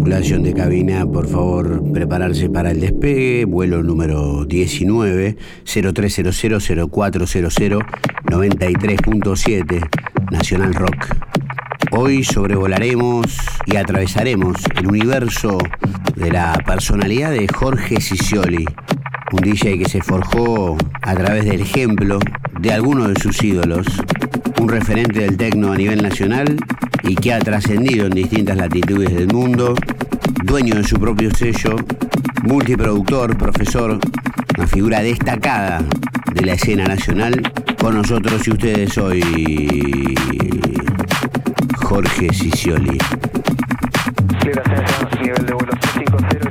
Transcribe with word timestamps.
tripulación 0.00 0.42
de 0.42 0.54
cabina, 0.54 1.04
por 1.04 1.28
favor, 1.28 1.92
prepararse 1.92 2.48
para 2.48 2.70
el 2.70 2.80
despegue. 2.80 3.44
Vuelo 3.44 3.82
número 3.82 4.46
19, 4.46 5.36
0300 5.92 6.90
0400 6.90 7.82
93.7, 8.24 9.88
Nacional 10.30 10.72
Rock. 10.72 11.14
Hoy 11.92 12.24
sobrevolaremos 12.24 13.26
y 13.66 13.76
atravesaremos 13.76 14.56
el 14.74 14.86
universo 14.86 15.58
de 16.16 16.32
la 16.32 16.54
personalidad 16.66 17.32
de 17.32 17.46
Jorge 17.46 18.00
Sicioli, 18.00 18.64
un 19.32 19.40
DJ 19.42 19.80
que 19.80 19.88
se 19.88 20.00
forjó 20.00 20.78
a 21.02 21.14
través 21.14 21.44
del 21.44 21.60
ejemplo 21.60 22.18
de 22.58 22.72
algunos 22.72 23.08
de 23.08 23.20
sus 23.20 23.44
ídolos, 23.44 23.86
un 24.58 24.70
referente 24.70 25.20
del 25.20 25.36
tecno 25.36 25.72
a 25.72 25.76
nivel 25.76 26.02
nacional 26.02 26.56
y 27.02 27.14
que 27.14 27.32
ha 27.32 27.38
trascendido 27.38 28.06
en 28.06 28.12
distintas 28.12 28.56
latitudes 28.56 29.14
del 29.14 29.28
mundo, 29.28 29.74
dueño 30.44 30.74
de 30.74 30.84
su 30.84 30.98
propio 30.98 31.34
sello, 31.34 31.76
multiproductor, 32.42 33.36
profesor, 33.36 33.98
una 34.56 34.66
figura 34.66 35.00
destacada 35.00 35.82
de 36.34 36.46
la 36.46 36.52
escena 36.54 36.84
nacional, 36.84 37.40
con 37.80 37.94
nosotros 37.94 38.46
y 38.46 38.50
ustedes 38.50 38.98
hoy 38.98 40.14
Jorge 41.76 42.32
Sicioli. 42.32 42.98
nivel 45.20 45.46
de 45.46 45.54
vuelo 45.54 45.72
50, 45.94 46.49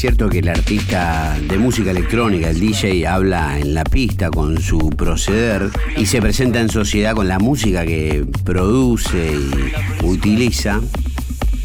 cierto 0.00 0.30
que 0.30 0.38
el 0.38 0.48
artista 0.48 1.36
de 1.46 1.58
música 1.58 1.90
electrónica, 1.90 2.48
el 2.48 2.58
DJ, 2.58 3.06
habla 3.06 3.58
en 3.58 3.74
la 3.74 3.84
pista 3.84 4.30
con 4.30 4.58
su 4.58 4.88
proceder 4.88 5.68
y 5.94 6.06
se 6.06 6.22
presenta 6.22 6.58
en 6.58 6.70
sociedad 6.70 7.14
con 7.14 7.28
la 7.28 7.38
música 7.38 7.84
que 7.84 8.24
produce 8.42 9.34
y 9.34 10.06
utiliza. 10.06 10.80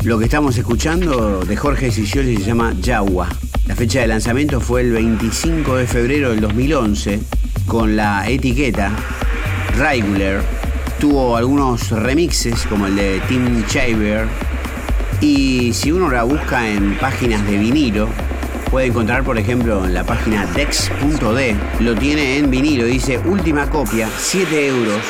Lo 0.04 0.20
que 0.20 0.26
estamos 0.26 0.58
escuchando 0.58 1.46
de 1.46 1.56
Jorge 1.56 1.92
Sicioli 1.92 2.36
se 2.36 2.44
llama 2.44 2.74
Yagua. 2.82 3.30
La 3.68 3.76
fecha 3.78 4.02
de 4.02 4.08
lanzamiento 4.08 4.60
fue 4.60 4.82
el 4.82 4.92
25 4.92 5.78
de 5.78 5.88
febrero 5.88 6.32
del 6.32 6.42
2011 6.42 7.22
con 7.68 7.96
la 7.96 8.30
etiqueta 8.30 8.92
Regular. 9.78 10.44
Tuvo 11.00 11.38
algunos 11.38 11.90
remixes 11.92 12.66
como 12.66 12.88
el 12.88 12.98
de 12.98 13.22
Tim 13.30 13.66
Chaver 13.68 14.28
y 15.22 15.72
si 15.74 15.92
uno 15.94 16.10
la 16.10 16.24
busca 16.24 16.68
en 16.68 16.98
páginas 16.98 17.46
de 17.48 17.58
vinilo, 17.58 18.10
puede 18.72 18.88
encontrar, 18.88 19.24
por 19.24 19.38
ejemplo, 19.38 19.86
en 19.86 19.94
la 19.94 20.04
página 20.04 20.46
dex.d, 20.48 21.56
lo 21.80 21.96
tiene 21.96 22.38
en 22.38 22.50
vinilo, 22.50 22.86
dice 22.86 23.18
última 23.20 23.70
copia, 23.70 24.10
7 24.18 24.68
euros. 24.68 25.02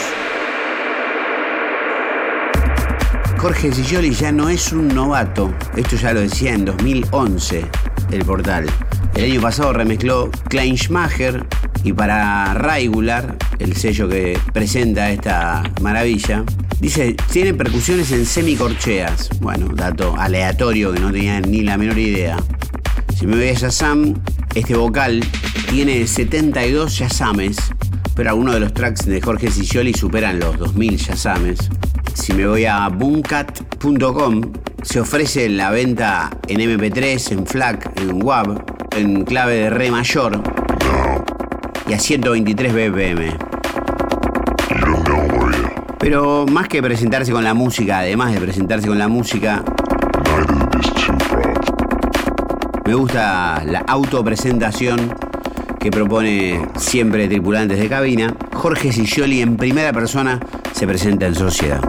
Jorge 3.37 3.71
Sicioli 3.71 4.11
ya 4.11 4.31
no 4.31 4.49
es 4.49 4.71
un 4.71 4.87
novato, 4.87 5.53
esto 5.75 5.95
ya 5.97 6.13
lo 6.13 6.21
decía 6.21 6.53
en 6.53 6.65
2011 6.65 7.65
el 8.11 8.25
portal. 8.25 8.65
El 9.13 9.31
año 9.31 9.41
pasado 9.41 9.71
remezcló 9.71 10.31
Kleinschmacher 10.49 11.45
y 11.83 11.93
para 11.93 12.53
Regular, 12.55 13.35
el 13.59 13.75
sello 13.75 14.09
que 14.09 14.39
presenta 14.51 15.11
esta 15.11 15.63
maravilla, 15.81 16.43
dice, 16.79 17.15
tiene 17.31 17.53
percusiones 17.53 18.11
en 18.11 18.25
semicorcheas. 18.25 19.29
Bueno, 19.39 19.67
dato 19.73 20.15
aleatorio 20.17 20.91
que 20.91 20.99
no 20.99 21.11
tenía 21.11 21.39
ni 21.41 21.61
la 21.61 21.77
menor 21.77 21.99
idea. 21.99 22.37
Si 23.15 23.25
me 23.25 23.37
voy 23.37 23.47
a 23.47 23.53
Shazam, 23.53 24.13
este 24.55 24.75
vocal 24.75 25.23
tiene 25.69 26.05
72 26.05 26.91
Shazames, 26.91 27.55
pero 28.13 28.31
algunos 28.31 28.55
de 28.55 28.59
los 28.59 28.73
tracks 28.73 29.05
de 29.05 29.21
Jorge 29.21 29.49
Sicioli 29.49 29.93
superan 29.93 30.37
los 30.37 30.59
2000 30.59 30.97
Shazames. 30.97 31.69
Si 32.13 32.33
me 32.33 32.45
voy 32.45 32.65
a 32.65 32.89
boomcat.com, 32.89 34.41
se 34.83 34.99
ofrece 34.99 35.47
la 35.47 35.71
venta 35.71 36.29
en 36.49 36.59
MP3, 36.59 37.31
en 37.31 37.47
FLAC, 37.47 37.99
en 38.01 38.21
WAV, 38.21 38.61
en 38.97 39.23
clave 39.23 39.55
de 39.55 39.69
Re 39.69 39.91
mayor 39.91 40.43
y 41.87 41.93
a 41.93 41.99
123 41.99 42.73
BPM. 42.73 43.37
Pero 45.99 46.45
más 46.45 46.67
que 46.67 46.83
presentarse 46.83 47.31
con 47.31 47.45
la 47.45 47.53
música, 47.53 47.99
además 47.99 48.33
de 48.33 48.41
presentarse 48.41 48.87
con 48.87 48.99
la 48.99 49.07
música, 49.07 49.63
me 52.85 52.93
gusta 52.93 53.63
la 53.65 53.79
autopresentación 53.79 55.15
que 55.79 55.89
propone 55.89 56.67
siempre 56.77 57.27
tripulantes 57.27 57.79
de 57.79 57.89
cabina. 57.89 58.35
Jorge 58.53 58.91
Sicioli 58.91 59.41
en 59.41 59.57
primera 59.57 59.91
persona 59.91 60.39
se 60.71 60.85
presenta 60.85 61.25
en 61.25 61.35
sociedad. 61.35 61.81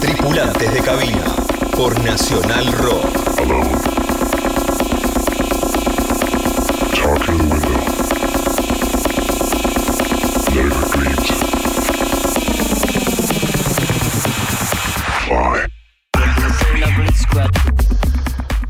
Tripulantes 0.00 0.72
de 0.74 0.80
cabina 0.80 1.24
por 1.76 1.98
Nacional 2.04 2.72
Rock. 2.72 3.93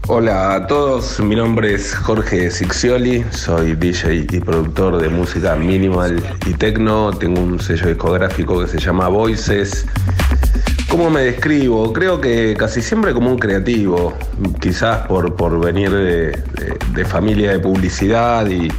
Hola 0.06 0.55
a 0.55 0.67
todos, 0.67 1.21
mi 1.21 1.37
nombre 1.37 1.75
es 1.75 1.95
Jorge 1.95 2.50
Sixioli, 2.50 3.22
soy 3.31 3.75
DJ 3.75 4.27
y 4.31 4.41
productor 4.41 4.97
de 4.97 5.11
música 5.11 5.56
minimal 5.56 6.22
y 6.47 6.55
techno, 6.55 7.12
tengo 7.12 7.43
un 7.43 7.61
sello 7.61 7.89
discográfico 7.89 8.61
que 8.61 8.69
se 8.69 8.78
llama 8.78 9.09
Voices. 9.09 9.84
¿Cómo 10.89 11.10
me 11.10 11.21
describo? 11.21 11.92
Creo 11.92 12.19
que 12.19 12.54
casi 12.59 12.80
siempre 12.80 13.13
como 13.13 13.30
un 13.30 13.39
creativo, 13.39 14.16
quizás 14.59 15.07
por, 15.07 15.37
por 15.37 15.60
venir 15.63 15.91
de 15.91 17.04
familia 17.04 17.53
de 17.53 17.59
publicidad 17.59 18.47
y, 18.47 18.71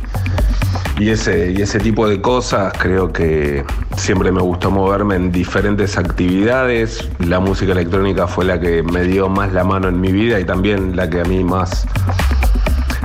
y 0.97 1.09
ese, 1.09 1.51
y 1.51 1.62
ese 1.62 1.80
tipo 1.80 2.07
de 2.07 2.21
cosas 2.21 2.74
creo 2.77 3.12
que 3.12 3.63
siempre 3.97 4.31
me 4.31 4.42
gustó 4.42 4.71
moverme 4.71 5.15
en 5.15 5.31
diferentes 5.31 5.97
actividades. 5.97 7.09
La 7.19 7.39
música 7.39 7.74
electrónica 7.74 8.27
fue 8.27 8.45
la 8.45 8.59
que 8.59 8.81
me 8.81 9.03
dio 9.03 9.27
más 9.27 9.51
la 9.51 9.63
mano 9.63 9.89
en 9.89 10.00
mi 10.00 10.12
vida 10.12 10.39
y 10.39 10.45
también 10.45 10.95
la 10.95 11.09
que 11.09 11.21
a 11.21 11.25
mí 11.25 11.44
más 11.44 11.86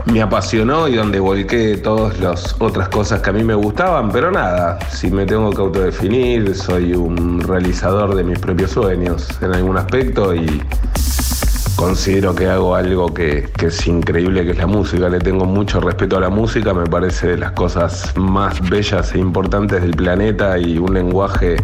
me 0.07 0.23
apasionó 0.23 0.89
y 0.89 0.97
donde 0.97 1.21
volqué 1.21 1.77
todas 1.77 2.19
las 2.21 2.57
otras 2.59 2.89
cosas 2.89 3.21
que 3.21 3.31
a 3.31 3.33
mí 3.33 3.45
me 3.45 3.55
gustaban, 3.55 4.11
pero 4.11 4.31
nada, 4.31 4.79
si 4.91 5.11
me 5.11 5.27
tengo 5.27 5.51
que 5.51 5.61
autodefinir, 5.61 6.55
soy 6.57 6.95
un 6.95 7.41
realizador 7.41 8.15
de 8.15 8.25
mis 8.25 8.39
propios 8.39 8.73
sueños 8.73 9.29
en 9.41 9.55
algún 9.55 9.77
aspecto 9.77 10.35
y 10.35 10.63
considero 11.81 12.35
que 12.35 12.47
hago 12.47 12.75
algo 12.75 13.15
que, 13.15 13.49
es 13.63 13.87
increíble, 13.87 14.45
que 14.45 14.51
es 14.51 14.59
la 14.59 14.67
música. 14.67 15.09
Le 15.09 15.19
tengo 15.19 15.47
mucho 15.47 15.81
respeto 15.81 16.19
a 16.19 16.21
la 16.21 16.29
música, 16.29 16.75
me 16.75 16.85
parece 16.87 17.29
de 17.29 17.39
las 17.39 17.53
cosas 17.53 18.15
más 18.17 18.61
bellas 18.69 19.15
e 19.15 19.19
importantes 19.19 19.81
del 19.81 19.93
planeta 19.93 20.59
y 20.59 20.77
un 20.77 20.93
lenguaje 20.93 21.57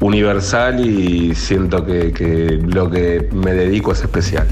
universal 0.00 0.84
y 0.84 1.34
siento 1.34 1.82
que, 1.86 2.60
lo 2.62 2.90
que 2.90 3.26
me 3.32 3.52
dedico 3.54 3.92
es 3.92 4.02
especial. 4.02 4.46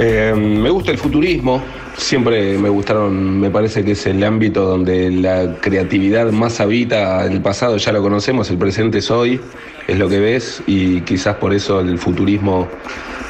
Eh, 0.00 0.32
me 0.32 0.70
gusta 0.70 0.92
el 0.92 0.98
futurismo, 0.98 1.60
siempre 1.96 2.56
me 2.56 2.68
gustaron, 2.68 3.40
me 3.40 3.50
parece 3.50 3.84
que 3.84 3.92
es 3.92 4.06
el 4.06 4.22
ámbito 4.22 4.64
donde 4.64 5.10
la 5.10 5.56
creatividad 5.60 6.30
más 6.30 6.60
habita, 6.60 7.26
el 7.26 7.42
pasado 7.42 7.76
ya 7.78 7.90
lo 7.90 8.00
conocemos, 8.00 8.48
el 8.50 8.58
presente 8.58 8.98
es 8.98 9.10
hoy, 9.10 9.40
es 9.88 9.98
lo 9.98 10.08
que 10.08 10.20
ves 10.20 10.62
y 10.68 11.00
quizás 11.00 11.34
por 11.36 11.52
eso 11.52 11.80
el 11.80 11.98
futurismo 11.98 12.68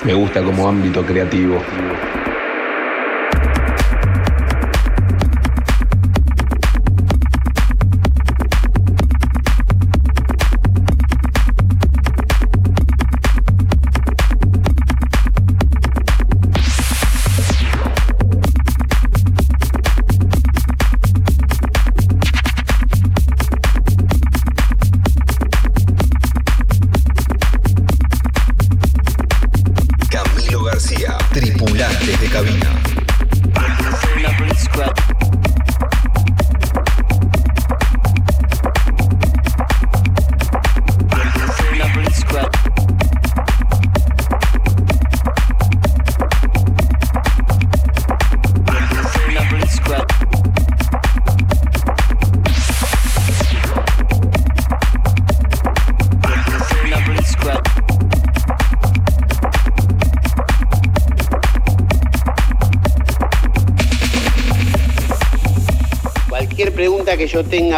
me 0.05 0.13
gusta 0.13 0.43
como 0.43 0.69
ámbito 0.69 1.03
creativo. 1.07 1.59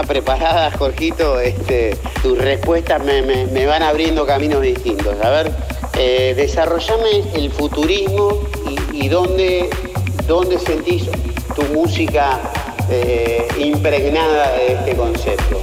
Preparada, 0.03 0.71
Jorgito, 0.73 1.41
este, 1.41 1.97
tus 2.23 2.37
respuestas 2.39 3.03
me, 3.05 3.23
me- 3.23 3.47
me 3.47 3.67
van 3.67 3.83
abriendo 3.83 4.27
caminos 4.27 4.63
distintos. 4.63 5.15
A 5.23 5.31
ver, 5.31 5.51
eh, 5.99 6.35
desarrollame 6.37 7.23
el 7.35 7.51
futurismo 7.51 8.41
y, 8.93 9.05
y 9.05 9.09
dónde, 9.09 9.71
dónde 10.27 10.59
sentís 10.59 11.09
tu 11.55 11.63
música 11.75 12.39
eh, 12.91 13.47
impregnada 13.59 14.53
de 14.53 14.73
este 14.75 14.97
concepto. 14.97 15.59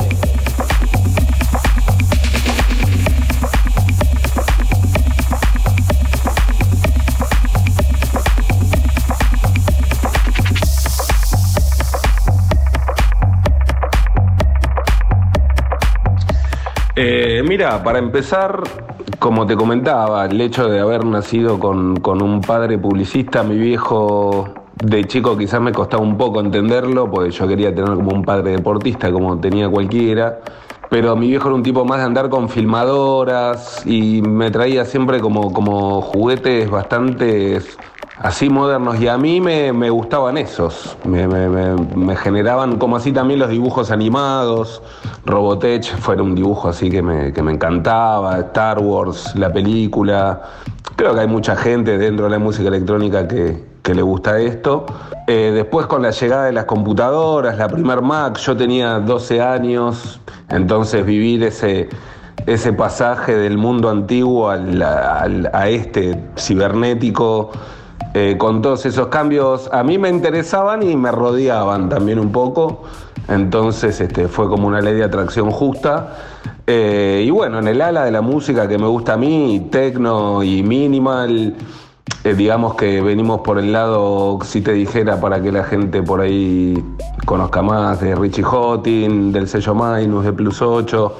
Eh, 17.00 17.44
mira, 17.48 17.84
para 17.84 18.00
empezar, 18.00 18.64
como 19.20 19.46
te 19.46 19.56
comentaba, 19.56 20.26
el 20.26 20.42
hecho 20.42 20.68
de 20.68 20.80
haber 20.80 21.06
nacido 21.06 21.60
con, 21.60 21.98
con 21.98 22.24
un 22.24 22.42
padre 22.42 22.80
publicista, 22.80 23.44
mi 23.44 23.56
viejo 23.56 24.50
de 24.84 25.06
chico 25.06 25.38
quizás 25.38 25.62
me 25.62 25.72
costaba 25.72 26.02
un 26.02 26.18
poco 26.18 26.40
entenderlo, 26.40 27.08
porque 27.08 27.30
yo 27.30 27.48
quería 27.48 27.70
tener 27.76 27.94
como 27.94 28.10
un 28.10 28.26
padre 28.26 28.50
deportista, 28.54 29.12
como 29.12 29.40
tenía 29.40 29.70
cualquiera. 29.70 30.40
Pero 30.90 31.16
mi 31.16 31.28
viejo 31.28 31.50
era 31.50 31.56
un 31.56 31.62
tipo 31.62 31.86
más 31.86 32.00
de 32.00 32.06
andar 32.06 32.30
con 32.30 32.50
filmadoras 32.50 33.86
y 33.86 34.24
me 34.24 34.50
traía 34.50 34.84
siempre 34.84 35.20
como, 35.20 35.54
como 35.54 36.02
juguetes 36.02 36.68
bastante 36.68 37.60
así 38.20 38.50
modernos 38.50 39.00
y 39.00 39.08
a 39.08 39.18
mí 39.18 39.40
me, 39.42 39.72
me 39.74 39.90
gustaban 39.90 40.38
esos, 40.38 40.98
me, 41.06 41.28
me- 41.28 41.48
me- 41.50 42.16
generaban 42.16 42.78
como 42.78 42.96
así 42.96 43.12
también 43.12 43.40
los 43.40 43.50
dibujos 43.50 43.92
animados, 43.92 44.82
Robotech 45.26 45.96
fue 46.00 46.16
un 46.22 46.34
dibujo 46.36 46.70
así 46.70 46.90
que 46.90 47.02
me, 47.02 47.32
que 47.34 47.44
me 47.44 47.52
encantaba, 47.54 48.40
Star 48.40 48.80
Wars, 48.80 49.36
la 49.36 49.52
película, 49.52 50.42
creo 50.96 51.14
que 51.14 51.22
hay 51.22 51.28
mucha 51.28 51.56
gente 51.56 51.98
dentro 51.98 52.26
de 52.26 52.32
la 52.32 52.40
música 52.40 52.68
electrónica 52.70 53.28
que, 53.28 53.64
que 53.84 53.94
le 53.94 54.02
gusta 54.02 54.40
esto. 54.40 54.86
Eh, 55.28 55.52
después 55.54 55.86
con 55.88 56.02
la 56.02 56.12
llegada 56.12 56.46
de 56.46 56.54
las 56.54 56.66
computadoras, 56.66 57.58
la 57.58 57.68
primer 57.68 58.02
Mac, 58.02 58.38
yo 58.40 58.56
tenía 58.58 59.00
12 59.00 59.42
años, 59.42 60.20
entonces 60.50 61.06
vivir 61.06 61.44
ese 61.44 61.90
ese 62.46 62.72
pasaje 62.72 63.36
del 63.36 63.58
mundo 63.58 63.90
antiguo 63.90 64.50
al- 64.50 64.82
al- 64.82 65.50
a 65.52 65.68
este 65.68 66.18
cibernético, 66.38 67.52
eh, 68.14 68.36
con 68.38 68.62
todos 68.62 68.86
esos 68.86 69.08
cambios, 69.08 69.70
a 69.72 69.84
mí 69.84 69.98
me 69.98 70.10
interesaban 70.10 70.82
y 70.84 70.96
me 70.96 71.12
rodeaban 71.12 71.90
también 71.90 72.20
un 72.20 72.32
poco. 72.32 72.84
Entonces 73.28 74.00
este, 74.00 74.28
fue 74.28 74.48
como 74.48 74.68
una 74.68 74.82
ley 74.82 74.96
de 74.96 75.04
atracción 75.04 75.52
justa. 75.52 76.16
Eh, 76.66 77.24
y 77.26 77.30
bueno, 77.30 77.60
en 77.60 77.68
el 77.68 77.82
ala 77.82 78.06
de 78.06 78.12
la 78.12 78.22
música 78.22 78.68
que 78.68 78.78
me 78.78 78.88
gusta 78.88 79.14
a 79.14 79.18
mí, 79.18 79.68
techno 79.72 80.44
y 80.44 80.64
minimal, 80.64 81.56
eh, 82.24 82.34
digamos 82.34 82.76
que 82.76 83.02
venimos 83.02 83.42
por 83.42 83.60
el 83.60 83.72
lado, 83.72 84.40
si 84.44 84.62
te 84.62 84.74
dijera, 84.74 85.20
para 85.20 85.42
que 85.42 85.52
la 85.52 85.64
gente 85.64 86.02
por 86.02 86.22
ahí 86.22 86.84
conozca 87.26 87.62
más, 87.62 88.02
de 88.02 88.16
Richie 88.16 88.44
Hottin, 88.44 89.32
del 89.32 89.48
sello 89.48 89.76
Minus, 89.76 90.26
de 90.26 90.34
Plus 90.34 90.62
8, 90.62 91.18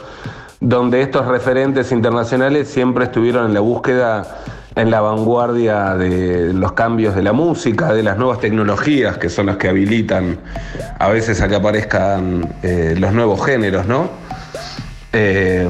donde 0.60 1.02
estos 1.02 1.26
referentes 1.28 1.92
internacionales 1.92 2.68
siempre 2.68 3.06
estuvieron 3.06 3.46
en 3.46 3.54
la 3.54 3.60
búsqueda, 3.60 4.26
en 4.78 4.92
la 4.92 5.02
vanguardia 5.02 5.96
de 5.96 6.54
los 6.54 6.74
cambios 6.74 7.16
de 7.16 7.24
la 7.24 7.34
música, 7.34 7.94
de 7.94 8.04
las 8.04 8.18
nuevas 8.18 8.40
tecnologías, 8.40 9.18
que 9.18 9.28
son 9.30 9.48
las 9.48 9.58
que 9.58 9.70
habilitan 9.70 10.38
a 11.00 11.10
veces 11.10 11.42
a 11.42 11.48
que 11.48 11.56
aparezcan 11.56 12.56
eh, 12.62 12.96
los 12.98 13.12
nuevos 13.12 13.44
géneros, 13.44 13.88
¿no? 13.88 14.10
Eh, 15.14 15.68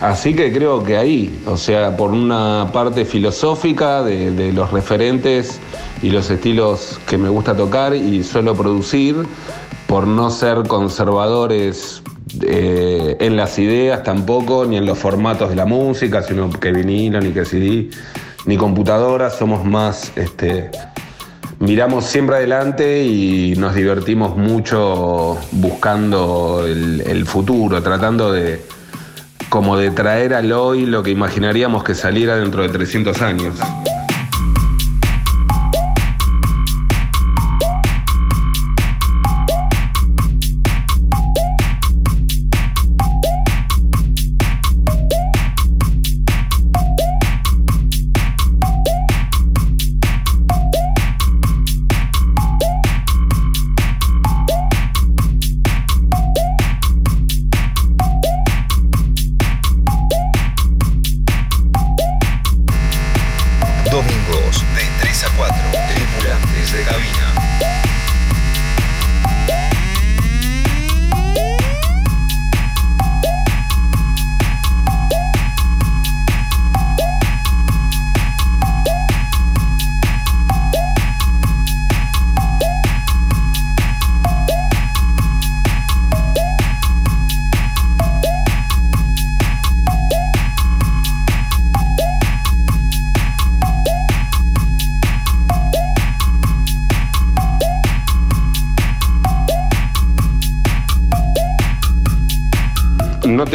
así 0.00 0.34
que 0.34 0.52
creo 0.52 0.84
que 0.84 0.96
ahí, 0.96 1.42
o 1.46 1.56
sea, 1.56 1.96
por 1.96 2.12
una 2.12 2.70
parte 2.72 3.04
filosófica 3.04 4.04
de, 4.04 4.52
los 4.52 4.70
referentes 4.70 5.58
y 6.02 6.10
los 6.10 6.30
estilos 6.30 7.00
que 7.08 7.18
me 7.18 7.28
gusta 7.28 7.56
tocar 7.56 7.96
y 7.96 8.22
suelo 8.22 8.54
producir, 8.54 9.26
por 9.88 10.06
no 10.06 10.30
ser 10.30 10.62
conservadores 10.68 12.02
eh, 12.42 13.16
en 13.18 13.36
las 13.36 13.58
ideas 13.58 14.04
tampoco, 14.04 14.66
ni 14.66 14.76
en 14.76 14.86
los 14.86 14.98
formatos 14.98 15.48
de 15.48 15.56
la 15.56 15.66
música, 15.66 16.22
sino 16.22 16.48
que 16.50 16.70
vinilo, 16.70 17.20
ni 17.20 17.30
que 17.30 17.44
CD, 17.44 17.90
ni 18.46 18.56
computadora, 18.56 19.30
somos 19.30 19.64
más 19.64 20.12
este, 20.16 20.70
miramos 21.58 22.04
siempre 22.06 22.36
adelante 22.36 23.04
y 23.04 23.54
nos 23.56 23.74
divertimos 23.74 24.36
mucho 24.36 25.38
buscando 25.52 26.64
el, 26.66 27.02
el 27.02 27.26
futuro, 27.26 27.82
tratando 27.82 28.32
de 28.32 28.62
como 29.48 29.76
de 29.76 29.90
traer 29.90 30.34
al 30.34 30.52
hoy 30.52 30.86
lo 30.86 31.02
que 31.02 31.10
imaginaríamos 31.10 31.84
que 31.84 31.94
saliera 31.94 32.36
dentro 32.36 32.62
de 32.62 32.68
300 32.68 33.22
años. 33.22 33.56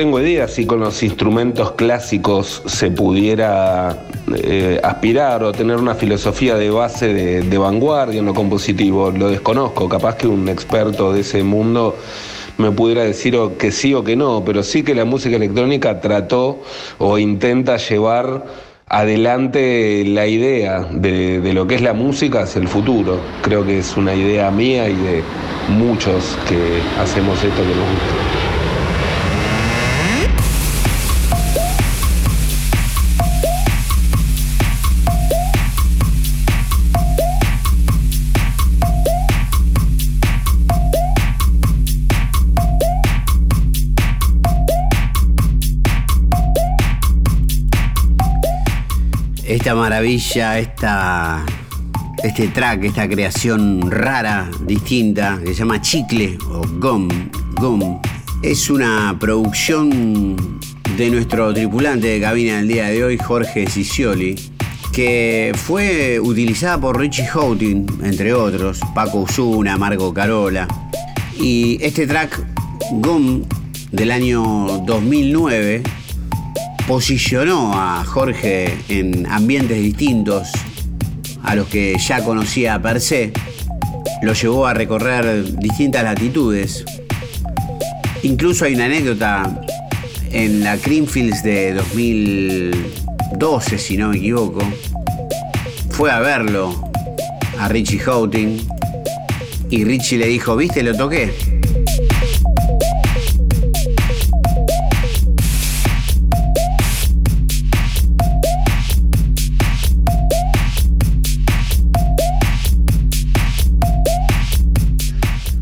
Tengo 0.01 0.19
idea 0.19 0.47
si 0.47 0.65
con 0.65 0.79
los 0.79 1.03
instrumentos 1.03 1.73
clásicos 1.73 2.63
se 2.65 2.89
pudiera 2.89 3.95
eh, 4.35 4.79
aspirar 4.81 5.43
o 5.43 5.51
tener 5.51 5.75
una 5.75 5.93
filosofía 5.93 6.55
de 6.55 6.71
base 6.71 7.13
de, 7.13 7.57
vanguardia 7.59 8.17
en 8.17 8.25
lo 8.25 8.33
compositivo. 8.33 9.11
Lo 9.11 9.29
desconozco, 9.29 9.87
capaz 9.87 10.15
que 10.15 10.25
un 10.25 10.49
experto 10.49 11.13
de 11.13 11.21
ese 11.21 11.43
mundo 11.43 11.95
me 12.57 12.71
pudiera 12.71 13.03
decir 13.03 13.35
o 13.35 13.59
que 13.59 13.71
sí 13.71 13.93
o 13.93 14.03
que 14.03 14.15
no, 14.15 14.43
pero 14.43 14.63
sí 14.63 14.81
que 14.81 14.95
la 14.95 15.05
música 15.05 15.35
electrónica 15.35 16.01
trató 16.01 16.63
o 16.97 17.19
intenta 17.19 17.77
llevar 17.77 18.43
adelante 18.87 20.03
la 20.03 20.25
idea 20.25 20.79
de, 20.79 21.41
de 21.41 21.53
lo 21.53 21.67
que 21.67 21.75
es 21.75 21.83
la 21.83 21.93
música 21.93 22.41
hacia 22.41 22.59
el 22.59 22.67
futuro. 22.67 23.19
Creo 23.43 23.63
que 23.63 23.77
es 23.77 23.95
una 23.95 24.15
idea 24.15 24.49
mía 24.49 24.89
y 24.89 24.95
de 24.95 25.21
muchos 25.69 26.39
que 26.49 26.81
hacemos 26.99 27.37
esto 27.43 27.61
que 27.61 27.75
nos 27.75 27.87
gusta. 27.87 28.30
Esta 49.71 49.79
maravilla, 49.79 50.59
esta, 50.59 51.45
este 52.21 52.49
track, 52.49 52.83
esta 52.83 53.07
creación 53.07 53.89
rara, 53.89 54.51
distinta, 54.67 55.39
que 55.41 55.53
se 55.53 55.59
llama 55.59 55.79
Chicle 55.79 56.37
o 56.49 56.61
Gum, 56.77 57.07
Gum, 57.53 58.01
es 58.43 58.69
una 58.69 59.15
producción 59.17 60.59
de 60.97 61.09
nuestro 61.09 61.53
tripulante 61.53 62.07
de 62.07 62.19
cabina 62.19 62.57
del 62.57 62.67
día 62.67 62.87
de 62.87 63.01
hoy, 63.01 63.17
Jorge 63.17 63.65
Cicioli, 63.65 64.35
que 64.91 65.53
fue 65.55 66.19
utilizada 66.19 66.77
por 66.77 66.99
Richie 66.99 67.27
Houghton, 67.27 67.85
entre 68.03 68.33
otros, 68.33 68.81
Paco 68.93 69.19
Usuna, 69.19 69.77
Marco 69.77 70.13
Carola. 70.13 70.67
Y 71.39 71.77
este 71.79 72.05
track, 72.05 72.45
Gum, 72.91 73.43
del 73.93 74.11
año 74.11 74.83
2009, 74.85 75.81
posicionó 76.87 77.73
a 77.73 78.03
Jorge 78.03 78.77
en 78.87 79.25
ambientes 79.27 79.81
distintos 79.81 80.49
a 81.43 81.55
los 81.55 81.67
que 81.67 81.95
ya 81.97 82.23
conocía 82.23 82.81
per 82.81 83.01
se, 83.01 83.31
lo 84.21 84.33
llevó 84.33 84.67
a 84.67 84.73
recorrer 84.73 85.57
distintas 85.57 86.03
latitudes. 86.03 86.85
Incluso 88.23 88.65
hay 88.65 88.75
una 88.75 88.85
anécdota 88.85 89.61
en 90.31 90.63
la 90.63 90.77
Creamfields 90.77 91.43
de 91.43 91.73
2012, 91.73 93.77
si 93.77 93.97
no 93.97 94.09
me 94.09 94.17
equivoco. 94.17 94.61
Fue 95.89 96.11
a 96.11 96.19
verlo 96.19 96.89
a 97.59 97.67
Richie 97.67 97.99
Houghton 97.99 98.57
y 99.69 99.83
Richie 99.83 100.17
le 100.17 100.27
dijo, 100.27 100.55
¿viste? 100.55 100.83
Lo 100.83 100.95
toqué. 100.95 101.50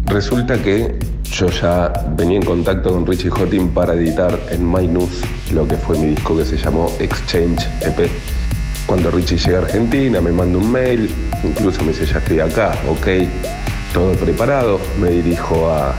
Resulta 0.10 0.58
que 0.58 0.98
yo 1.24 1.48
ya 1.50 1.94
venía 2.18 2.38
en 2.38 2.44
contacto 2.44 2.92
con 2.92 3.06
Richie 3.06 3.30
Houghton 3.30 3.70
para 3.70 3.94
editar 3.94 4.40
en 4.50 4.70
My 4.70 4.88
News 4.88 5.22
lo 5.54 5.68
que 5.68 5.76
fue 5.76 6.00
mi 6.00 6.08
disco 6.08 6.36
que 6.36 6.46
se 6.46 6.58
llamó 6.58 6.92
Exchange 7.00 7.68
EP. 7.82 8.10
Cuando 8.88 9.12
Richie 9.12 9.38
llega 9.38 9.60
a 9.60 9.62
Argentina 9.62 10.20
me 10.20 10.32
manda 10.32 10.58
un 10.58 10.72
mail, 10.72 11.14
incluso 11.44 11.84
me 11.84 11.90
dice 11.90 12.08
ya 12.08 12.18
estoy 12.18 12.40
acá, 12.40 12.76
ok, 12.90 13.08
todo 13.94 14.14
preparado, 14.14 14.80
me 15.00 15.12
dirijo 15.12 15.70
a 15.70 15.94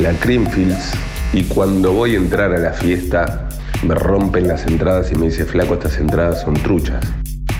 la 0.00 0.12
Creamfields 0.14 0.92
y 1.34 1.44
cuando 1.44 1.92
voy 1.92 2.14
a 2.14 2.18
entrar 2.18 2.54
a 2.54 2.58
la 2.58 2.72
fiesta 2.72 3.46
me 3.86 3.94
rompen 3.94 4.48
las 4.48 4.66
entradas 4.66 5.12
y 5.12 5.16
me 5.16 5.26
dice 5.26 5.44
flaco 5.44 5.74
estas 5.74 5.98
entradas 5.98 6.40
son 6.40 6.54
truchas. 6.54 7.04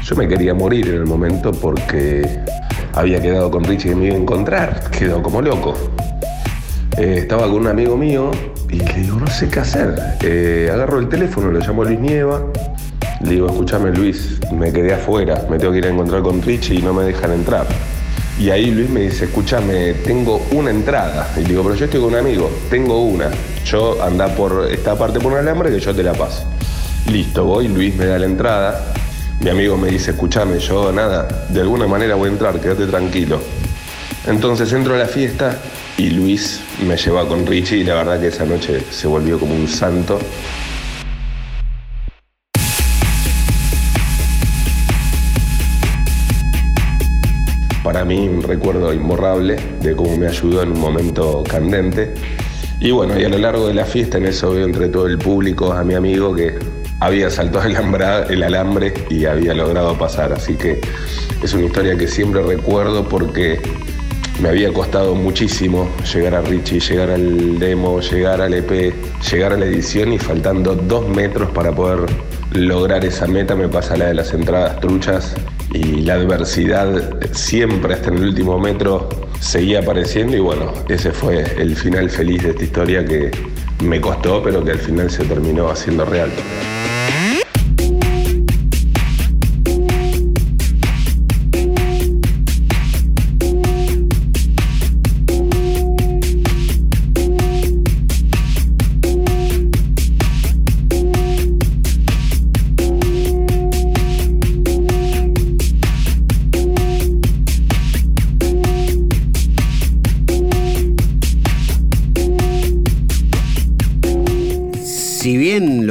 Yo 0.03 0.17
me 0.17 0.27
quería 0.27 0.55
morir 0.55 0.89
en 0.89 0.95
el 0.95 1.07
momento 1.07 1.53
porque 1.53 2.41
había 2.95 3.21
quedado 3.21 3.51
con 3.51 3.65
Richie 3.65 3.91
que 3.91 3.97
me 3.97 4.07
iba 4.07 4.15
a 4.15 4.19
encontrar, 4.19 4.91
quedó 4.91 5.23
como 5.23 5.43
loco. 5.43 5.75
Eh, 6.99 7.19
estaba 7.19 7.43
con 7.43 7.57
un 7.57 7.67
amigo 7.69 7.97
mío 7.97 8.31
y 8.69 8.77
le 8.77 8.95
digo, 8.95 9.19
no 9.19 9.27
sé 9.27 9.49
qué 9.49 9.61
hacer. 9.61 9.95
Eh, 10.23 10.71
agarro 10.73 10.99
el 10.99 11.09
teléfono, 11.09 11.51
lo 11.51 11.61
llamo 11.61 11.85
Luis 11.85 11.99
Nieva. 11.99 12.43
Le 13.23 13.31
digo, 13.33 13.49
escúchame 13.49 13.91
Luis, 13.91 14.39
me 14.53 14.73
quedé 14.73 14.95
afuera, 14.95 15.45
me 15.51 15.59
tengo 15.59 15.73
que 15.73 15.79
ir 15.79 15.87
a 15.87 15.91
encontrar 15.91 16.23
con 16.23 16.41
Richie 16.43 16.77
y 16.77 16.83
no 16.83 16.95
me 16.95 17.05
dejan 17.05 17.33
entrar. 17.33 17.67
Y 18.39 18.49
ahí 18.49 18.71
Luis 18.71 18.89
me 18.89 19.03
dice, 19.03 19.27
escúchame, 19.27 19.93
tengo 20.05 20.41
una 20.53 20.71
entrada. 20.71 21.29
Y 21.37 21.45
digo, 21.45 21.63
pero 21.63 21.75
yo 21.75 21.85
estoy 21.85 22.01
con 22.01 22.15
un 22.15 22.19
amigo, 22.19 22.51
tengo 22.71 23.03
una. 23.03 23.31
Yo 23.67 24.03
anda 24.03 24.29
por 24.29 24.67
esta 24.71 24.97
parte 24.97 25.21
por 25.21 25.33
un 25.33 25.39
alambre 25.39 25.71
que 25.71 25.79
yo 25.79 25.95
te 25.95 26.03
la 26.03 26.15
paso. 26.15 26.45
Listo, 27.11 27.45
voy, 27.45 27.69
Luis 27.69 27.95
me 27.97 28.07
da 28.07 28.19
la 28.19 28.27
entrada. 28.27 28.95
Mi 29.41 29.49
amigo 29.49 29.75
me 29.79 29.89
dice, 29.89 30.11
escúchame, 30.11 30.59
yo 30.59 30.93
nada, 30.93 31.27
de 31.49 31.63
alguna 31.63 31.87
manera 31.87 32.15
voy 32.15 32.29
a 32.29 32.33
entrar, 32.33 32.61
quédate 32.61 32.87
tranquilo. 32.87 33.41
Entonces 34.27 34.71
entro 34.75 34.95
a 34.95 34.99
la 34.99 35.07
fiesta 35.07 35.59
y 35.97 36.11
Luis 36.11 36.61
me 36.87 36.95
lleva 36.99 37.27
con 37.27 37.47
Richie 37.47 37.79
y 37.79 37.85
la 37.85 37.95
verdad 37.95 38.21
que 38.21 38.27
esa 38.27 38.45
noche 38.45 38.85
se 38.91 39.07
volvió 39.07 39.41
como 39.41 39.55
un 39.55 39.67
santo. 39.67 40.19
Para 47.83 48.05
mí 48.05 48.29
un 48.29 48.43
recuerdo 48.43 48.93
imborrable 48.93 49.57
de 49.81 49.97
cómo 49.97 50.19
me 50.19 50.27
ayudó 50.27 50.63
en 50.63 50.73
un 50.73 50.81
momento 50.81 51.43
candente. 51.49 52.13
Y 52.79 52.91
bueno, 52.91 53.19
y 53.19 53.25
a 53.25 53.31
lo 53.31 53.39
largo 53.39 53.69
de 53.69 53.73
la 53.73 53.87
fiesta 53.87 54.19
en 54.19 54.27
eso 54.27 54.51
veo 54.51 54.67
entre 54.67 54.89
todo 54.89 55.07
el 55.07 55.17
público 55.17 55.73
a 55.73 55.83
mi 55.83 55.95
amigo 55.95 56.35
que 56.35 56.80
había 57.01 57.31
saltado 57.31 57.67
el, 58.29 58.43
alambre 58.43 58.93
y 59.09 59.25
había 59.25 59.55
logrado 59.55 59.97
pasar. 59.99 60.33
Así 60.33 60.55
que 60.55 60.81
es 61.43 61.55
una 61.55 61.65
historia 61.65 61.97
que 61.97 62.07
siempre 62.07 62.43
recuerdo 62.43 63.09
porque 63.09 63.61
me 64.41 64.51
había 64.51 64.73
costado 64.73 65.15
muchísimo 65.15 65.91
llegar 66.15 66.35
a 66.35 66.43
Richie, 66.43 66.81
llegar 66.81 67.11
al 67.11 67.59
demo, 67.59 68.01
llegar 68.01 68.41
al 68.41 68.55
EP, 68.55 68.95
llegar 69.31 69.53
a 69.53 69.57
la 69.57 69.67
edición 69.67 70.13
y 70.13 70.19
faltando 70.19 70.75
dos 70.75 71.09
metros 71.09 71.51
para 71.51 71.73
poder 71.73 72.01
lograr 72.53 73.05
esa 73.05 73.27
meta 73.27 73.55
me 73.55 73.69
pasa 73.69 73.97
la 73.97 74.07
de 74.07 74.15
las 74.15 74.33
entradas 74.33 74.81
truchas 74.81 75.35
y 75.73 76.03
la 76.03 76.15
adversidad 76.15 77.21
siempre 77.33 77.95
hasta 77.95 78.09
en 78.09 78.19
el 78.19 78.25
último 78.25 78.59
metro 78.59 79.09
seguía 79.39 79.81
apareciendo 79.81 80.37
y 80.37 80.41
bueno, 80.41 80.73
ese 80.89 81.13
fue 81.13 81.45
el 81.59 81.77
final 81.77 82.11
feliz 82.11 82.43
de 82.43 82.51
esta 82.51 82.65
historia 82.65 83.05
que 83.05 83.31
me 83.83 84.01
costó 84.01 84.43
pero 84.43 84.65
que 84.65 84.73
al 84.73 84.79
final 84.79 85.11
se 85.11 85.25
terminó 85.25 85.69
haciendo 85.69 86.05
real. 86.05 86.31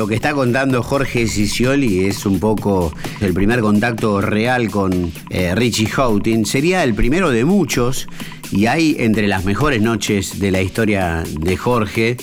Que 0.10 0.16
está 0.16 0.34
contando 0.34 0.82
Jorge 0.82 1.28
Cicioli 1.28 2.06
es 2.06 2.26
un 2.26 2.40
poco 2.40 2.92
el 3.22 3.32
primer 3.32 3.62
contacto 3.62 4.22
real 4.22 4.72
con 4.72 5.12
eh, 5.30 5.54
Richie 5.54 5.88
Houghton, 5.88 6.48
sería 6.48 6.84
el 6.84 6.96
primero 6.96 7.30
de 7.30 7.46
muchos 7.46 8.08
y 8.52 8.66
hay 8.66 8.96
entre 8.98 9.28
las 9.28 9.46
mejores 9.46 9.84
noches 9.84 10.40
de 10.40 10.50
la 10.52 10.62
historia 10.62 11.24
de 11.40 11.56
Jorge. 11.56 12.18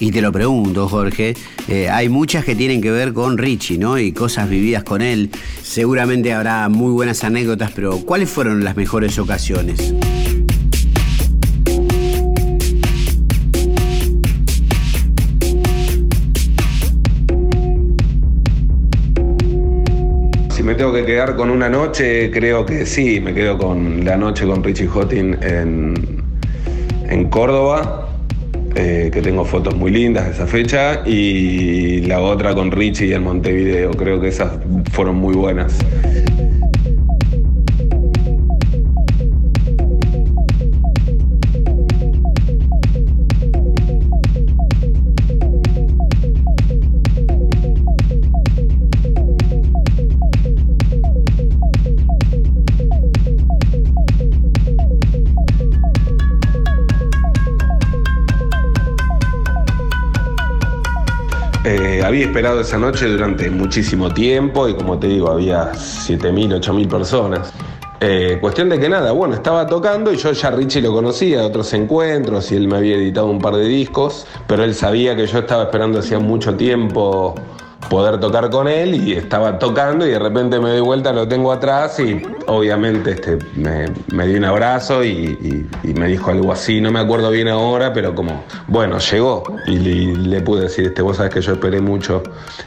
Y 0.00 0.10
te 0.10 0.20
lo 0.20 0.32
pregunto, 0.32 0.88
Jorge, 0.88 1.34
eh, 1.68 1.88
hay 1.88 2.08
muchas 2.08 2.44
que 2.44 2.56
tienen 2.56 2.80
que 2.80 2.90
ver 2.90 3.12
con 3.12 3.38
Richie, 3.38 3.78
¿no? 3.78 3.98
Y 3.98 4.12
cosas 4.12 4.48
vividas 4.50 4.82
con 4.82 5.00
él. 5.00 5.30
Seguramente 5.62 6.32
habrá 6.32 6.68
muy 6.68 6.92
buenas 6.92 7.22
anécdotas, 7.24 7.70
pero 7.72 7.98
¿cuáles 8.00 8.28
fueron 8.28 8.64
las 8.64 8.76
mejores 8.76 9.18
ocasiones? 9.18 9.94
Me 20.68 20.74
tengo 20.74 20.92
que 20.92 21.06
quedar 21.06 21.34
con 21.34 21.48
una 21.48 21.70
noche, 21.70 22.30
creo 22.30 22.66
que 22.66 22.84
sí, 22.84 23.20
me 23.20 23.32
quedo 23.32 23.56
con 23.56 24.04
la 24.04 24.18
noche 24.18 24.46
con 24.46 24.62
Richie 24.62 24.86
Houghton 24.86 25.42
en, 25.42 25.94
en 27.08 27.30
Córdoba. 27.30 28.10
eh, 28.74 29.10
que 29.12 29.22
tengo 29.22 29.44
fotos 29.44 29.74
muy 29.74 29.90
lindas 29.90 30.26
de 30.26 30.32
esa 30.32 30.46
fecha, 30.46 31.02
y 31.06 32.02
la 32.02 32.20
otra 32.20 32.54
con 32.54 32.70
Richie 32.70 33.14
en 33.14 33.24
Montevideo. 33.24 33.92
Creo 33.92 34.20
que 34.20 34.28
esas 34.28 34.52
fueron 34.92 35.16
muy 35.16 35.34
buenas. 35.34 35.78
Había 62.08 62.24
esperado 62.24 62.60
esa 62.60 62.78
noche 62.78 63.06
durante 63.06 63.50
muchísimo 63.50 64.12
tiempo 64.12 64.66
y 64.66 64.74
como 64.74 64.98
te 64.98 65.08
digo, 65.08 65.30
había 65.30 65.72
7.000, 65.72 66.58
8.000 66.58 66.88
personas. 66.88 67.52
Eh, 68.00 68.38
cuestión 68.40 68.70
de 68.70 68.78
que 68.78 68.88
nada, 68.88 69.12
bueno, 69.12 69.34
estaba 69.34 69.66
tocando 69.66 70.10
y 70.10 70.16
yo 70.16 70.32
ya 70.32 70.50
Richie 70.50 70.80
lo 70.80 70.92
conocía 70.92 71.40
de 71.40 71.46
otros 71.46 71.70
encuentros 71.74 72.50
y 72.50 72.56
él 72.56 72.66
me 72.66 72.78
había 72.78 72.96
editado 72.96 73.26
un 73.26 73.38
par 73.38 73.56
de 73.56 73.66
discos, 73.66 74.26
pero 74.46 74.64
él 74.64 74.74
sabía 74.74 75.14
que 75.16 75.26
yo 75.26 75.40
estaba 75.40 75.64
esperando 75.64 75.98
hacía 75.98 76.18
mucho 76.18 76.54
tiempo 76.54 77.34
poder 77.88 78.18
tocar 78.20 78.50
con 78.50 78.68
él 78.68 78.94
y 78.94 79.12
estaba 79.12 79.58
tocando 79.58 80.06
y 80.06 80.10
de 80.10 80.18
repente 80.18 80.58
me 80.60 80.70
doy 80.70 80.80
vuelta, 80.80 81.12
lo 81.12 81.26
tengo 81.28 81.52
atrás 81.52 81.98
y 82.00 82.20
obviamente 82.46 83.12
este, 83.12 83.38
me, 83.54 83.86
me 84.12 84.26
dio 84.26 84.36
un 84.38 84.44
abrazo 84.44 85.02
y, 85.04 85.08
y- 85.40 85.68
y 85.84 85.94
me 85.94 86.06
dijo 86.08 86.30
algo 86.30 86.52
así, 86.52 86.80
no 86.80 86.90
me 86.90 86.98
acuerdo 87.00 87.30
bien 87.30 87.48
ahora, 87.48 87.92
pero 87.92 88.14
como, 88.14 88.44
bueno, 88.66 88.98
llegó. 88.98 89.42
Y 89.66 89.76
le, 89.78 90.16
le 90.28 90.40
pude 90.40 90.62
decir, 90.62 90.86
este, 90.86 91.02
vos 91.02 91.16
sabés 91.18 91.32
que 91.32 91.40
yo 91.40 91.52
esperé 91.52 91.80
mucho 91.80 92.22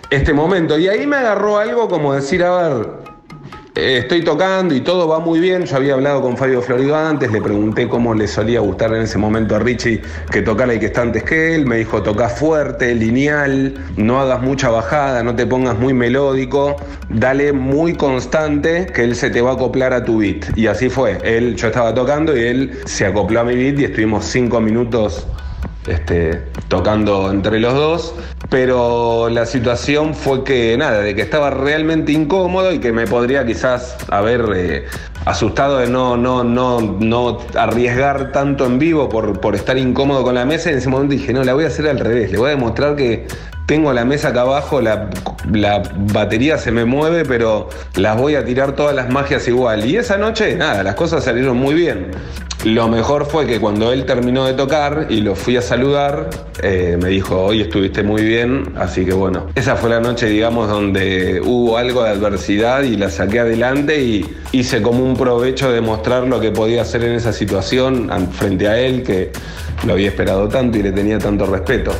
este 0.10 0.34
momento 0.34 0.78
y 0.80 0.88
ahí 0.88 1.06
me 1.06 1.18
agarró 1.18 1.58
algo 1.58 1.88
como 1.90 2.14
decir, 2.14 2.44
a 2.44 2.70
ver, 2.70 2.88
estoy 3.76 4.24
tocando 4.24 4.76
y 4.76 4.82
todo 4.82 5.08
va 5.08 5.20
muy 5.20 5.40
bien. 5.40 5.66
Yo 5.66 5.78
había 5.78 5.94
hablado 5.94 6.22
con 6.22 6.38
Fabio 6.38 6.62
Florido 6.62 6.96
antes, 6.96 7.32
le 7.32 7.42
pregunté 7.42 7.88
cómo 7.88 8.14
le 8.14 8.28
solía 8.28 8.60
gustar 8.60 8.94
en 8.94 9.04
ese 9.04 9.18
momento 9.18 9.56
a 9.56 9.60
Richie 9.60 10.02
que 10.32 10.42
tocara 10.42 10.74
y 10.74 10.80
que 10.80 10.88
está 10.88 11.02
antes 11.02 11.24
que 11.24 11.56
él. 11.56 11.66
Me 11.66 11.78
dijo, 11.78 12.02
toca 12.04 12.30
fuerte, 12.30 12.94
lineal, 12.96 13.74
no 13.98 14.20
hagas 14.20 14.42
mucha 14.42 14.70
bajada, 14.70 15.24
no 15.24 15.36
te 15.36 15.46
pongas 15.46 15.78
muy 15.78 15.94
melódico, 15.94 16.76
dale 17.10 17.54
muy 17.54 17.96
constante 17.96 18.88
que 18.88 19.04
él 19.04 19.16
se 19.16 19.30
te 19.30 19.42
va 19.42 19.52
a 19.52 19.54
acoplar 19.54 19.94
a 19.94 20.04
tu 20.04 20.20
beat. 20.20 20.58
Y 20.58 20.68
así 20.68 20.90
fue. 20.90 21.18
Él, 21.24 21.56
yo 21.56 21.68
estaba 21.68 21.94
tocando 21.94 22.36
y 22.36 22.42
él 22.42 22.80
se 22.86 23.06
acopló 23.06 23.42
a 23.42 23.44
mi 23.44 23.56
beat 23.56 23.80
y 23.80 23.86
estuvimos 23.86 24.26
cinco 24.26 24.60
minutos 24.60 25.28
este, 25.88 26.44
tocando 26.68 27.32
entre 27.32 27.60
los 27.60 27.74
dos, 27.74 28.16
pero 28.50 29.30
la 29.30 29.46
situación 29.46 30.14
fue 30.14 30.44
que 30.44 30.76
nada, 30.78 31.00
de 31.00 31.16
que 31.16 31.22
estaba 31.22 31.50
realmente 31.50 32.12
incómodo 32.12 32.72
y 32.72 32.80
que 32.80 32.92
me 32.92 33.08
podría 33.08 33.46
quizás 33.46 33.98
haber 34.10 34.46
eh, 34.56 34.86
asustado 35.26 35.78
de 35.78 35.88
no, 35.88 36.18
no, 36.18 36.44
no, 36.44 36.82
no 37.00 37.40
arriesgar 37.56 38.32
tanto 38.32 38.66
en 38.66 38.80
vivo 38.80 39.10
por, 39.10 39.40
por 39.40 39.56
estar 39.56 39.78
incómodo 39.78 40.24
con 40.24 40.36
la 40.36 40.46
mesa. 40.46 40.70
Y 40.70 40.74
en 40.74 40.80
ese 40.80 40.90
momento 40.90 41.14
dije, 41.14 41.34
no, 41.34 41.44
la 41.44 41.54
voy 41.54 41.64
a 41.64 41.68
hacer 41.68 41.88
al 41.88 42.00
revés, 42.00 42.32
le 42.32 42.38
voy 42.38 42.48
a 42.48 42.52
demostrar 42.52 42.96
que 42.96 43.28
tengo 43.66 43.94
la 43.94 44.04
mesa 44.04 44.30
acá 44.30 44.42
abajo, 44.42 44.82
la, 44.82 45.10
la 45.52 45.82
batería 46.12 46.58
se 46.58 46.72
me 46.72 46.84
mueve, 46.84 47.24
pero 47.24 47.70
las 47.96 48.18
voy 48.18 48.36
a 48.36 48.44
tirar 48.44 48.76
todas 48.76 48.94
las 48.94 49.10
magias 49.10 49.48
igual. 49.48 49.86
Y 49.86 49.98
esa 49.98 50.18
noche, 50.18 50.56
nada, 50.56 50.84
las 50.84 50.96
cosas 50.96 51.24
salieron 51.24 51.58
muy 51.58 51.74
bien. 51.74 52.12
Lo 52.64 52.88
mejor 52.88 53.26
fue 53.26 53.48
que 53.48 53.60
cuando 53.60 53.92
él 53.92 54.06
terminó 54.06 54.46
de 54.46 54.54
tocar 54.54 55.08
y 55.10 55.22
lo 55.22 55.36
fui 55.36 55.58
a 55.58 55.64
saludar, 55.64 56.30
eh, 56.62 56.96
me 57.02 57.10
dijo, 57.10 57.42
hoy 57.42 57.62
estuviste 57.62 58.04
muy 58.04 58.24
bien, 58.24 58.74
así 58.78 59.04
que 59.04 59.14
bueno, 59.14 59.48
esa 59.56 59.76
fue 59.76 59.90
la 59.90 60.00
noche, 60.00 60.28
digamos, 60.28 60.70
donde 60.70 61.42
hubo 61.44 61.78
algo 61.78 62.04
de 62.04 62.12
adversidad 62.12 62.84
y 62.84 62.98
la 62.98 63.10
saqué 63.10 63.40
adelante 63.40 64.04
y 64.04 64.30
hice 64.52 64.80
como 64.84 65.04
un 65.04 65.18
provecho 65.18 65.72
de 65.72 65.82
mostrar 65.82 66.28
lo 66.28 66.40
que 66.40 66.52
podía 66.52 66.84
hacer 66.84 67.04
en 67.04 67.14
esa 67.14 67.34
situación 67.34 68.12
frente 68.32 68.68
a 68.68 68.80
él, 68.80 69.02
que 69.02 69.32
lo 69.88 69.94
había 69.94 70.10
esperado 70.10 70.48
tanto 70.48 70.78
y 70.78 70.84
le 70.84 70.92
tenía 70.92 71.18
tanto 71.18 71.48
respeto. 71.48 71.92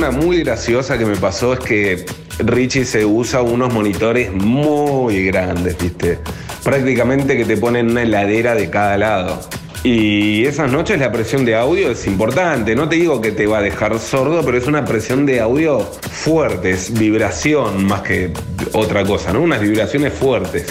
Una 0.00 0.10
muy 0.12 0.42
graciosa 0.42 0.96
que 0.96 1.04
me 1.04 1.14
pasó 1.16 1.52
es 1.52 1.58
que 1.60 2.06
Richie 2.38 2.86
se 2.86 3.04
usa 3.04 3.42
unos 3.42 3.70
monitores 3.70 4.32
muy 4.32 5.26
grandes, 5.26 5.76
¿viste? 5.76 6.18
Prácticamente 6.64 7.36
que 7.36 7.44
te 7.44 7.58
ponen 7.58 7.90
una 7.90 8.04
heladera 8.04 8.54
de 8.54 8.70
cada 8.70 8.96
lado. 8.96 9.38
Y 9.84 10.46
esas 10.46 10.72
noches 10.72 10.98
la 10.98 11.12
presión 11.12 11.44
de 11.44 11.54
audio 11.54 11.90
es 11.90 12.06
importante. 12.06 12.74
No 12.74 12.88
te 12.88 12.96
digo 12.96 13.20
que 13.20 13.32
te 13.32 13.46
va 13.46 13.58
a 13.58 13.60
dejar 13.60 13.98
sordo, 13.98 14.42
pero 14.42 14.56
es 14.56 14.66
una 14.66 14.86
presión 14.86 15.26
de 15.26 15.38
audio 15.38 15.80
fuerte, 15.80 16.70
es 16.70 16.98
vibración 16.98 17.84
más 17.84 18.00
que 18.00 18.32
otra 18.72 19.04
cosa, 19.04 19.34
¿no? 19.34 19.42
Unas 19.42 19.60
vibraciones 19.60 20.14
fuertes. 20.14 20.64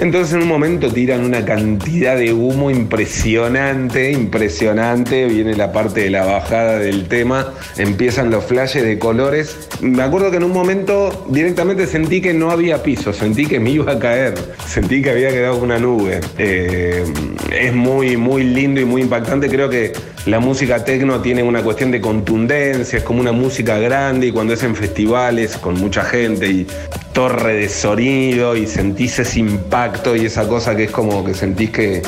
Entonces 0.00 0.32
en 0.34 0.42
un 0.42 0.48
momento 0.48 0.90
tiran 0.90 1.22
una 1.26 1.44
cantidad 1.44 2.16
de 2.16 2.32
humo 2.32 2.70
impresionante, 2.70 4.10
impresionante. 4.10 5.26
Viene 5.26 5.54
la 5.54 5.72
parte 5.72 6.00
de 6.00 6.10
la 6.10 6.24
bajada 6.24 6.78
del 6.78 7.06
tema, 7.06 7.52
empiezan 7.76 8.30
los 8.30 8.46
flashes 8.46 8.82
de 8.82 8.98
colores. 8.98 9.68
Me 9.82 10.02
acuerdo 10.02 10.30
que 10.30 10.38
en 10.38 10.44
un 10.44 10.52
momento 10.52 11.26
directamente 11.28 11.86
sentí 11.86 12.22
que 12.22 12.32
no 12.32 12.50
había 12.50 12.82
piso, 12.82 13.12
sentí 13.12 13.44
que 13.44 13.60
me 13.60 13.70
iba 13.72 13.92
a 13.92 13.98
caer, 13.98 14.34
sentí 14.66 15.02
que 15.02 15.10
había 15.10 15.28
quedado 15.28 15.58
una 15.58 15.78
nube. 15.78 16.20
Eh, 16.38 17.04
es 17.52 17.74
muy, 17.74 18.16
muy 18.16 18.44
lindo 18.44 18.80
y 18.80 18.86
muy 18.86 19.02
impactante. 19.02 19.50
Creo 19.50 19.68
que 19.68 19.92
la 20.26 20.38
música 20.38 20.84
tecno 20.84 21.20
tiene 21.20 21.42
una 21.42 21.62
cuestión 21.62 21.90
de 21.90 22.00
contundencia, 22.00 22.98
es 22.98 23.04
como 23.04 23.20
una 23.20 23.32
música 23.32 23.78
grande 23.78 24.26
y 24.26 24.32
cuando 24.32 24.52
es 24.52 24.62
en 24.62 24.76
festivales 24.76 25.56
con 25.56 25.74
mucha 25.74 26.04
gente 26.04 26.46
y 26.46 26.66
torre 27.12 27.54
de 27.54 27.68
sonido 27.68 28.56
y 28.56 28.66
sentís 28.66 29.18
ese 29.18 29.40
impacto 29.40 30.14
y 30.14 30.26
esa 30.26 30.46
cosa 30.46 30.76
que 30.76 30.84
es 30.84 30.90
como 30.90 31.24
que 31.24 31.34
sentís 31.34 31.70
que, 31.70 32.02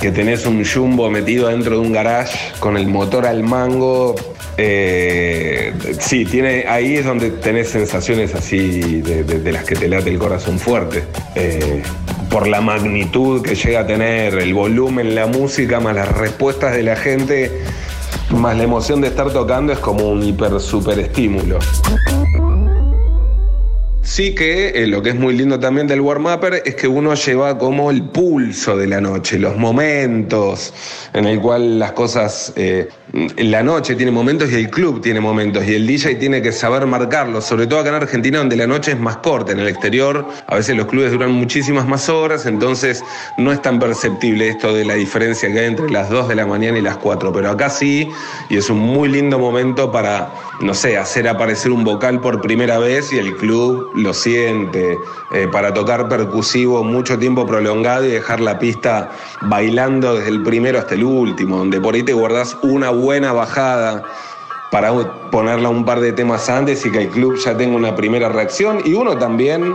que 0.00 0.10
tenés 0.10 0.46
un 0.46 0.64
jumbo 0.64 1.10
metido 1.10 1.48
dentro 1.48 1.78
de 1.78 1.86
un 1.86 1.92
garage 1.92 2.38
con 2.58 2.76
el 2.76 2.86
motor 2.88 3.26
al 3.26 3.42
mango. 3.42 4.14
Eh, 4.56 5.72
sí, 6.00 6.24
tiene, 6.24 6.64
ahí 6.66 6.96
es 6.96 7.04
donde 7.04 7.30
tenés 7.30 7.68
sensaciones 7.68 8.34
así 8.34 9.02
de, 9.02 9.52
las 9.52 9.64
que 9.64 9.76
te 9.76 9.88
late 9.88 10.10
el 10.10 10.18
corazón 10.18 10.58
fuerte. 10.58 11.04
Eh, 11.34 11.82
por 12.30 12.46
la 12.46 12.60
magnitud 12.60 13.42
que 13.42 13.54
llega 13.54 13.80
a 13.80 13.86
tener, 13.86 14.34
el 14.34 14.54
volumen, 14.54 15.14
la 15.14 15.26
música, 15.26 15.80
más 15.80 15.94
las 15.94 16.08
respuestas 16.08 16.74
de 16.74 16.82
la 16.82 16.96
gente, 16.96 17.62
más 18.30 18.56
la 18.56 18.64
emoción 18.64 19.00
de 19.00 19.08
estar 19.08 19.30
tocando, 19.32 19.72
es 19.72 19.78
como 19.78 20.08
un 20.10 20.22
hiper 20.22 20.60
super 20.60 20.98
estímulo. 20.98 21.58
Sí 24.08 24.34
que 24.34 24.70
eh, 24.70 24.86
lo 24.86 25.02
que 25.02 25.10
es 25.10 25.16
muy 25.16 25.36
lindo 25.36 25.60
también 25.60 25.86
del 25.86 26.00
warm-upper 26.00 26.62
es 26.64 26.74
que 26.76 26.88
uno 26.88 27.14
lleva 27.14 27.58
como 27.58 27.90
el 27.90 28.02
pulso 28.02 28.74
de 28.74 28.86
la 28.86 29.02
noche, 29.02 29.38
los 29.38 29.58
momentos 29.58 30.72
en 31.12 31.26
el 31.26 31.38
cual 31.38 31.78
las 31.78 31.92
cosas, 31.92 32.54
eh, 32.56 32.88
la 33.36 33.62
noche 33.62 33.94
tiene 33.96 34.10
momentos 34.10 34.50
y 34.50 34.54
el 34.54 34.70
club 34.70 35.02
tiene 35.02 35.20
momentos 35.20 35.62
y 35.68 35.74
el 35.74 35.86
DJ 35.86 36.14
tiene 36.14 36.40
que 36.40 36.52
saber 36.52 36.86
marcarlos, 36.86 37.44
sobre 37.44 37.66
todo 37.66 37.80
acá 37.80 37.90
en 37.90 37.96
Argentina 37.96 38.38
donde 38.38 38.56
la 38.56 38.66
noche 38.66 38.92
es 38.92 38.98
más 38.98 39.18
corta, 39.18 39.52
en 39.52 39.60
el 39.60 39.68
exterior 39.68 40.26
a 40.46 40.56
veces 40.56 40.74
los 40.74 40.86
clubes 40.86 41.12
duran 41.12 41.30
muchísimas 41.32 41.86
más 41.86 42.08
horas, 42.08 42.46
entonces 42.46 43.04
no 43.36 43.52
es 43.52 43.60
tan 43.60 43.78
perceptible 43.78 44.48
esto 44.48 44.72
de 44.74 44.86
la 44.86 44.94
diferencia 44.94 45.52
que 45.52 45.60
hay 45.60 45.66
entre 45.66 45.90
las 45.90 46.08
2 46.08 46.28
de 46.28 46.34
la 46.34 46.46
mañana 46.46 46.78
y 46.78 46.82
las 46.82 46.96
4, 46.96 47.30
pero 47.30 47.50
acá 47.50 47.68
sí, 47.68 48.08
y 48.48 48.56
es 48.56 48.70
un 48.70 48.78
muy 48.78 49.10
lindo 49.10 49.38
momento 49.38 49.92
para, 49.92 50.32
no 50.60 50.74
sé, 50.74 50.98
hacer 50.98 51.28
aparecer 51.28 51.70
un 51.70 51.84
vocal 51.84 52.20
por 52.20 52.40
primera 52.40 52.78
vez 52.78 53.12
y 53.12 53.18
el 53.18 53.36
club 53.36 53.90
lo 53.94 54.12
siente, 54.12 54.98
eh, 55.32 55.48
para 55.50 55.72
tocar 55.72 56.08
percusivo 56.08 56.82
mucho 56.82 57.18
tiempo 57.18 57.46
prolongado 57.46 58.04
y 58.04 58.08
dejar 58.08 58.40
la 58.40 58.58
pista 58.58 59.10
bailando 59.42 60.16
desde 60.16 60.30
el 60.30 60.42
primero 60.42 60.78
hasta 60.78 60.94
el 60.94 61.04
último, 61.04 61.58
donde 61.58 61.80
por 61.80 61.94
ahí 61.94 62.02
te 62.02 62.12
guardas 62.12 62.56
una 62.62 62.90
buena 62.90 63.32
bajada 63.32 64.02
para 64.70 64.92
ponerla 65.30 65.68
un 65.68 65.84
par 65.84 66.00
de 66.00 66.12
temas 66.12 66.48
antes 66.48 66.84
y 66.84 66.90
que 66.90 67.02
el 67.02 67.08
club 67.08 67.36
ya 67.36 67.56
tenga 67.56 67.76
una 67.76 67.94
primera 67.94 68.28
reacción 68.28 68.80
y 68.84 68.94
uno 68.94 69.16
también 69.16 69.74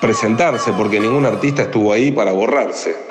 presentarse, 0.00 0.72
porque 0.72 0.98
ningún 0.98 1.26
artista 1.26 1.62
estuvo 1.62 1.92
ahí 1.92 2.10
para 2.10 2.32
borrarse. 2.32 3.09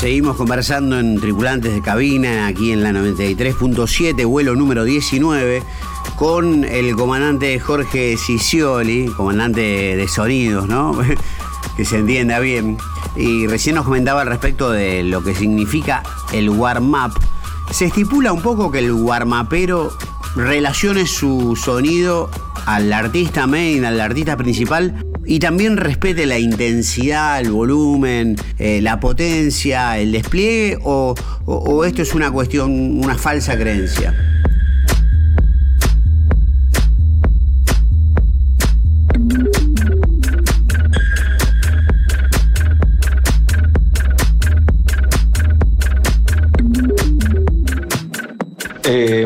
Seguimos 0.00 0.36
conversando 0.36 0.98
en 0.98 1.20
Tripulantes 1.20 1.74
de 1.74 1.82
Cabina, 1.82 2.46
aquí 2.46 2.72
en 2.72 2.82
la 2.82 2.90
93.7, 2.90 4.26
vuelo 4.26 4.56
número 4.56 4.84
19, 4.84 5.62
con 6.16 6.64
el 6.64 6.96
comandante 6.96 7.60
Jorge 7.60 8.16
Cicioli, 8.16 9.08
comandante 9.08 9.60
de 9.60 10.08
sonidos, 10.08 10.66
¿no? 10.66 10.98
que 11.76 11.84
se 11.84 11.98
entienda 11.98 12.38
bien. 12.38 12.78
Y 13.14 13.46
recién 13.46 13.76
nos 13.76 13.84
comentaba 13.84 14.22
al 14.22 14.28
respecto 14.28 14.70
de 14.70 15.02
lo 15.02 15.22
que 15.22 15.34
significa 15.34 16.02
el 16.32 16.48
warm-up 16.48 17.12
se 17.70 17.84
estipula 17.86 18.32
un 18.32 18.42
poco 18.42 18.70
que 18.70 18.80
el 18.80 18.92
guarmapero 18.92 19.92
relacione 20.34 21.06
su 21.06 21.56
sonido 21.56 22.30
al 22.66 22.92
artista 22.92 23.46
main, 23.46 23.84
al 23.84 24.00
artista 24.00 24.36
principal, 24.36 25.04
y 25.26 25.38
también 25.38 25.76
respete 25.76 26.26
la 26.26 26.38
intensidad, 26.38 27.40
el 27.40 27.50
volumen, 27.50 28.36
eh, 28.58 28.80
la 28.80 29.00
potencia, 29.00 29.98
el 29.98 30.12
despliegue, 30.12 30.78
o, 30.82 31.14
o 31.44 31.84
esto 31.84 32.02
es 32.02 32.14
una 32.14 32.30
cuestión, 32.30 33.02
una 33.02 33.16
falsa 33.16 33.56
creencia. 33.56 34.39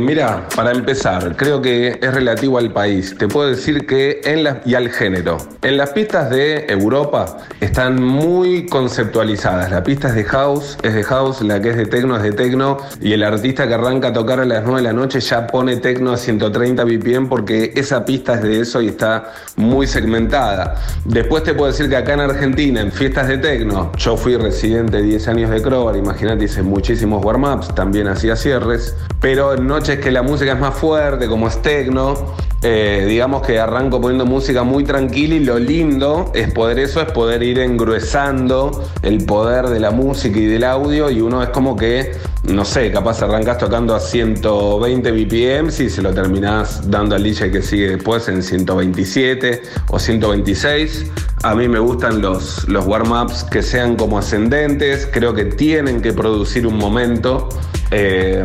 Mira, 0.05 0.47
para 0.55 0.71
empezar, 0.73 1.37
creo 1.37 1.63
que 1.63 1.99
es 2.01 2.15
relativo 2.15 2.59
al 2.59 2.73
país. 2.73 3.17
Te 3.19 3.27
puedo 3.27 3.49
decir 3.49 3.87
que 3.87 4.21
en 4.25 4.45
las 4.45 4.67
y 4.67 4.75
al 4.75 4.91
género. 4.91 5.39
En 5.63 5.77
las 5.77 5.91
pistas 5.91 6.31
de 6.31 6.67
Europa 6.69 7.39
están 7.61 8.03
muy 8.03 8.67
conceptualizadas. 8.67 9.71
La 9.71 9.83
pista 9.83 10.09
es 10.09 10.15
de 10.15 10.25
house, 10.25 10.79
es 10.83 10.95
de 10.95 11.03
house, 11.03 11.41
la 11.43 11.61
que 11.61 11.71
es 11.71 11.77
de 11.77 11.87
tecno 11.87 12.17
es 12.17 12.23
de 12.23 12.33
tecno 12.33 12.77
y 13.01 13.13
el 13.13 13.23
artista 13.23 13.67
que 13.67 13.75
arranca 13.75 14.09
a 14.09 14.13
tocar 14.13 14.41
a 14.41 14.45
las 14.45 14.65
9 14.65 14.81
de 14.81 14.83
la 14.83 14.93
noche 14.93 15.21
ya 15.21 15.47
pone 15.47 15.77
tecno 15.77 16.13
a 16.13 16.17
130 16.17 16.85
BPM 16.85 17.29
porque 17.29 17.73
esa 17.75 18.05
pista 18.05 18.35
es 18.35 18.43
de 18.43 18.61
eso 18.61 18.81
y 18.83 18.89
está 18.89 19.33
muy 19.57 19.87
segmentada. 19.87 20.77
Después 21.05 21.43
te 21.43 21.55
puedo 21.55 21.73
decir 21.73 21.89
que 21.89 21.97
acá 21.97 22.15
en 22.15 22.21
Argentina, 22.21 22.81
en 22.81 22.93
fiestas 22.93 23.29
de 23.29 23.39
tecno, 23.39 23.91
yo 23.97 24.17
fui 24.17 24.37
residente 24.37 25.01
10 25.01 25.29
años 25.29 25.51
de 25.51 25.63
Crobar, 25.63 25.97
imagínate, 25.97 26.45
hice 26.45 26.63
muchísimos 26.63 27.25
warm-ups, 27.25 27.75
también 27.75 28.09
hacía 28.09 28.37
cierres, 28.37 28.95
pero 29.21 29.57
noches 29.57 29.94
que 29.99 30.11
la 30.11 30.23
música 30.23 30.53
es 30.53 30.59
más 30.59 30.75
fuerte, 30.75 31.29
como 31.29 31.49
es 31.49 31.61
tecno, 31.63 32.15
eh, 32.63 33.05
digamos 33.07 33.47
que 33.47 33.59
arranco 33.59 34.01
poniendo 34.01 34.25
música 34.25 34.63
muy 34.63 34.85
tranquila 34.85 35.35
y 35.35 35.41
lo 35.41 35.59
lindo 35.59 36.33
es 36.35 36.51
poder 36.51 36.79
eso, 36.79 37.03
es 37.03 37.13
poder 37.13 37.43
ir 37.43 37.59
engruesando 37.59 38.85
el 39.03 39.25
poder 39.27 39.67
de 39.67 39.81
la 39.81 39.91
música 39.91 40.39
y 40.39 40.47
del 40.47 40.65
audio 40.65 41.11
y 41.11 41.21
uno 41.21 41.43
es 41.43 41.51
como 41.51 41.77
que, 41.77 42.13
no 42.49 42.65
sé, 42.65 42.91
capaz 42.91 43.23
arrancas 43.23 43.59
tocando 43.59 43.95
a 43.95 44.01
120 44.01 45.11
BPM 45.11 45.69
y 45.69 45.89
se 45.89 46.03
lo 46.03 46.13
terminás 46.13 46.91
dando 46.91 47.15
al 47.15 47.23
DJ 47.23 47.51
que 47.51 47.63
sigue 47.63 47.91
después 47.91 48.29
en 48.29 48.43
127 48.43 49.63
o 49.89 49.99
126. 49.99 51.11
A 51.43 51.55
mí 51.55 51.69
me 51.69 51.79
gustan 51.79 52.21
los, 52.21 52.69
los 52.69 52.87
warm-ups 52.87 53.45
que 53.45 53.63
sean 53.63 53.97
como 53.97 54.19
ascendentes, 54.19 55.09
creo 55.11 55.35
que 55.35 55.47
tienen 55.47 56.03
que 56.03 56.13
producir 56.13 56.67
un 56.67 56.77
momento. 56.77 57.49
Eh, 57.91 58.43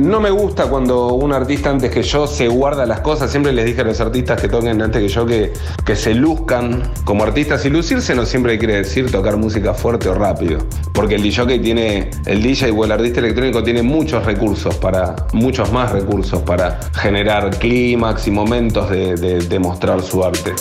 no 0.00 0.20
me 0.20 0.30
gusta 0.30 0.66
cuando 0.66 1.14
un 1.14 1.32
artista 1.32 1.70
antes 1.70 1.90
que 1.90 2.02
yo 2.02 2.26
se 2.26 2.48
guarda 2.48 2.86
las 2.86 3.00
cosas. 3.00 3.30
Siempre 3.30 3.52
les 3.52 3.64
dije 3.64 3.80
a 3.80 3.84
los 3.84 4.00
artistas 4.00 4.40
que 4.40 4.48
toquen 4.48 4.80
antes 4.80 5.02
que 5.02 5.08
yo 5.08 5.26
que, 5.26 5.52
que 5.84 5.96
se 5.96 6.14
luzcan 6.14 6.92
como 7.04 7.24
artistas. 7.24 7.64
Y 7.64 7.70
lucirse 7.70 8.14
no 8.14 8.24
siempre 8.24 8.58
quiere 8.58 8.76
decir 8.76 9.10
tocar 9.10 9.36
música 9.36 9.74
fuerte 9.74 10.08
o 10.08 10.14
rápido. 10.14 10.58
Porque 10.92 11.16
el 11.16 11.22
DJ 11.22 11.58
tiene, 11.58 12.10
el 12.26 12.42
DJ 12.42 12.70
o 12.70 12.84
el 12.84 12.92
artista 12.92 13.20
electrónico 13.34 13.64
tiene 13.64 13.82
muchos 13.82 14.24
recursos 14.24 14.76
para, 14.76 15.16
muchos 15.32 15.72
más 15.72 15.90
recursos 15.90 16.40
para 16.42 16.78
generar 16.94 17.50
clímax 17.58 18.28
y 18.28 18.30
momentos 18.30 18.88
de, 18.90 19.16
de 19.16 19.58
mostrar 19.58 20.02
su 20.02 20.24
arte. 20.24 20.52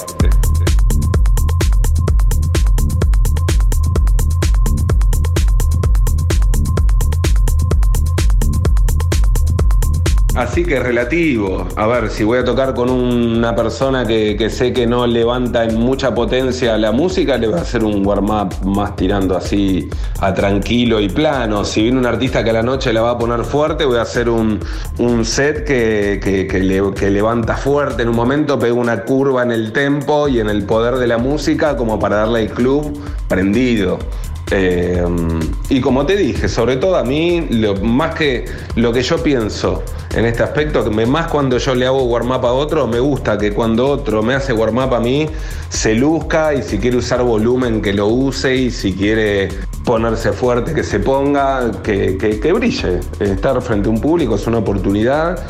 Así 10.36 10.63
que 10.63 10.78
es 10.78 10.84
relativo. 10.84 11.67
A 11.76 11.86
ver, 11.86 12.10
si 12.10 12.24
voy 12.24 12.39
a 12.39 12.43
tocar 12.43 12.74
con 12.74 12.89
una 12.89 13.56
persona 13.56 14.04
que, 14.04 14.50
sé 14.50 14.74
que 14.74 14.88
no 14.88 15.06
levanta 15.06 15.63
en 15.63 15.80
mucha 15.80 16.15
potencia 16.15 16.76
la 16.78 16.91
música, 16.91 17.38
le 17.38 17.48
voy 17.48 17.60
a 17.60 17.62
hacer 17.62 17.84
un 17.84 18.06
warm-up 18.06 18.65
más 18.65 18.96
tirando 18.96 19.38
así 19.38 19.88
a 20.19 20.34
tranquilo 20.34 21.00
y 21.00 21.10
plano. 21.10 21.63
Si 21.63 21.84
viene 21.84 22.00
un 22.00 22.08
artista 22.08 22.43
que 22.43 22.50
a 22.50 22.54
la 22.54 22.63
noche 22.63 22.91
la 22.91 23.04
va 23.04 23.12
a 23.12 23.17
poner 23.17 23.43
fuerte, 23.43 23.86
voy 23.86 23.98
a 23.98 24.02
hacer 24.02 24.28
un, 24.28 24.60
set 25.24 25.65
que, 25.65 26.19
que, 26.19 27.10
levanta 27.12 27.56
fuerte 27.56 28.02
en 28.02 28.10
un 28.10 28.15
momento, 28.15 28.58
pega 28.58 28.74
una 28.74 29.04
curva 29.04 29.43
en 29.43 29.52
el 29.52 29.72
tempo 29.72 30.28
y 30.28 30.39
en 30.39 30.50
el 30.50 30.63
poder 30.63 30.96
de 30.96 31.06
la 31.06 31.19
música 31.19 31.78
como 31.78 32.00
para 32.00 32.17
darle 32.17 32.41
al 32.41 32.50
club 32.50 33.00
prendido. 33.28 34.00
Eh, 34.56 35.04
y 35.70 35.82
como 35.82 36.06
te 36.06 36.16
dije, 36.16 36.48
sobre 36.48 36.78
todo 36.78 36.96
a 36.96 37.04
mí, 37.04 37.48
lo, 37.50 37.76
más 37.78 38.13
que 38.13 38.46
lo 38.76 38.94
que 38.94 39.02
yo 39.02 39.22
pienso 39.24 39.82
en 40.16 40.26
este 40.26 40.44
aspecto, 40.44 40.84
que 40.84 41.06
más 41.08 41.28
cuando 41.28 41.58
yo 41.58 41.74
le 41.74 41.88
hago 41.88 42.04
warm-up 42.04 42.46
a 42.46 42.54
otro, 42.54 42.86
me 42.86 43.00
gusta 43.00 43.36
que 43.36 43.52
cuando 43.52 43.88
otro 43.88 44.22
me 44.22 44.36
hace 44.36 44.54
warm-up 44.54 44.94
a 44.94 45.00
mí, 45.00 45.28
se 45.70 45.96
luzca 45.96 46.54
y 46.54 46.62
si 46.62 46.78
quiere 46.78 46.98
usar 46.98 47.24
volumen, 47.24 47.82
que 47.82 47.94
lo 47.94 48.08
use 48.08 48.56
y 48.56 48.70
si 48.70 48.94
quiere 48.94 49.50
ponerse 49.84 50.32
fuerte, 50.34 50.74
que 50.74 50.84
se 50.84 51.00
ponga, 51.00 51.72
que, 51.82 52.17
que, 52.17 52.54
brille. 52.54 53.00
Estar 53.19 53.62
frente 53.62 53.88
a 53.88 53.91
un 53.91 54.00
público 54.00 54.36
es 54.36 54.48
una 54.48 54.60
oportunidad. 54.60 55.46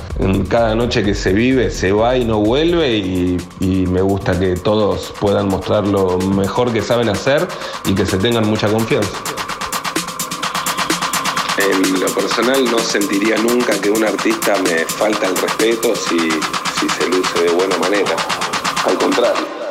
Cada 0.49 0.75
noche 0.75 1.03
que 1.03 1.13
se 1.13 1.33
vive 1.33 1.69
se 1.69 1.91
va 1.91 2.17
y 2.17 2.25
no 2.25 2.39
vuelve 2.39 2.97
y, 2.97 3.37
y 3.59 3.85
me 3.87 4.01
gusta 4.01 4.39
que 4.39 4.55
todos 4.55 5.13
puedan 5.19 5.47
mostrar 5.47 5.87
lo 5.87 6.17
mejor 6.17 6.71
que 6.73 6.81
saben 6.81 7.09
hacer 7.09 7.47
y 7.85 7.93
que 7.93 8.05
se 8.05 8.17
tengan 8.17 8.47
mucha 8.47 8.67
confianza. 8.67 9.17
En 11.57 11.99
lo 11.99 12.07
personal 12.07 12.65
no 12.65 12.79
sentiría 12.79 13.37
nunca 13.37 13.79
que 13.79 13.91
un 13.91 14.03
artista 14.03 14.55
me 14.63 14.85
falta 14.85 15.27
el 15.27 15.35
respeto 15.37 15.95
si, 15.95 16.17
si 16.79 16.89
se 16.89 17.07
luce 17.09 17.43
de 17.43 17.49
buena 17.51 17.77
manera. 17.77 18.15
Al 18.85 18.97
contrario. 18.97 19.62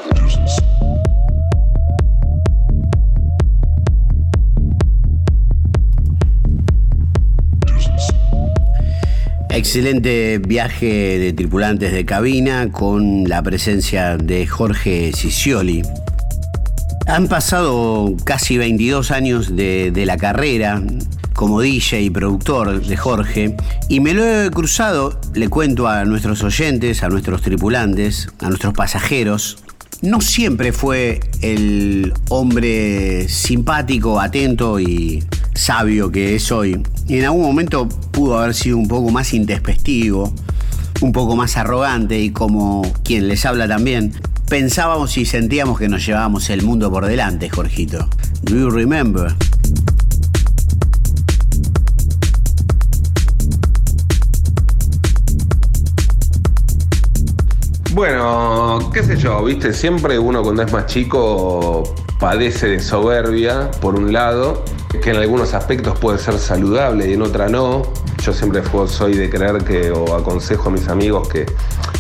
Excelente 9.55 10.39
viaje 10.39 11.19
de 11.19 11.35
tripulantes 11.35 11.93
de 11.93 12.07
cabina 12.07 12.73
con 12.73 13.29
la 13.29 13.43
presencia 13.43 14.17
de 14.17 14.47
Jorge 14.47 15.13
Cicioli. 15.15 15.83
Han 17.07 17.29
pasado 17.29 18.17
casi 18.25 18.57
22 18.57 19.11
años 19.11 19.55
de, 19.55 19.91
de 19.91 20.07
la 20.07 20.17
carrera 20.17 20.83
como 21.35 21.61
DJ 21.61 22.01
y 22.01 22.09
productor 22.09 22.81
de 22.81 22.97
Jorge, 22.97 23.55
y 23.91 24.01
me 24.01 24.15
lo 24.15 24.25
he 24.25 24.51
cruzado, 24.51 25.21
le 25.35 25.49
cuento 25.49 25.87
a 25.87 26.07
nuestros 26.07 26.43
oyentes, 26.43 27.03
a 27.03 27.11
nuestros 27.11 27.43
tripulantes, 27.43 28.29
a 28.41 28.49
nuestros 28.49 28.73
pasajeros, 28.73 29.59
no 30.01 30.21
siempre 30.21 30.73
fue 30.73 31.21
el 31.43 32.13
hombre 32.31 33.29
simpático, 33.29 34.19
atento 34.19 34.81
y 34.81 35.23
sabio 35.55 36.11
que 36.11 36.35
es 36.35 36.51
hoy. 36.53 36.83
Y 37.09 37.19
en 37.19 37.25
algún 37.25 37.43
momento 37.43 37.89
pudo 37.89 38.39
haber 38.39 38.55
sido 38.55 38.77
un 38.77 38.89
poco 38.89 39.11
más 39.11 39.35
intespectivo, 39.35 40.33
un 41.01 41.13
poco 41.13 41.37
más 41.37 41.57
arrogante 41.57 42.19
y 42.19 42.31
como 42.31 42.83
quien 43.05 43.29
les 43.29 43.45
habla 43.45 43.69
también, 43.69 44.15
pensábamos 44.49 45.17
y 45.19 45.25
sentíamos 45.25 45.79
que 45.79 45.89
nos 45.89 46.05
llevábamos 46.05 46.51
el 46.51 46.63
mundo 46.63 46.91
por 46.91 47.07
delante, 47.07 47.49
Jorgito. 47.49 48.09
Do 48.43 48.55
you 48.55 48.71
remember? 48.71 49.35
Bueno, 57.95 58.91
qué 58.93 59.03
sé 59.03 59.19
yo, 59.19 59.45
viste, 59.45 59.75
siempre 59.75 60.19
uno 60.19 60.43
cuando 60.43 60.63
es 60.63 60.73
más 60.73 60.87
chico 60.87 61.83
padece 62.19 62.69
de 62.69 62.81
soberbia, 62.81 63.71
por 63.83 63.97
un 63.97 64.15
lado, 64.15 64.65
que 65.01 65.11
en 65.11 65.17
algunos 65.17 65.55
aspectos 65.55 65.99
puede 65.99 66.19
ser 66.19 66.39
saludable 66.39 67.09
y 67.09 67.15
en 67.15 67.23
otra 67.23 67.49
no. 67.49 67.83
Yo 68.23 68.33
siempre 68.33 68.63
soy 68.87 69.15
de 69.15 69.31
creer 69.31 69.65
que, 69.65 69.91
o 69.91 70.15
aconsejo 70.15 70.69
a 70.69 70.73
mis 70.73 70.89
amigos 70.89 71.29
que 71.29 71.47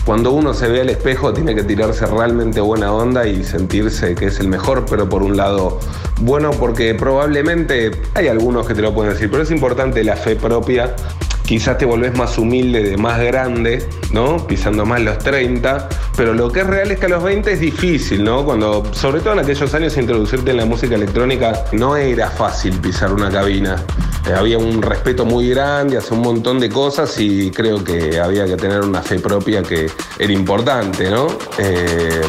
cuando 0.05 0.33
uno 0.33 0.53
se 0.53 0.69
ve 0.69 0.81
al 0.81 0.91
espejo 0.91 1.33
tiene 1.33 1.55
que 1.55 1.63
tirarse 1.63 2.07
realmente 2.07 2.61
buena 2.61 2.93
onda 2.93 3.27
y 3.27 3.45
sentirse 3.45 4.15
que 4.15 4.27
es 4.27 4.41
el 4.41 4.49
mejor, 4.49 4.85
pero 4.89 5.09
por 5.09 5.23
un 5.23 5.37
lado 5.37 5.79
bueno, 6.21 6.51
porque 6.53 6.95
probablemente 6.95 7.91
hay 8.15 8.29
algunos 8.29 8.67
que 8.67 8.75
te 8.75 8.83
lo 8.83 8.95
pueden 8.95 9.13
decir, 9.13 9.31
pero 9.31 9.43
es 9.43 9.51
importante 9.51 10.05
la 10.05 10.17
fe 10.17 10.37
propia 10.37 10.95
quizás 11.45 11.79
te 11.79 11.85
volvés 11.85 12.17
más 12.17 12.39
humilde 12.39 12.83
de 12.83 12.97
más 12.97 13.21
grande, 13.21 13.89
¿no? 14.13 14.47
Pisando 14.47 14.87
más 14.87 15.01
los 15.01 15.19
30, 15.19 15.89
pero 16.17 16.35
lo 16.35 16.51
que 16.51 16.61
es 16.61 16.67
real 16.67 16.91
es 16.91 16.99
que 16.99 17.07
a 17.07 17.11
los 17.11 17.23
20 17.23 17.53
es 17.53 17.61
difícil, 17.61 18.25
¿no? 18.25 18.45
Cuando, 18.45 18.85
sobre 18.93 19.21
todo 19.21 19.35
en 19.35 19.41
aquellos 19.41 19.73
años, 19.75 19.97
introducirte 19.97 20.51
en 20.51 20.57
la 20.59 20.67
música 20.67 20.95
electrónica 20.95 21.65
no 21.73 21.97
era 21.97 22.31
fácil 22.31 22.79
pisar 22.81 23.13
una 23.13 23.31
cabina. 23.31 23.77
Eh, 24.29 24.33
había 24.33 24.59
un 24.59 24.81
respeto 24.81 25.25
muy 25.25 25.51
grande 25.51 25.99
hacia 25.99 26.17
un 26.17 26.23
montón 26.23 26.61
de 26.61 26.69
cosas 26.69 27.19
y 27.19 27.51
creo 27.51 27.83
que 27.83 28.21
había 28.21 28.47
que 28.47 28.57
tener 28.57 28.83
una 28.83 29.03
fe 29.03 29.19
propia 29.19 29.63
que 29.63 29.91
era 30.19 30.33
importante, 30.33 31.11
¿no? 31.11 31.27
Eh, 31.59 32.21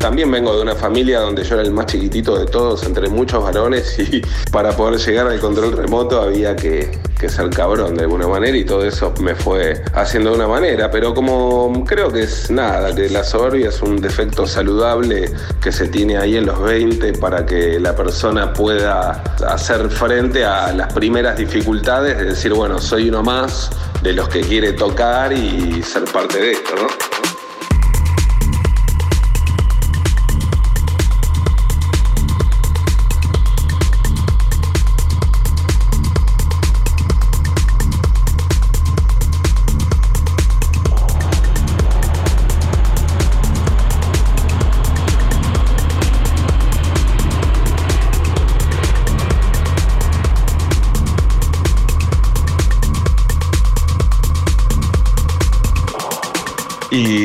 También 0.00 0.30
vengo 0.30 0.56
de 0.56 0.62
una 0.62 0.74
familia 0.74 1.20
donde 1.20 1.44
yo 1.44 1.56
era 1.56 1.62
el 1.62 1.72
más 1.72 1.84
chiquitito 1.84 2.38
de 2.38 2.46
todos, 2.46 2.84
entre 2.84 3.10
muchos 3.10 3.44
varones, 3.44 3.98
y 3.98 4.22
para 4.50 4.72
poder 4.72 4.98
llegar 4.98 5.26
al 5.26 5.38
control 5.38 5.72
remoto 5.72 6.22
había 6.22 6.56
que, 6.56 6.98
ser 7.28 7.50
cabrón 7.50 7.94
de 7.96 8.04
alguna 8.04 8.26
manera 8.26 8.56
y 8.56 8.64
todo 8.64 8.82
eso 8.82 9.12
me 9.20 9.34
fue 9.34 9.84
haciendo 9.92 10.30
de 10.30 10.36
una 10.36 10.48
manera. 10.48 10.90
Pero 10.90 11.12
como 11.12 11.84
creo 11.84 12.10
que 12.10 12.22
es 12.22 12.50
nada, 12.50 12.94
que 12.94 13.10
la 13.10 13.22
soberbia 13.22 13.68
es 13.68 13.82
un 13.82 14.00
defecto 14.00 14.46
saludable 14.46 15.30
que 15.60 15.70
se 15.70 15.88
tiene 15.88 16.16
ahí 16.16 16.38
en 16.38 16.46
los 16.46 16.62
20 16.62 17.12
para 17.18 17.44
que 17.44 17.78
la 17.78 17.94
persona 17.94 18.54
pueda 18.54 19.22
hacer 19.46 19.90
frente 19.90 20.46
a 20.46 20.72
las 20.72 20.90
primeras 20.94 21.36
dificultades, 21.36 22.16
de 22.16 22.24
decir, 22.24 22.54
bueno, 22.54 22.80
soy 22.80 23.10
uno 23.10 23.22
más 23.22 23.68
de 24.02 24.14
los 24.14 24.30
que 24.30 24.40
quiere 24.40 24.72
tocar 24.72 25.30
y 25.34 25.82
ser 25.82 26.04
parte 26.04 26.38
de 26.38 26.52
esto, 26.52 26.74
¿no? 26.76 27.19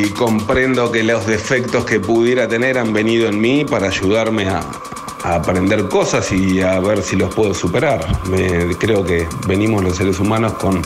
Y 0.05 0.09
comprendo 0.09 0.91
que 0.91 1.03
los 1.03 1.25
defectos 1.25 1.85
que 1.85 1.99
pudiera 1.99 2.47
tener 2.47 2.77
han 2.77 2.93
venido 2.93 3.27
en 3.27 3.41
mí 3.41 3.65
para 3.65 3.87
ayudarme 3.87 4.47
a, 4.47 4.61
aprender 5.23 5.87
cosas 5.87 6.31
y 6.31 6.61
a 6.61 6.79
ver 6.79 7.01
si 7.01 7.15
los 7.15 7.33
puedo 7.33 7.55
superar. 7.55 8.05
creo 8.79 9.03
que 9.03 9.27
venimos 9.47 9.83
los 9.83 9.97
seres 9.97 10.19
humanos 10.19 10.53
con 10.53 10.83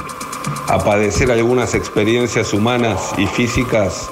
a 0.67 0.79
padecer 0.79 1.29
algunas 1.29 1.75
experiencias 1.75 2.53
humanas 2.53 3.11
y 3.17 3.25
físicas 3.25 4.09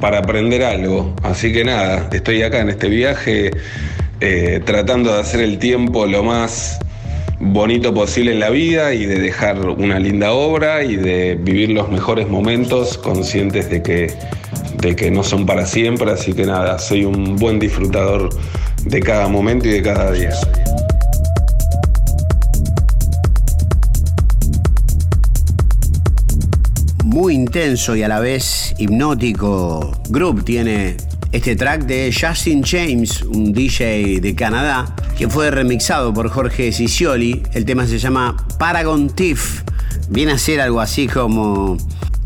para 0.00 0.18
aprender 0.18 0.64
algo. 0.64 1.14
Así 1.22 1.52
que 1.52 1.64
nada, 1.64 2.08
estoy 2.10 2.42
acá 2.42 2.58
en 2.58 2.70
este 2.70 2.88
viaje 2.88 3.52
eh, 4.20 4.60
tratando 4.64 5.14
de 5.14 5.20
hacer 5.20 5.40
el 5.40 5.58
tiempo 5.58 6.06
lo 6.06 6.24
más 6.24 6.80
bonito 7.52 7.92
posible 7.92 8.32
en 8.32 8.40
la 8.40 8.50
vida 8.50 8.94
y 8.94 9.04
de 9.04 9.18
dejar 9.18 9.58
una 9.68 9.98
linda 9.98 10.32
obra 10.32 10.82
y 10.82 10.96
de 10.96 11.34
vivir 11.34 11.70
los 11.70 11.90
mejores 11.90 12.28
momentos 12.28 12.96
conscientes 12.96 13.68
de 13.68 13.82
que, 13.82 14.12
de 14.78 14.96
que 14.96 15.10
no 15.10 15.22
son 15.22 15.44
para 15.44 15.66
siempre, 15.66 16.10
así 16.10 16.32
que 16.32 16.46
nada, 16.46 16.78
soy 16.78 17.04
un 17.04 17.36
buen 17.36 17.58
disfrutador 17.58 18.30
de 18.84 19.00
cada 19.00 19.28
momento 19.28 19.68
y 19.68 19.72
de 19.72 19.82
cada 19.82 20.10
día. 20.12 20.30
Muy 27.04 27.34
intenso 27.34 27.94
y 27.94 28.02
a 28.02 28.08
la 28.08 28.20
vez 28.20 28.74
hipnótico, 28.78 29.92
Group 30.08 30.44
tiene 30.44 30.96
este 31.34 31.56
track 31.56 31.86
de 31.86 32.14
Justin 32.16 32.62
James, 32.62 33.22
un 33.22 33.52
DJ 33.52 34.20
de 34.20 34.36
Canadá, 34.36 34.94
que 35.18 35.28
fue 35.28 35.50
remixado 35.50 36.14
por 36.14 36.28
Jorge 36.28 36.70
Sicioli. 36.70 37.42
El 37.54 37.64
tema 37.64 37.88
se 37.88 37.98
llama 37.98 38.36
Paragon 38.56 39.10
Thief. 39.10 39.62
Viene 40.10 40.30
a 40.30 40.38
ser 40.38 40.60
algo 40.60 40.80
así 40.80 41.08
como 41.08 41.76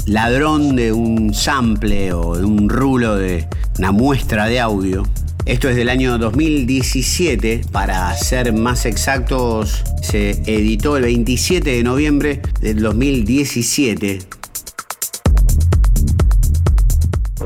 ladrón 0.04 0.76
de 0.76 0.92
un 0.92 1.32
sample 1.32 2.12
o 2.12 2.36
de 2.36 2.44
un 2.44 2.68
rulo 2.68 3.16
de 3.16 3.48
una 3.78 3.92
muestra 3.92 4.44
de 4.44 4.60
audio. 4.60 5.04
Esto 5.46 5.70
es 5.70 5.76
del 5.76 5.88
año 5.88 6.18
2017, 6.18 7.62
para 7.72 8.14
ser 8.14 8.52
más 8.52 8.84
exactos, 8.84 9.84
se 10.02 10.32
editó 10.44 10.98
el 10.98 11.04
27 11.04 11.70
de 11.70 11.82
noviembre 11.82 12.42
del 12.60 12.82
2017 12.82 14.37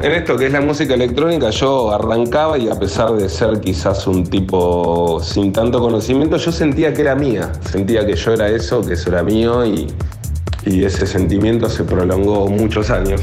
En 0.02 0.10
esto 0.10 0.36
que 0.36 0.46
es 0.46 0.52
la 0.52 0.60
música 0.60 0.94
electrónica, 0.94 1.50
yo 1.50 1.94
arrancaba 1.94 2.58
y 2.58 2.68
a 2.68 2.74
pesar 2.74 3.12
de 3.12 3.28
ser 3.28 3.60
quizás 3.60 4.04
un 4.08 4.24
tipo 4.24 5.20
sin 5.22 5.52
tanto 5.52 5.78
conocimiento, 5.78 6.38
yo 6.38 6.50
sentía 6.50 6.92
que 6.92 7.02
era 7.02 7.14
mía, 7.14 7.52
sentía 7.70 8.04
que 8.04 8.16
yo 8.16 8.32
era 8.32 8.48
eso, 8.48 8.84
que 8.84 8.94
eso 8.94 9.10
era 9.10 9.22
mío 9.22 9.64
y, 9.64 9.86
y 10.66 10.82
ese 10.82 11.06
sentimiento 11.06 11.68
se 11.68 11.84
prolongó 11.84 12.48
muchos 12.48 12.90
años. 12.90 13.20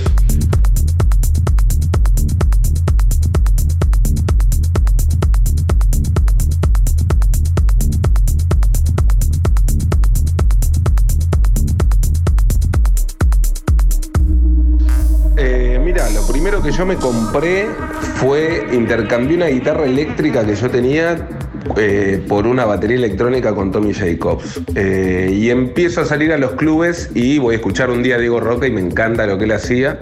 Yo 16.79 16.85
me 16.85 16.95
compré 16.95 17.67
fue, 18.15 18.65
intercambié 18.71 19.35
una 19.35 19.47
guitarra 19.47 19.83
eléctrica 19.83 20.45
que 20.45 20.55
yo 20.55 20.69
tenía 20.69 21.27
eh, 21.75 22.23
por 22.25 22.47
una 22.47 22.63
batería 22.63 22.95
electrónica 22.95 23.53
con 23.53 23.69
Tommy 23.73 23.93
Jacobs. 23.93 24.61
Eh, 24.75 25.29
y 25.33 25.49
empiezo 25.49 25.99
a 25.99 26.05
salir 26.05 26.31
a 26.31 26.37
los 26.37 26.51
clubes 26.51 27.11
y 27.13 27.37
voy 27.37 27.55
a 27.55 27.57
escuchar 27.57 27.89
un 27.89 28.01
día 28.01 28.15
a 28.15 28.17
Diego 28.19 28.39
Roca 28.39 28.65
y 28.65 28.71
me 28.71 28.79
encanta 28.79 29.27
lo 29.27 29.37
que 29.37 29.43
él 29.43 29.51
hacía. 29.51 29.99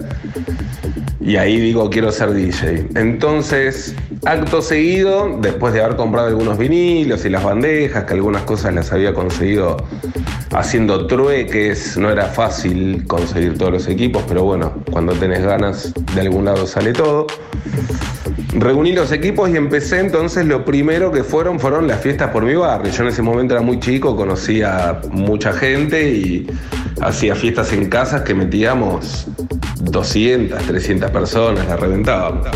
Y 1.20 1.34
ahí 1.34 1.58
digo, 1.58 1.90
quiero 1.90 2.12
ser 2.12 2.32
DJ. 2.32 2.86
Entonces, 2.94 3.96
acto 4.24 4.62
seguido, 4.62 5.38
después 5.40 5.72
de 5.72 5.82
haber 5.82 5.96
comprado 5.96 6.28
algunos 6.28 6.58
vinilos 6.58 7.24
y 7.24 7.28
las 7.28 7.42
bandejas, 7.42 8.04
que 8.04 8.14
algunas 8.14 8.42
cosas 8.42 8.74
las 8.74 8.92
había 8.92 9.14
conseguido 9.14 9.76
haciendo 10.52 11.06
trueques, 11.06 11.96
no 11.96 12.10
era 12.10 12.26
fácil 12.26 13.06
conseguir 13.06 13.58
todos 13.58 13.72
los 13.72 13.88
equipos, 13.88 14.24
pero 14.28 14.44
bueno, 14.44 14.72
cuando 14.90 15.12
tenés 15.12 15.42
ganas, 15.42 15.92
de 16.14 16.20
algún 16.20 16.44
lado 16.44 16.66
sale 16.66 16.92
todo. 16.92 17.26
Reuní 18.54 18.92
los 18.92 19.12
equipos 19.12 19.50
y 19.50 19.56
empecé 19.56 20.00
entonces 20.00 20.46
lo 20.46 20.64
primero 20.64 21.12
que 21.12 21.22
fueron 21.22 21.60
fueron 21.60 21.86
las 21.86 22.00
fiestas 22.00 22.30
por 22.30 22.44
mi 22.44 22.54
barrio. 22.54 22.90
Yo 22.90 23.02
en 23.02 23.10
ese 23.10 23.22
momento 23.22 23.54
era 23.54 23.62
muy 23.62 23.78
chico, 23.78 24.16
conocía 24.16 25.00
mucha 25.10 25.52
gente 25.52 26.10
y 26.10 26.46
hacía 27.00 27.34
fiestas 27.34 27.72
en 27.72 27.88
casas 27.88 28.22
que 28.22 28.34
metíamos 28.34 29.28
200, 29.80 30.62
300 30.62 31.10
personas, 31.10 31.66
la 31.68 31.76
reventábamos. 31.76 32.48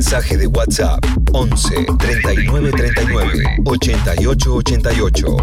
Mensaje 0.00 0.38
de 0.38 0.46
WhatsApp 0.46 1.04
11 1.34 1.86
39 1.98 2.72
39 2.72 3.58
88 3.66 4.54
88. 4.54 5.36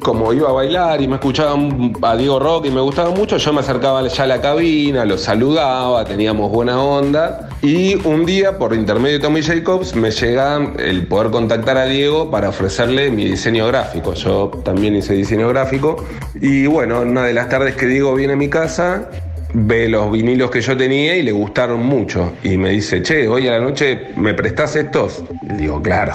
como 0.00 0.32
iba 0.32 0.48
a 0.48 0.52
bailar 0.52 1.00
y 1.02 1.08
me 1.08 1.16
escuchaban 1.16 1.92
a 2.00 2.16
Diego 2.16 2.38
Rock 2.38 2.66
y 2.66 2.70
me 2.70 2.80
gustaba 2.80 3.10
mucho, 3.10 3.36
yo 3.36 3.52
me 3.52 3.60
acercaba 3.60 4.06
ya 4.06 4.24
a 4.24 4.26
la 4.26 4.40
cabina, 4.40 5.04
lo 5.04 5.18
saludaba, 5.18 6.04
teníamos 6.04 6.50
buena 6.50 6.82
onda. 6.82 7.50
Y 7.64 7.94
un 8.06 8.26
día, 8.26 8.58
por 8.58 8.74
intermedio 8.74 9.16
de 9.16 9.22
Tommy 9.24 9.40
Jacobs, 9.40 9.96
me 9.96 10.10
llega 10.10 10.74
el 10.78 11.06
poder 11.06 11.30
contactar 11.30 11.78
a 11.78 11.86
Diego 11.86 12.30
para 12.30 12.50
ofrecerle 12.50 13.10
mi 13.10 13.24
diseño 13.24 13.66
gráfico. 13.66 14.12
Yo 14.12 14.50
también 14.62 14.94
hice 14.94 15.14
diseño 15.14 15.48
gráfico. 15.48 16.04
Y 16.38 16.66
bueno, 16.66 17.00
una 17.00 17.24
de 17.24 17.32
las 17.32 17.48
tardes 17.48 17.74
que 17.74 17.86
Diego 17.86 18.14
viene 18.14 18.34
a 18.34 18.36
mi 18.36 18.50
casa, 18.50 19.08
ve 19.54 19.88
los 19.88 20.10
vinilos 20.10 20.50
que 20.50 20.60
yo 20.60 20.76
tenía 20.76 21.16
y 21.16 21.22
le 21.22 21.32
gustaron 21.32 21.84
mucho. 21.84 22.32
Y 22.42 22.56
me 22.56 22.70
dice, 22.70 23.02
che, 23.02 23.26
hoy 23.28 23.48
a 23.48 23.52
la 23.52 23.60
noche 23.60 24.08
me 24.16 24.34
prestás 24.34 24.76
estos. 24.76 25.24
Y 25.42 25.54
digo, 25.54 25.80
claro, 25.80 26.12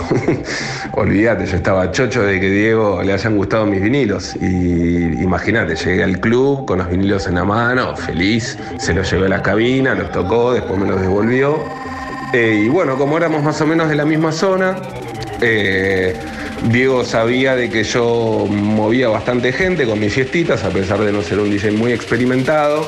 olvídate, 0.94 1.46
yo 1.46 1.56
estaba 1.56 1.90
chocho 1.92 2.24
de 2.24 2.40
que 2.40 2.50
Diego 2.50 3.02
le 3.02 3.14
hayan 3.14 3.38
gustado 3.38 3.66
mis 3.66 3.82
vinilos. 3.82 4.36
Y 4.36 5.22
imagínate, 5.22 5.76
llegué 5.76 6.04
al 6.04 6.20
club 6.20 6.66
con 6.66 6.80
los 6.80 6.90
vinilos 6.90 7.28
en 7.28 7.36
la 7.36 7.46
mano, 7.46 7.96
feliz, 7.96 8.58
se 8.78 8.94
los 8.94 9.10
llevé 9.10 9.28
a 9.28 9.30
la 9.30 9.42
cabina, 9.42 9.96
los 9.96 10.12
tocó, 10.12 10.54
después 10.54 10.78
me 10.80 10.88
los 10.88 11.02
devolvió. 11.02 11.64
Eh, 12.34 12.64
y 12.66 12.70
bueno, 12.70 12.98
como 12.98 13.18
éramos 13.18 13.42
más 13.42 13.60
o 13.62 13.66
menos 13.66 13.90
de 13.90 13.96
la 13.96 14.06
misma 14.06 14.32
zona, 14.32 14.76
eh, 15.42 16.14
Diego 16.70 17.06
sabía 17.06 17.56
de 17.56 17.70
que 17.70 17.84
yo 17.86 18.46
movía 18.50 19.08
bastante 19.08 19.54
gente 19.54 19.86
con 19.86 20.00
mis 20.00 20.14
fiestitas, 20.14 20.64
a 20.66 20.70
pesar 20.70 21.00
de 21.00 21.14
no 21.14 21.22
ser 21.22 21.40
un 21.40 21.50
DJ 21.50 21.72
muy 21.72 21.94
experimentado. 21.94 22.86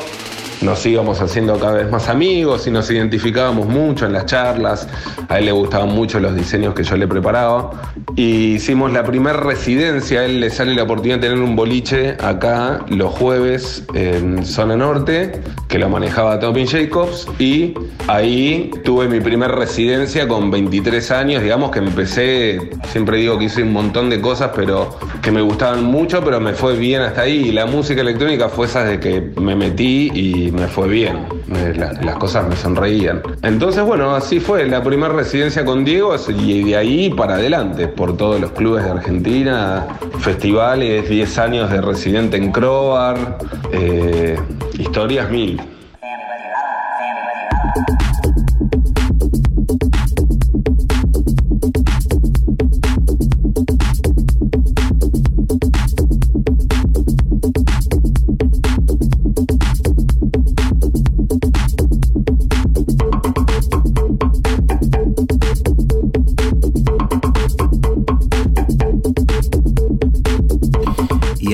Nos 0.61 0.85
íbamos 0.85 1.21
haciendo 1.21 1.57
cada 1.59 1.73
vez 1.73 1.89
más 1.89 2.07
amigos 2.07 2.67
y 2.67 2.71
nos 2.71 2.89
identificábamos 2.91 3.67
mucho 3.67 4.05
en 4.05 4.13
las 4.13 4.25
charlas. 4.25 4.87
A 5.27 5.39
él 5.39 5.45
le 5.45 5.51
gustaban 5.51 5.89
mucho 5.89 6.19
los 6.19 6.35
diseños 6.35 6.73
que 6.73 6.83
yo 6.83 6.95
le 6.97 7.07
preparaba. 7.07 7.71
Y 8.15 8.53
hicimos 8.55 8.91
la 8.91 9.03
primera 9.03 9.37
residencia. 9.37 10.21
A 10.21 10.25
él 10.25 10.39
le 10.39 10.49
sale 10.49 10.75
la 10.75 10.83
oportunidad 10.83 11.19
de 11.19 11.29
tener 11.29 11.43
un 11.43 11.55
boliche 11.55 12.17
acá 12.21 12.85
los 12.89 13.11
jueves 13.11 13.83
en 13.93 14.45
Zona 14.45 14.75
Norte, 14.75 15.41
que 15.71 15.79
lo 15.79 15.87
manejaba 15.89 16.37
Tommy 16.37 16.67
Jacobs. 16.67 17.27
Y 17.39 17.73
ahí 18.07 18.69
tuve 18.83 19.07
mi 19.07 19.21
primera 19.21 19.55
residencia 19.55 20.27
con 20.27 20.51
23 20.51 21.11
años. 21.11 21.41
Digamos 21.41 21.71
que 21.71 21.79
empecé, 21.79 22.59
siempre 22.91 23.17
digo 23.17 23.39
que 23.39 23.45
hice 23.45 23.63
un 23.63 23.71
montón 23.71 24.09
de 24.09 24.19
cosas, 24.19 24.51
pero 24.53 24.99
que 25.21 25.31
me 25.31 25.41
gustaban 25.41 25.85
mucho, 25.85 26.21
pero 26.23 26.41
me 26.41 26.53
fue 26.53 26.75
bien 26.75 27.01
hasta 27.01 27.21
ahí. 27.21 27.47
Y 27.47 27.51
la 27.53 27.65
música 27.65 28.01
electrónica 28.01 28.49
fue 28.49 28.67
esa 28.67 28.83
de 28.83 28.99
que 28.99 29.21
me 29.39 29.55
metí 29.55 30.11
y 30.13 30.51
me 30.51 30.67
fue 30.67 30.89
bien. 30.89 31.25
las 31.47 32.17
cosas 32.17 32.49
me 32.49 32.55
sonreían. 32.57 33.21
Entonces, 33.41 33.83
bueno, 33.83 34.13
así 34.13 34.41
fue 34.41 34.67
la 34.67 34.83
primera 34.83 35.13
residencia 35.13 35.63
con 35.63 35.85
Diego 35.85 36.15
y 36.27 36.63
de 36.63 36.75
ahí 36.75 37.09
para 37.09 37.35
adelante, 37.35 37.87
por 37.87 38.17
todos 38.17 38.41
los 38.41 38.51
clubes 38.51 38.83
de 38.83 38.91
Argentina, 38.91 39.87
festivales, 40.19 41.09
10 41.09 41.37
años 41.37 41.71
de 41.71 41.79
residente 41.79 42.35
en 42.35 42.51
Crobar, 42.51 43.37
eh, 43.71 44.37
historias 44.77 45.29
mil. 45.29 45.60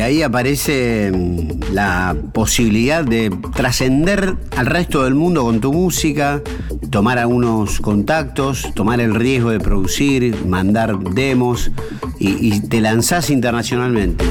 Ahí 0.07 0.23
aparece 0.23 1.11
mm, 1.13 1.73
la 1.73 2.15
posibilidad 2.33 3.03
de 3.03 3.29
trascender 3.53 4.37
al 4.55 4.65
resto 4.65 5.03
del 5.03 5.15
mundo 5.15 5.43
con 5.43 5.59
tu 5.59 5.73
música, 5.73 6.41
tomar 6.89 7.17
algunos 7.17 7.79
contactos, 7.79 8.73
tomar 8.73 9.01
el 9.01 9.13
riesgo 9.13 9.49
de 9.49 9.59
producir, 9.59 10.45
mandar 10.45 10.97
demos 10.97 11.71
y, 12.19 12.53
y 12.53 12.61
te 12.61 12.79
lanzás 12.79 13.29
internacionalmente. 13.29 14.23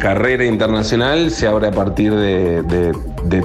Carrera 0.00 0.44
internacional 0.44 1.30
se 1.30 1.46
abre 1.46 1.68
a 1.68 1.70
partir 1.70 2.12
de, 2.12 2.92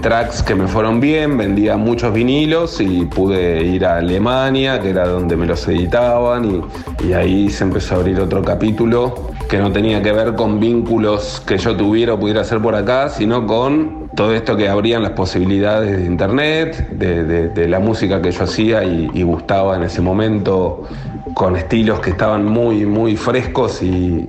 tracks 0.01 0.41
que 0.41 0.55
me 0.55 0.67
fueron 0.67 0.99
bien, 0.99 1.37
vendía 1.37 1.77
muchos 1.77 2.13
vinilos 2.13 2.79
y 2.81 3.05
pude 3.05 3.63
ir 3.63 3.85
a 3.85 3.97
Alemania, 3.97 4.79
que 4.79 4.89
era 4.89 5.07
donde 5.07 5.35
me 5.35 5.45
los 5.45 5.67
editaban, 5.67 6.63
y, 7.03 7.13
ahí 7.13 7.49
se 7.49 7.63
empezó 7.63 7.95
a 7.95 7.97
abrir 7.99 8.19
otro 8.19 8.41
capítulo 8.41 9.29
que 9.47 9.59
no 9.59 9.71
tenía 9.71 10.01
que 10.01 10.11
ver 10.11 10.33
con 10.33 10.59
vínculos 10.59 11.43
que 11.45 11.57
yo 11.57 11.75
tuviera 11.75 12.15
o 12.15 12.19
pudiera 12.19 12.41
hacer 12.41 12.59
por 12.59 12.73
acá, 12.73 13.09
sino 13.09 13.45
con 13.45 14.09
todo 14.15 14.33
esto 14.33 14.55
que 14.55 14.69
abrían 14.69 15.03
las 15.03 15.11
posibilidades 15.11 15.97
de 15.97 16.05
internet, 16.05 16.89
de, 16.89 17.67
la 17.67 17.79
música 17.79 18.21
que 18.21 18.31
yo 18.31 18.43
hacía 18.43 18.83
y, 18.83 19.21
gustaba 19.23 19.75
en 19.75 19.83
ese 19.83 20.01
momento 20.01 20.83
con 21.35 21.57
estilos 21.57 21.99
que 21.99 22.11
estaban 22.11 22.45
muy, 22.45 22.85
muy 22.85 23.15
frescos 23.17 23.83
y, 23.83 24.25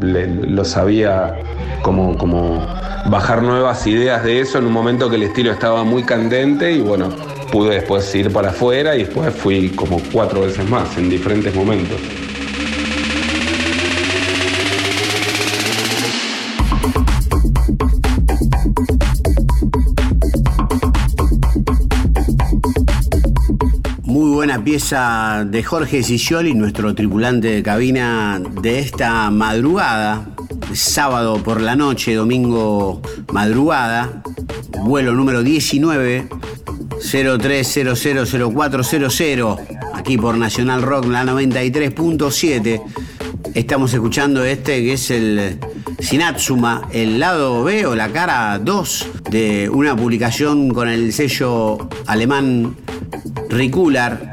lo 0.00 0.64
sabía 0.64 1.34
como, 1.82 2.16
como 2.16 2.66
bajar 3.06 3.42
nuevas 3.42 3.86
ideas 3.86 4.22
de 4.22 4.40
eso 4.40 4.58
en 4.58 4.66
un 4.66 4.72
momento 4.72 5.08
que 5.08 5.16
el 5.16 5.24
estilo 5.24 5.50
estaba 5.50 5.84
muy 5.84 6.04
candente 6.04 6.70
y 6.72 6.80
bueno, 6.80 7.08
pude 7.50 7.76
después 7.76 8.14
ir 8.14 8.30
para 8.32 8.50
afuera 8.50 8.94
y 8.94 9.04
después 9.04 9.34
fui 9.34 9.70
como 9.70 10.00
cuatro 10.12 10.42
veces 10.42 10.68
más 10.68 10.96
en 10.98 11.08
diferentes 11.08 11.54
momentos. 11.54 11.98
Pieza 24.62 25.44
de 25.46 25.62
Jorge 25.62 26.02
Sicioli, 26.02 26.54
nuestro 26.54 26.94
tripulante 26.94 27.48
de 27.48 27.62
cabina 27.62 28.40
de 28.62 28.80
esta 28.80 29.30
madrugada, 29.30 30.26
sábado 30.72 31.42
por 31.42 31.60
la 31.60 31.76
noche, 31.76 32.14
domingo 32.14 33.02
madrugada, 33.32 34.22
vuelo 34.82 35.12
número 35.14 35.42
19 35.42 36.28
03000400, 37.00 39.58
aquí 39.94 40.18
por 40.18 40.36
Nacional 40.36 40.82
Rock, 40.82 41.06
la 41.06 41.24
93.7. 41.24 42.82
Estamos 43.54 43.94
escuchando 43.94 44.44
este 44.44 44.82
que 44.82 44.94
es 44.94 45.10
el 45.10 45.58
Sinatsuma, 45.98 46.88
el 46.92 47.18
lado 47.18 47.64
B 47.64 47.86
o 47.86 47.96
la 47.96 48.10
cara 48.10 48.58
2 48.58 49.06
de 49.30 49.70
una 49.70 49.96
publicación 49.96 50.68
con 50.70 50.88
el 50.88 51.12
sello 51.12 51.88
alemán 52.06 52.76
Ricular. 53.48 54.29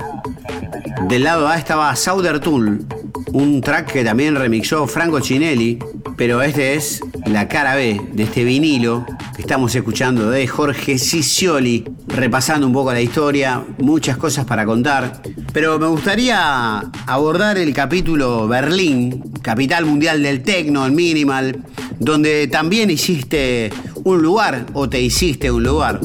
Del 1.08 1.24
lado 1.24 1.48
A 1.48 1.58
estaba 1.58 1.96
Sauder 1.96 2.42
Tool, 2.42 2.86
un 3.32 3.62
track 3.62 3.94
que 3.94 4.04
también 4.04 4.36
remixó 4.36 4.88
Franco 4.88 5.22
Cinelli, 5.22 5.80
pero 6.18 6.42
este 6.42 6.76
es 6.76 7.02
la 7.26 7.48
cara 7.48 7.76
B 7.76 8.02
de 8.12 8.24
este 8.24 8.44
vinilo 8.44 9.06
que 9.34 9.42
estamos 9.42 9.74
escuchando 9.74 10.30
de 10.30 10.46
Jorge 10.48 11.00
Cicioli, 11.00 11.86
repasando 12.08 12.68
un 12.68 12.74
poco 12.74 12.92
la 12.92 13.00
historia, 13.00 13.64
muchas 13.78 14.18
cosas 14.18 14.46
para 14.46 14.66
contar. 14.66 15.22
Pero 15.54 15.80
me 15.80 15.88
gustaría 15.88 16.80
abordar 17.06 17.58
el 17.58 17.74
capítulo 17.74 18.46
Berlín, 18.50 19.32
capital 19.42 19.86
mundial 19.86 20.22
del 20.22 20.44
techno, 20.44 20.86
el 20.86 20.92
minimal, 20.92 21.64
donde 22.00 22.48
también 22.48 22.90
hiciste 22.90 23.72
un 24.04 24.22
lugar 24.22 24.66
o 24.74 24.90
te 24.90 25.00
hiciste 25.00 25.52
un 25.52 25.64
lugar. 25.64 26.02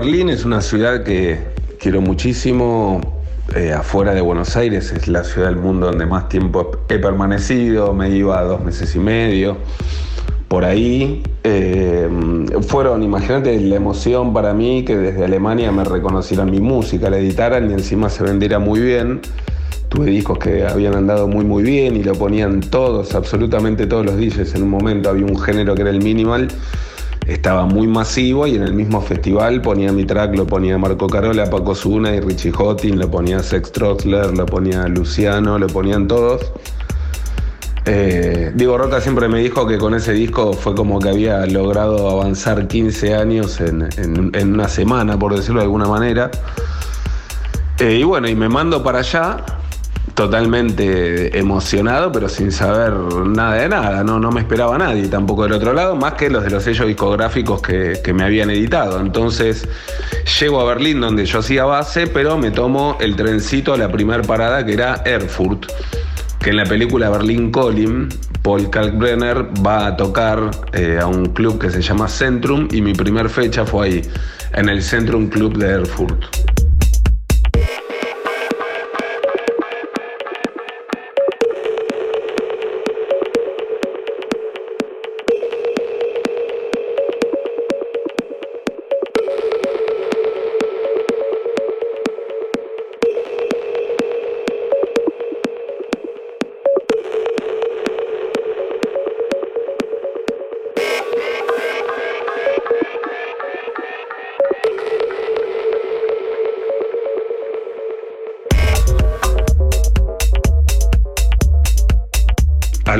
Berlín 0.00 0.28
es 0.28 0.44
una 0.44 0.60
ciudad 0.60 1.04
que 1.04 1.38
quiero 1.80 2.02
muchísimo. 2.02 3.00
Eh, 3.54 3.72
afuera 3.72 4.12
de 4.12 4.20
Buenos 4.20 4.54
Aires 4.54 4.92
es 4.92 5.08
la 5.08 5.24
ciudad 5.24 5.48
del 5.48 5.56
mundo 5.56 5.86
donde 5.86 6.04
más 6.04 6.28
tiempo 6.28 6.70
he 6.90 6.98
permanecido. 6.98 7.94
Me 7.94 8.10
iba 8.10 8.42
dos 8.42 8.62
meses 8.62 8.94
y 8.94 8.98
medio 8.98 9.56
por 10.48 10.66
ahí. 10.66 11.22
Eh, 11.44 12.10
fueron, 12.68 13.04
imagínate 13.04 13.58
la 13.58 13.76
emoción 13.76 14.34
para 14.34 14.52
mí 14.52 14.84
que 14.84 14.98
desde 14.98 15.24
Alemania 15.24 15.72
me 15.72 15.82
reconocieran 15.82 16.50
mi 16.50 16.60
música, 16.60 17.08
la 17.08 17.16
editaran 17.16 17.70
y 17.70 17.72
encima 17.72 18.10
se 18.10 18.22
vendiera 18.22 18.58
muy 18.58 18.80
bien. 18.80 19.22
Tuve 19.88 20.10
discos 20.10 20.38
que 20.38 20.66
habían 20.66 20.94
andado 20.94 21.26
muy 21.26 21.46
muy 21.46 21.62
bien 21.62 21.96
y 21.96 22.04
lo 22.04 22.12
ponían 22.12 22.60
todos, 22.60 23.14
absolutamente 23.14 23.86
todos 23.86 24.04
los 24.04 24.18
DJs 24.18 24.56
en 24.56 24.64
un 24.64 24.68
momento. 24.68 25.08
Había 25.08 25.24
un 25.24 25.38
género 25.38 25.74
que 25.74 25.80
era 25.80 25.90
el 25.90 26.02
minimal 26.02 26.48
estaba 27.26 27.66
muy 27.66 27.88
masivo 27.88 28.46
y 28.46 28.54
en 28.54 28.62
el 28.62 28.72
mismo 28.72 29.00
festival 29.00 29.60
ponía 29.60 29.92
mi 29.92 30.04
track, 30.04 30.36
lo 30.36 30.46
ponía 30.46 30.78
Marco 30.78 31.08
Carola, 31.08 31.50
Paco 31.50 31.74
Zuna 31.74 32.14
y 32.14 32.20
Richie 32.20 32.52
Hottin, 32.52 32.98
lo 32.98 33.10
ponía 33.10 33.42
Sex 33.42 33.72
Troxler, 33.72 34.36
lo 34.36 34.46
ponía 34.46 34.86
Luciano, 34.86 35.58
lo 35.58 35.66
ponían 35.66 36.06
todos. 36.06 36.52
Eh, 37.84 38.52
Diego 38.54 38.78
Roca 38.78 39.00
siempre 39.00 39.28
me 39.28 39.40
dijo 39.40 39.66
que 39.66 39.78
con 39.78 39.94
ese 39.94 40.12
disco 40.12 40.52
fue 40.52 40.74
como 40.74 40.98
que 40.98 41.08
había 41.08 41.46
logrado 41.46 42.10
avanzar 42.10 42.66
15 42.66 43.14
años 43.14 43.60
en, 43.60 44.52
una 44.52 44.68
semana, 44.68 45.18
por 45.18 45.34
decirlo 45.34 45.60
de 45.60 45.64
alguna 45.64 45.86
manera. 45.86 46.30
Eh, 47.78 47.98
y 48.00 48.04
bueno, 48.04 48.28
y 48.28 48.34
me 48.34 48.48
mando 48.48 48.82
para 48.82 49.00
allá 49.00 49.44
totalmente 50.14 51.38
emocionado, 51.38 52.12
pero 52.12 52.28
sin 52.28 52.52
saber 52.52 52.92
nada 53.26 53.54
de 53.54 53.68
nada, 53.68 54.04
no, 54.04 54.18
no 54.18 54.30
me 54.30 54.40
esperaba 54.40 54.78
nadie 54.78 55.08
tampoco 55.08 55.42
del 55.44 55.52
otro 55.52 55.72
lado, 55.72 55.96
más 55.96 56.14
que 56.14 56.30
los 56.30 56.44
de 56.44 56.50
los 56.50 56.62
sellos 56.62 56.86
discográficos 56.86 57.60
que, 57.60 58.00
que 58.02 58.12
me 58.12 58.24
habían 58.24 58.50
editado. 58.50 59.00
Entonces 59.00 59.68
llego 60.40 60.60
a 60.60 60.64
Berlín 60.64 61.00
donde 61.00 61.26
yo 61.26 61.40
hacía 61.40 61.64
base, 61.64 62.06
pero 62.06 62.38
me 62.38 62.50
tomo 62.50 62.96
el 63.00 63.16
trencito 63.16 63.74
a 63.74 63.76
la 63.76 63.90
primera 63.90 64.22
parada 64.22 64.64
que 64.64 64.72
era 64.72 65.02
Erfurt 65.04 65.66
que 66.46 66.50
en 66.50 66.58
la 66.58 66.64
película 66.64 67.10
Berlín 67.10 67.50
Calling, 67.50 68.08
Paul 68.42 68.70
Kalkbrenner 68.70 69.48
va 69.66 69.88
a 69.88 69.96
tocar 69.96 70.52
eh, 70.72 70.96
a 71.00 71.06
un 71.08 71.26
club 71.26 71.58
que 71.58 71.70
se 71.70 71.82
llama 71.82 72.06
Centrum 72.06 72.68
y 72.70 72.80
mi 72.82 72.92
primer 72.92 73.28
fecha 73.28 73.64
fue 73.64 73.86
ahí, 73.86 74.02
en 74.52 74.68
el 74.68 74.80
Centrum 74.80 75.28
Club 75.28 75.58
de 75.58 75.70
Erfurt. 75.70 76.55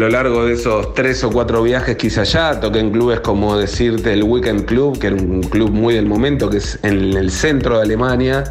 Lo 0.07 0.13
largo 0.13 0.45
de 0.45 0.53
esos 0.53 0.95
tres 0.95 1.25
o 1.25 1.31
cuatro 1.31 1.65
viajes 1.65 1.97
que 1.97 2.07
hice 2.07 2.21
allá, 2.21 2.61
toqué 2.61 2.79
en 2.79 2.93
clubes 2.93 3.21
como 3.21 3.57
decirte 3.57 4.13
el 4.13 4.23
Weekend 4.23 4.65
Club, 4.65 5.01
que 5.01 5.09
era 5.09 5.17
un 5.17 5.43
club 5.43 5.71
muy 5.71 5.95
del 5.95 6.07
momento, 6.07 6.49
que 6.49 6.59
es 6.59 6.79
en 6.85 7.17
el 7.17 7.29
centro 7.33 7.79
de 7.79 7.83
Alemania, 7.83 8.45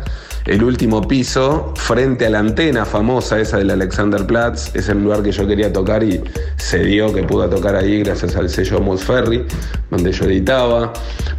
el 0.45 0.64
último 0.64 1.01
piso, 1.08 1.74
frente 1.76 2.26
a 2.26 2.30
la 2.30 2.39
antena 2.39 2.84
famosa 2.86 3.39
esa 3.39 3.58
del 3.58 3.72
Alexanderplatz, 3.72 4.76
es 4.76 4.89
el 4.89 5.01
lugar 5.01 5.24
que 5.24 5.32
yo 5.32 5.47
quería 5.47 5.72
tocar 5.72 6.03
y 6.03 6.22
se 6.58 6.80
dio 6.80 7.14
que 7.14 7.24
pude 7.24 7.47
tocar 7.47 7.76
ahí 7.76 8.03
gracias 8.03 8.36
al 8.36 8.49
sello 8.49 8.97
Ferry, 8.97 9.45
donde 9.89 10.12
yo 10.12 10.26
editaba. 10.26 10.91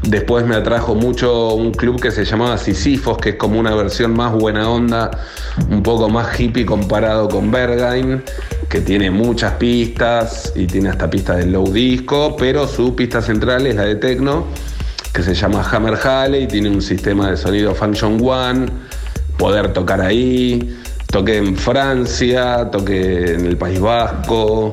Después 0.02 0.46
me 0.46 0.56
atrajo 0.56 0.94
mucho 0.94 1.54
un 1.54 1.72
club 1.72 2.00
que 2.00 2.10
se 2.10 2.24
llamaba 2.24 2.58
Sisifos, 2.58 3.18
que 3.18 3.30
es 3.30 3.36
como 3.36 3.60
una 3.60 3.74
versión 3.74 4.12
más 4.12 4.32
buena 4.32 4.68
onda, 4.68 5.10
un 5.70 5.82
poco 5.82 6.08
más 6.08 6.40
hippie 6.40 6.64
comparado 6.64 7.28
con 7.28 7.50
Berghain, 7.50 8.22
tiene 8.80 9.10
muchas 9.10 9.54
pistas 9.54 10.52
y 10.54 10.66
tiene 10.66 10.88
hasta 10.88 11.08
pistas 11.08 11.38
del 11.38 11.52
low 11.52 11.72
disco, 11.72 12.36
pero 12.36 12.66
su 12.66 12.94
pista 12.94 13.22
central 13.22 13.66
es 13.66 13.74
la 13.74 13.84
de 13.84 13.96
techno 13.96 14.46
que 15.16 15.22
se 15.22 15.32
llama 15.32 15.66
Hammer 15.72 15.94
Halley, 15.94 16.46
tiene 16.46 16.68
un 16.68 16.82
sistema 16.82 17.30
de 17.30 17.38
sonido 17.38 17.74
Function 17.74 18.18
One, 18.22 18.66
poder 19.38 19.72
tocar 19.72 20.02
ahí. 20.02 20.76
Toqué 21.10 21.38
en 21.38 21.56
Francia, 21.56 22.68
toqué 22.70 23.32
en 23.32 23.46
el 23.46 23.56
País 23.56 23.80
Vasco, 23.80 24.70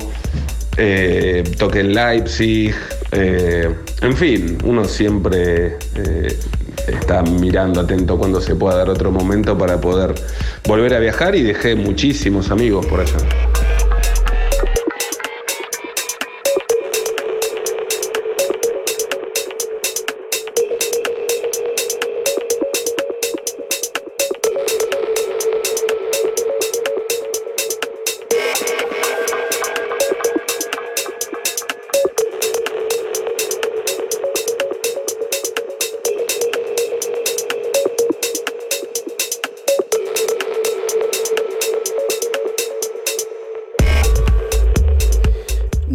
eh, 0.76 1.44
toqué 1.58 1.80
en 1.80 1.94
Leipzig. 1.94 2.74
Eh, 3.12 3.74
en 4.02 4.14
fin, 4.14 4.58
uno 4.64 4.84
siempre 4.84 5.78
eh, 5.94 6.38
está 6.88 7.22
mirando 7.22 7.80
atento 7.80 8.18
cuando 8.18 8.38
se 8.40 8.54
pueda 8.54 8.76
dar 8.76 8.90
otro 8.90 9.10
momento 9.10 9.56
para 9.56 9.80
poder 9.80 10.14
volver 10.68 10.92
a 10.92 10.98
viajar 10.98 11.34
y 11.36 11.42
dejé 11.42 11.74
muchísimos 11.74 12.50
amigos 12.50 12.84
por 12.84 13.00
allá. 13.00 13.16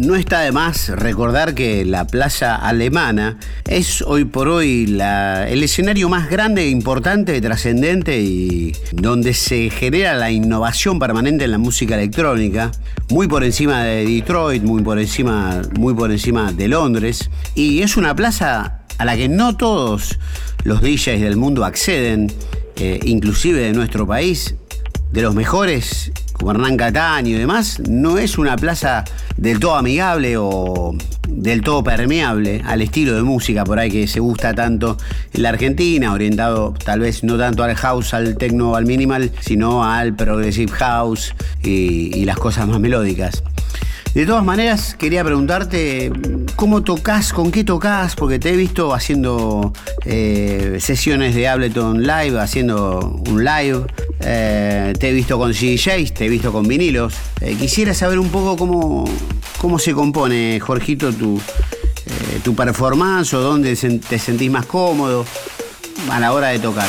No 0.00 0.16
está 0.16 0.40
de 0.40 0.50
más 0.50 0.88
recordar 0.88 1.54
que 1.54 1.84
la 1.84 2.06
Plaza 2.06 2.56
Alemana 2.56 3.36
es 3.68 4.00
hoy 4.00 4.24
por 4.24 4.48
hoy 4.48 4.98
el 4.98 5.62
escenario 5.62 6.08
más 6.08 6.30
grande, 6.30 6.70
importante, 6.70 7.38
trascendente 7.42 8.18
y 8.18 8.72
donde 8.92 9.34
se 9.34 9.68
genera 9.68 10.14
la 10.14 10.30
innovación 10.30 10.98
permanente 10.98 11.44
en 11.44 11.50
la 11.50 11.58
música 11.58 11.96
electrónica, 11.96 12.72
muy 13.10 13.28
por 13.28 13.44
encima 13.44 13.84
de 13.84 14.06
Detroit, 14.06 14.62
muy 14.62 14.82
por 14.82 14.98
encima, 14.98 15.60
muy 15.78 15.92
por 15.92 16.10
encima 16.10 16.50
de 16.50 16.68
Londres. 16.68 17.28
Y 17.54 17.82
es 17.82 17.98
una 17.98 18.16
plaza 18.16 18.80
a 18.96 19.04
la 19.04 19.18
que 19.18 19.28
no 19.28 19.54
todos 19.58 20.18
los 20.64 20.80
DJs 20.80 21.20
del 21.20 21.36
mundo 21.36 21.62
acceden, 21.62 22.32
eh, 22.76 23.00
inclusive 23.04 23.60
de 23.60 23.74
nuestro 23.74 24.06
país, 24.06 24.54
de 25.12 25.20
los 25.20 25.34
mejores 25.34 26.10
como 26.40 26.52
Hernán 26.52 27.26
y 27.26 27.34
demás, 27.34 27.80
no 27.86 28.16
es 28.16 28.38
una 28.38 28.56
plaza 28.56 29.04
del 29.36 29.60
todo 29.60 29.74
amigable 29.76 30.36
o 30.38 30.96
del 31.28 31.60
todo 31.60 31.84
permeable 31.84 32.62
al 32.64 32.80
estilo 32.80 33.14
de 33.14 33.22
música 33.22 33.62
por 33.64 33.78
ahí 33.78 33.90
que 33.90 34.06
se 34.06 34.20
gusta 34.20 34.54
tanto 34.54 34.96
en 35.34 35.42
la 35.42 35.50
Argentina, 35.50 36.12
orientado 36.12 36.74
tal 36.82 37.00
vez 37.00 37.22
no 37.24 37.36
tanto 37.36 37.62
al 37.62 37.74
house, 37.76 38.14
al 38.14 38.38
techno, 38.38 38.74
al 38.74 38.86
minimal, 38.86 39.30
sino 39.40 39.84
al 39.84 40.16
progressive 40.16 40.72
house 40.72 41.34
y, 41.62 42.10
y 42.18 42.24
las 42.24 42.38
cosas 42.38 42.66
más 42.66 42.80
melódicas. 42.80 43.42
De 44.14 44.26
todas 44.26 44.44
maneras, 44.44 44.96
quería 44.98 45.22
preguntarte 45.22 46.10
cómo 46.56 46.82
tocas, 46.82 47.32
con 47.32 47.52
qué 47.52 47.62
tocas, 47.62 48.16
porque 48.16 48.40
te 48.40 48.50
he 48.50 48.56
visto 48.56 48.92
haciendo 48.92 49.72
eh, 50.04 50.78
sesiones 50.80 51.36
de 51.36 51.46
Ableton 51.46 52.02
Live, 52.02 52.40
haciendo 52.40 53.22
un 53.28 53.44
live, 53.44 53.86
eh, 54.20 54.92
te 54.98 55.10
he 55.10 55.12
visto 55.12 55.38
con 55.38 55.52
CDJs, 55.52 56.12
te 56.12 56.26
he 56.26 56.28
visto 56.28 56.50
con 56.50 56.66
vinilos. 56.66 57.14
Eh, 57.40 57.54
quisiera 57.54 57.94
saber 57.94 58.18
un 58.18 58.30
poco 58.30 58.56
cómo, 58.56 59.08
cómo 59.58 59.78
se 59.78 59.92
compone, 59.94 60.58
Jorgito, 60.58 61.12
tu, 61.12 61.40
tu 62.42 62.54
performance 62.56 63.32
o 63.34 63.40
dónde 63.40 63.76
te 63.76 64.18
sentís 64.18 64.50
más 64.50 64.66
cómodo 64.66 65.24
a 66.10 66.18
la 66.18 66.32
hora 66.32 66.48
de 66.48 66.58
tocar. 66.58 66.88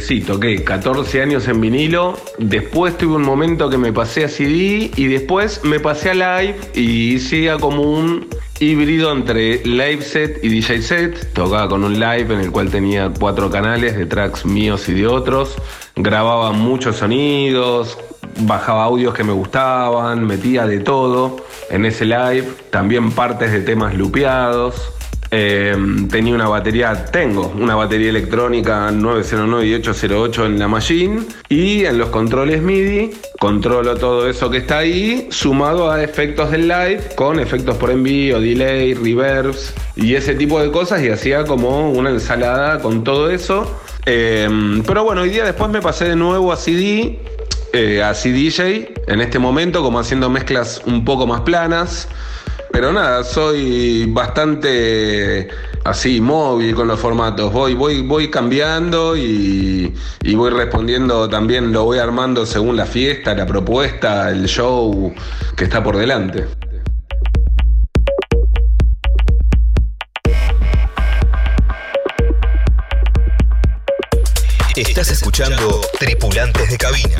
Sí, 0.00 0.20
toqué 0.20 0.64
14 0.64 1.20
años 1.20 1.48
en 1.48 1.60
vinilo, 1.60 2.16
después 2.38 2.96
tuve 2.96 3.16
un 3.16 3.22
momento 3.22 3.68
que 3.68 3.76
me 3.76 3.92
pasé 3.92 4.24
a 4.24 4.28
CD 4.28 4.90
y 4.96 5.06
después 5.06 5.64
me 5.64 5.80
pasé 5.80 6.10
a 6.10 6.14
live 6.14 6.56
y 6.74 7.14
hice 7.14 7.50
como 7.60 7.82
un 7.82 8.26
híbrido 8.58 9.12
entre 9.12 9.62
live 9.66 10.00
set 10.00 10.42
y 10.42 10.48
DJ 10.48 10.80
set. 10.80 11.32
Tocaba 11.34 11.68
con 11.68 11.84
un 11.84 11.94
live 12.00 12.32
en 12.32 12.40
el 12.40 12.52
cual 12.52 12.70
tenía 12.70 13.12
cuatro 13.18 13.50
canales 13.50 13.98
de 13.98 14.06
tracks 14.06 14.46
míos 14.46 14.88
y 14.88 14.94
de 14.94 15.06
otros. 15.06 15.56
Grababa 15.94 16.52
muchos 16.52 16.96
sonidos, 16.96 17.98
bajaba 18.40 18.84
audios 18.84 19.12
que 19.12 19.24
me 19.24 19.32
gustaban, 19.32 20.26
metía 20.26 20.66
de 20.66 20.78
todo 20.78 21.44
en 21.68 21.84
ese 21.84 22.06
live. 22.06 22.48
También 22.70 23.10
partes 23.12 23.52
de 23.52 23.60
temas 23.60 23.94
lupeados. 23.94 24.95
Eh, 25.38 25.76
tenía 26.10 26.34
una 26.34 26.48
batería, 26.48 27.04
tengo 27.12 27.52
una 27.58 27.74
batería 27.74 28.08
electrónica 28.08 28.90
909 28.90 29.66
y 29.66 29.74
808 29.74 30.46
en 30.46 30.58
la 30.58 30.66
machine 30.66 31.26
y 31.50 31.84
en 31.84 31.98
los 31.98 32.08
controles 32.08 32.62
MIDI 32.62 33.10
controlo 33.38 33.96
todo 33.96 34.30
eso 34.30 34.48
que 34.48 34.56
está 34.56 34.78
ahí 34.78 35.28
sumado 35.30 35.90
a 35.90 36.02
efectos 36.02 36.52
del 36.52 36.68
live 36.68 37.02
con 37.16 37.38
efectos 37.38 37.76
por 37.76 37.90
envío, 37.90 38.40
delay, 38.40 38.94
reverbs 38.94 39.74
y 39.94 40.14
ese 40.14 40.34
tipo 40.34 40.58
de 40.58 40.70
cosas 40.70 41.02
y 41.02 41.10
hacía 41.10 41.44
como 41.44 41.90
una 41.90 42.08
ensalada 42.08 42.78
con 42.80 43.04
todo 43.04 43.28
eso. 43.28 43.78
Eh, 44.06 44.48
pero 44.86 45.04
bueno, 45.04 45.20
hoy 45.20 45.28
día 45.28 45.44
después 45.44 45.68
me 45.68 45.82
pasé 45.82 46.06
de 46.08 46.16
nuevo 46.16 46.50
a 46.50 46.56
CD, 46.56 47.20
eh, 47.74 48.02
a 48.02 48.14
CDJ, 48.14 48.88
en 49.06 49.20
este 49.20 49.38
momento 49.38 49.82
como 49.82 49.98
haciendo 49.98 50.30
mezclas 50.30 50.80
un 50.86 51.04
poco 51.04 51.26
más 51.26 51.42
planas. 51.42 52.08
Pero 52.76 52.92
nada, 52.92 53.24
soy 53.24 54.04
bastante 54.04 55.48
así 55.82 56.20
móvil 56.20 56.74
con 56.74 56.86
los 56.86 57.00
formatos. 57.00 57.50
Voy, 57.50 57.72
voy, 57.72 58.02
voy 58.02 58.28
cambiando 58.28 59.16
y, 59.16 59.94
voy 60.34 60.50
respondiendo 60.50 61.26
también, 61.26 61.72
lo 61.72 61.84
voy 61.84 62.00
armando 62.00 62.44
según 62.44 62.76
la 62.76 62.84
fiesta, 62.84 63.34
la 63.34 63.46
propuesta, 63.46 64.28
el 64.28 64.46
show 64.46 65.10
que 65.56 65.64
está 65.64 65.82
por 65.82 65.96
delante. 65.96 66.44
Estás 74.76 75.10
escuchando 75.12 75.80
Tripulantes 75.98 76.70
de 76.70 76.76
Cabina. 76.76 77.16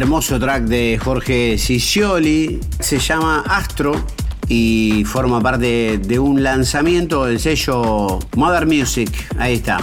Hermoso 0.00 0.40
track 0.40 0.62
de 0.62 0.98
Jorge 0.98 1.58
Ciccioli, 1.58 2.58
se 2.78 2.98
llama 2.98 3.44
Astro 3.46 3.92
y 4.48 5.04
forma 5.04 5.42
parte 5.42 5.98
de 5.98 6.18
un 6.18 6.42
lanzamiento 6.42 7.26
del 7.26 7.38
sello 7.38 8.18
Modern 8.34 8.66
Music, 8.66 9.10
ahí 9.38 9.56
está, 9.56 9.78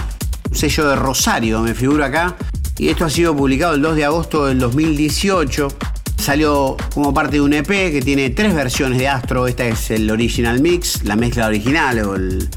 un 0.50 0.56
sello 0.56 0.90
de 0.90 0.96
Rosario 0.96 1.62
me 1.62 1.76
figura 1.76 2.08
acá, 2.08 2.36
y 2.80 2.90
esto 2.90 3.06
ha 3.06 3.12
sido 3.12 3.36
publicado 3.36 3.76
el 3.76 3.84
2 3.84 3.96
de 3.96 4.06
agosto 4.06 4.48
del 4.48 4.58
2018. 4.58 5.68
Salió 6.18 6.76
como 6.96 7.14
parte 7.14 7.34
de 7.34 7.42
un 7.42 7.54
EP 7.54 7.68
que 7.68 8.02
tiene 8.04 8.32
tres 8.32 8.56
versiones 8.56 8.98
de 8.98 9.08
Astro. 9.08 9.46
Esta 9.46 9.68
es 9.68 9.92
el 9.92 10.10
original 10.10 10.60
mix, 10.62 11.04
la 11.04 11.16
mezcla 11.16 11.46
original 11.46 12.00
o 12.00 12.16
el 12.16 12.50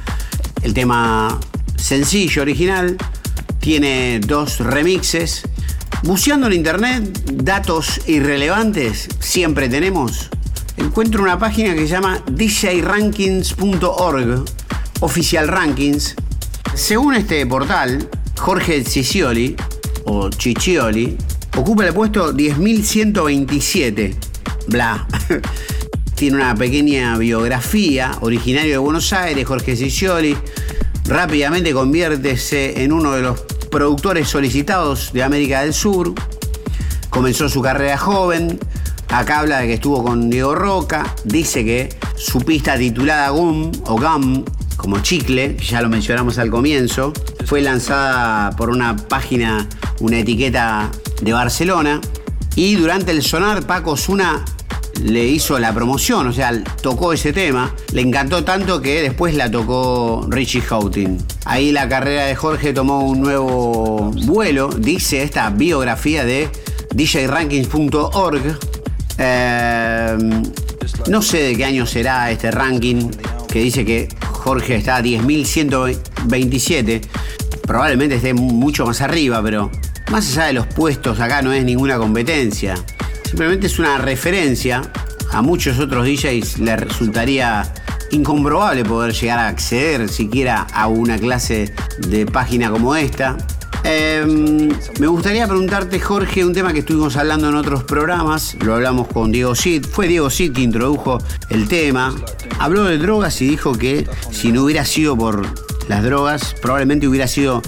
tema 0.72 1.38
sencillo 1.76 2.40
original. 2.40 2.96
Tiene 3.60 4.18
dos 4.20 4.60
remixes 4.60 5.42
Buceando 6.02 6.46
en 6.46 6.54
internet, 6.54 7.24
datos 7.30 8.00
irrelevantes 8.08 9.06
siempre 9.20 9.68
tenemos. 9.68 10.30
Encuentro 10.78 11.22
una 11.22 11.38
página 11.38 11.74
que 11.74 11.82
se 11.82 11.88
llama 11.88 12.24
djrankings.org, 12.26 14.44
oficial 15.00 15.46
rankings. 15.46 16.16
Según 16.74 17.12
este 17.14 17.44
portal, 17.44 18.08
Jorge 18.38 18.82
Ciccioli, 18.82 19.56
o 20.04 20.30
Ciccioli, 20.32 21.18
ocupa 21.56 21.86
el 21.86 21.92
puesto 21.92 22.32
10.127. 22.32 24.14
Bla. 24.68 25.06
Tiene 26.14 26.36
una 26.36 26.54
pequeña 26.54 27.18
biografía, 27.18 28.16
originario 28.22 28.72
de 28.72 28.78
Buenos 28.78 29.12
Aires, 29.12 29.46
Jorge 29.46 29.76
Ciccioli. 29.76 30.34
Rápidamente 31.04 31.74
conviértese 31.74 32.82
en 32.82 32.92
uno 32.92 33.12
de 33.12 33.20
los 33.22 33.49
productores 33.70 34.28
solicitados 34.28 35.12
de 35.12 35.22
América 35.22 35.62
del 35.62 35.72
Sur. 35.72 36.12
Comenzó 37.08 37.48
su 37.48 37.62
carrera 37.62 37.96
joven. 37.96 38.58
Acá 39.08 39.40
habla 39.40 39.60
de 39.60 39.68
que 39.68 39.74
estuvo 39.74 40.04
con 40.04 40.30
Diego 40.30 40.54
Roca. 40.54 41.14
Dice 41.24 41.64
que 41.64 41.96
su 42.16 42.40
pista 42.40 42.76
titulada 42.76 43.30
Gum 43.30 43.72
o 43.86 43.98
Gum, 43.98 44.44
como 44.76 45.00
chicle, 45.00 45.56
ya 45.56 45.82
lo 45.82 45.88
mencionamos 45.88 46.38
al 46.38 46.50
comienzo, 46.50 47.12
fue 47.46 47.60
lanzada 47.60 48.50
por 48.56 48.70
una 48.70 48.96
página, 48.96 49.66
una 50.00 50.18
etiqueta 50.18 50.90
de 51.22 51.32
Barcelona. 51.32 52.00
Y 52.56 52.74
durante 52.74 53.12
el 53.12 53.22
sonar, 53.22 53.66
Paco 53.66 53.96
Zuna 53.96 54.44
le 55.02 55.26
hizo 55.26 55.58
la 55.58 55.72
promoción, 55.72 56.26
o 56.26 56.32
sea, 56.32 56.52
tocó 56.82 57.12
ese 57.12 57.32
tema, 57.32 57.74
le 57.92 58.02
encantó 58.02 58.44
tanto 58.44 58.80
que 58.82 59.02
después 59.02 59.34
la 59.34 59.50
tocó 59.50 60.26
Richie 60.28 60.62
Houghton. 60.62 61.18
Ahí 61.44 61.72
la 61.72 61.88
carrera 61.88 62.26
de 62.26 62.34
Jorge 62.36 62.72
tomó 62.72 63.00
un 63.08 63.20
nuevo 63.20 64.10
vuelo, 64.26 64.68
dice 64.68 65.22
esta 65.22 65.50
biografía 65.50 66.24
de 66.24 66.48
djrankings.org. 66.94 68.58
Eh, 69.18 70.18
no 71.08 71.22
sé 71.22 71.42
de 71.42 71.56
qué 71.56 71.64
año 71.64 71.86
será 71.86 72.30
este 72.30 72.50
ranking 72.50 73.10
que 73.48 73.60
dice 73.60 73.84
que 73.84 74.08
Jorge 74.32 74.76
está 74.76 74.96
a 74.96 75.02
10.127. 75.02 77.00
Probablemente 77.62 78.16
esté 78.16 78.34
mucho 78.34 78.86
más 78.86 79.00
arriba, 79.00 79.42
pero 79.42 79.70
más 80.10 80.28
allá 80.30 80.46
de 80.46 80.52
los 80.54 80.66
puestos 80.66 81.20
acá 81.20 81.42
no 81.42 81.52
es 81.52 81.64
ninguna 81.64 81.98
competencia. 81.98 82.74
Simplemente 83.30 83.68
es 83.68 83.78
una 83.78 83.96
referencia. 83.96 84.82
A 85.30 85.40
muchos 85.40 85.78
otros 85.78 86.04
DJs 86.04 86.58
les 86.58 86.80
resultaría 86.80 87.62
incomprobable 88.10 88.84
poder 88.84 89.12
llegar 89.12 89.38
a 89.38 89.46
acceder 89.46 90.08
siquiera 90.08 90.66
a 90.74 90.88
una 90.88 91.16
clase 91.16 91.72
de 92.08 92.26
página 92.26 92.72
como 92.72 92.96
esta. 92.96 93.36
Eh, 93.84 94.68
me 94.98 95.06
gustaría 95.06 95.46
preguntarte, 95.46 96.00
Jorge, 96.00 96.44
un 96.44 96.52
tema 96.52 96.72
que 96.72 96.80
estuvimos 96.80 97.16
hablando 97.16 97.48
en 97.48 97.54
otros 97.54 97.84
programas, 97.84 98.56
lo 98.64 98.74
hablamos 98.74 99.06
con 99.06 99.30
Diego 99.30 99.54
Sid, 99.54 99.86
fue 99.86 100.08
Diego 100.08 100.28
Sid 100.28 100.52
que 100.52 100.62
introdujo 100.62 101.18
el 101.50 101.68
tema, 101.68 102.12
habló 102.58 102.82
de 102.82 102.98
drogas 102.98 103.40
y 103.42 103.46
dijo 103.46 103.74
que 103.74 104.08
si 104.32 104.50
no 104.50 104.64
hubiera 104.64 104.84
sido 104.84 105.16
por 105.16 105.46
las 105.86 106.02
drogas, 106.02 106.56
probablemente 106.60 107.06
hubiera 107.06 107.28
sido 107.28 107.62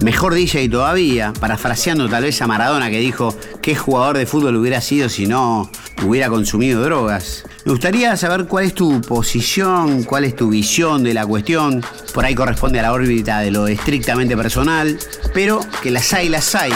mejor 0.00 0.34
DJ 0.34 0.68
todavía, 0.68 1.32
parafraseando 1.38 2.08
tal 2.08 2.24
vez 2.24 2.40
a 2.42 2.46
Maradona 2.46 2.90
que 2.90 2.98
dijo 2.98 3.34
qué 3.62 3.74
jugador 3.74 4.18
de 4.18 4.26
fútbol 4.26 4.56
hubiera 4.56 4.80
sido 4.80 5.08
si 5.08 5.26
no 5.26 5.70
hubiera 6.04 6.28
consumido 6.28 6.82
drogas. 6.82 7.44
Me 7.64 7.72
gustaría 7.72 8.16
saber 8.16 8.46
cuál 8.46 8.66
es 8.66 8.74
tu 8.74 9.00
posición, 9.00 10.04
cuál 10.04 10.24
es 10.24 10.36
tu 10.36 10.50
visión 10.50 11.02
de 11.02 11.14
la 11.14 11.26
cuestión. 11.26 11.84
Por 12.14 12.24
ahí 12.24 12.34
corresponde 12.34 12.78
a 12.78 12.82
la 12.82 12.92
órbita 12.92 13.40
de 13.40 13.50
lo 13.50 13.66
estrictamente 13.66 14.36
personal, 14.36 14.98
pero 15.34 15.60
que 15.82 15.90
las 15.90 16.12
hay, 16.12 16.28
las 16.28 16.54
hay. 16.54 16.72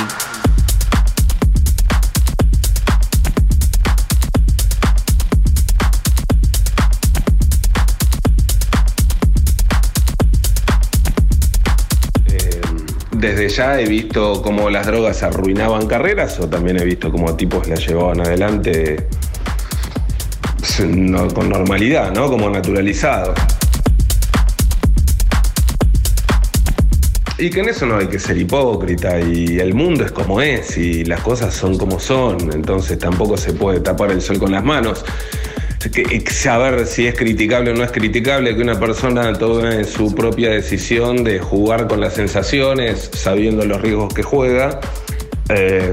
Desde 13.20 13.50
ya 13.50 13.78
he 13.78 13.86
visto 13.86 14.40
cómo 14.40 14.70
las 14.70 14.86
drogas 14.86 15.22
arruinaban 15.22 15.86
carreras 15.86 16.40
o 16.40 16.48
también 16.48 16.80
he 16.80 16.84
visto 16.84 17.12
cómo 17.12 17.36
tipos 17.36 17.68
las 17.68 17.86
llevaban 17.86 18.20
adelante 18.20 19.08
con 21.34 21.50
normalidad, 21.50 22.12
¿no? 22.12 22.28
Como 22.28 22.48
naturalizado. 22.48 23.34
Y 27.36 27.50
que 27.50 27.60
en 27.60 27.68
eso 27.68 27.84
no 27.84 27.98
hay 27.98 28.06
que 28.06 28.18
ser 28.18 28.38
hipócrita 28.38 29.20
y 29.20 29.58
el 29.58 29.74
mundo 29.74 30.04
es 30.04 30.12
como 30.12 30.40
es 30.40 30.78
y 30.78 31.04
las 31.04 31.20
cosas 31.20 31.54
son 31.54 31.76
como 31.76 32.00
son, 32.00 32.52
entonces 32.52 32.98
tampoco 32.98 33.36
se 33.36 33.52
puede 33.52 33.80
tapar 33.80 34.10
el 34.10 34.22
sol 34.22 34.38
con 34.38 34.52
las 34.52 34.64
manos 34.64 35.04
saber 36.30 36.86
si 36.86 37.06
es 37.06 37.14
criticable 37.14 37.70
o 37.70 37.74
no 37.74 37.84
es 37.84 37.90
criticable 37.90 38.54
que 38.54 38.62
una 38.62 38.78
persona 38.78 39.32
tome 39.32 39.84
su 39.84 40.14
propia 40.14 40.50
decisión 40.50 41.24
de 41.24 41.38
jugar 41.38 41.88
con 41.88 42.00
las 42.00 42.14
sensaciones, 42.14 43.10
sabiendo 43.14 43.64
los 43.64 43.80
riesgos 43.80 44.12
que 44.12 44.22
juega. 44.22 44.80
Eh, 45.48 45.92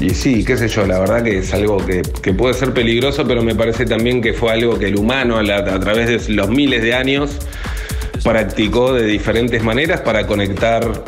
y 0.00 0.10
sí, 0.10 0.44
qué 0.44 0.56
sé 0.56 0.68
yo, 0.68 0.86
la 0.86 0.98
verdad 1.00 1.22
que 1.22 1.38
es 1.38 1.52
algo 1.52 1.78
que, 1.84 2.02
puede 2.32 2.54
ser 2.54 2.72
peligroso, 2.72 3.26
pero 3.26 3.42
me 3.42 3.54
parece 3.54 3.86
también 3.86 4.22
que 4.22 4.32
fue 4.32 4.52
algo 4.52 4.78
que 4.78 4.86
el 4.86 4.96
humano 4.96 5.36
a, 5.36 5.40
a 5.40 5.80
través 5.80 6.26
de 6.26 6.34
los 6.34 6.48
miles 6.48 6.82
de 6.82 6.94
años 6.94 7.38
practicó 8.22 8.92
de 8.92 9.04
diferentes 9.04 9.62
maneras 9.62 10.00
para 10.00 10.26
conectar 10.26 11.04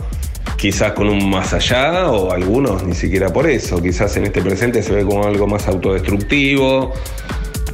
quizás 0.56 0.92
con 0.92 1.08
un 1.08 1.30
más 1.30 1.54
allá 1.54 2.10
o 2.10 2.32
algunos 2.32 2.82
ni 2.82 2.94
siquiera 2.94 3.32
por 3.32 3.48
eso. 3.48 3.80
Quizás 3.80 4.16
en 4.16 4.24
este 4.24 4.42
presente 4.42 4.82
se 4.82 4.92
ve 4.92 5.04
como 5.04 5.24
algo 5.24 5.46
más 5.46 5.68
autodestructivo 5.68 6.92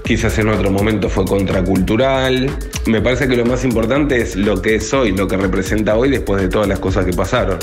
quizás 0.05 0.39
en 0.39 0.49
otro 0.49 0.71
momento 0.71 1.09
fue 1.09 1.25
contracultural. 1.25 2.51
Me 2.87 3.01
parece 3.01 3.27
que 3.27 3.37
lo 3.37 3.45
más 3.45 3.65
importante 3.65 4.21
es 4.21 4.37
lo 4.37 4.61
que 4.61 4.77
es 4.77 4.93
hoy, 4.93 5.13
lo 5.13 5.27
que 5.27 5.37
representa 5.37 5.97
hoy 5.97 6.11
después 6.11 6.43
de 6.43 6.49
todas 6.49 6.69
las 6.69 6.79
cosas 6.79 7.05
que 7.07 7.13
pasaron. 7.13 7.59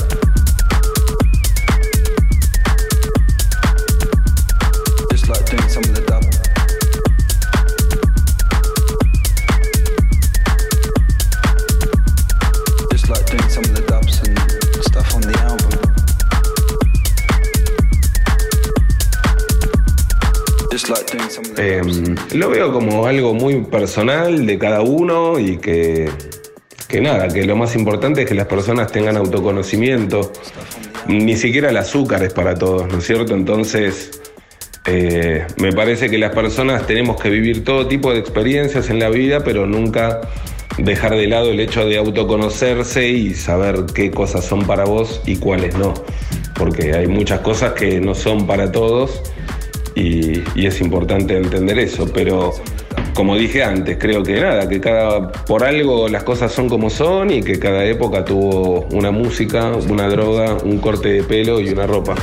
Lo 22.33 22.49
veo 22.49 22.71
como 22.71 23.07
algo 23.07 23.33
muy 23.33 23.61
personal 23.61 24.45
de 24.45 24.57
cada 24.57 24.81
uno 24.81 25.39
y 25.39 25.57
que, 25.57 26.09
que 26.87 27.01
nada, 27.01 27.27
que 27.27 27.43
lo 27.43 27.55
más 27.55 27.75
importante 27.75 28.21
es 28.21 28.27
que 28.27 28.35
las 28.35 28.47
personas 28.47 28.91
tengan 28.91 29.17
autoconocimiento. 29.17 30.31
Ni 31.07 31.35
siquiera 31.35 31.69
el 31.69 31.77
azúcar 31.77 32.23
es 32.23 32.33
para 32.33 32.55
todos, 32.55 32.87
¿no 32.91 32.99
es 32.99 33.05
cierto? 33.05 33.33
Entonces, 33.33 34.21
eh, 34.85 35.45
me 35.57 35.73
parece 35.73 36.09
que 36.09 36.17
las 36.17 36.33
personas 36.33 36.87
tenemos 36.87 37.19
que 37.21 37.29
vivir 37.29 37.63
todo 37.63 37.87
tipo 37.87 38.13
de 38.13 38.19
experiencias 38.19 38.89
en 38.89 38.99
la 38.99 39.09
vida, 39.09 39.43
pero 39.43 39.65
nunca 39.65 40.21
dejar 40.77 41.15
de 41.15 41.27
lado 41.27 41.51
el 41.51 41.59
hecho 41.59 41.85
de 41.85 41.97
autoconocerse 41.97 43.09
y 43.09 43.33
saber 43.33 43.85
qué 43.93 44.09
cosas 44.09 44.45
son 44.45 44.65
para 44.65 44.85
vos 44.85 45.21
y 45.25 45.35
cuáles 45.35 45.75
no. 45.75 45.93
Porque 46.55 46.93
hay 46.93 47.07
muchas 47.07 47.41
cosas 47.41 47.73
que 47.73 47.99
no 47.99 48.15
son 48.15 48.47
para 48.47 48.71
todos 48.71 49.21
y, 50.01 50.43
y 50.55 50.65
es 50.65 50.81
importante 50.81 51.37
entender 51.37 51.79
eso. 51.79 52.05
Pero 52.13 52.53
como 53.13 53.35
dije 53.35 53.63
antes, 53.63 53.97
creo 53.99 54.23
que 54.23 54.39
nada, 54.39 54.67
que 54.67 54.79
cada 54.79 55.31
por 55.31 55.63
algo 55.63 56.07
las 56.07 56.23
cosas 56.23 56.51
son 56.51 56.69
como 56.69 56.89
son 56.89 57.31
y 57.31 57.41
que 57.41 57.59
cada 57.59 57.85
época 57.85 58.25
tuvo 58.25 58.87
una 58.91 59.11
música, 59.11 59.71
una 59.89 60.07
droga, 60.07 60.57
un 60.63 60.79
corte 60.79 61.09
de 61.09 61.23
pelo 61.23 61.59
y 61.59 61.69
una 61.69 61.87
ropa. 61.87 62.15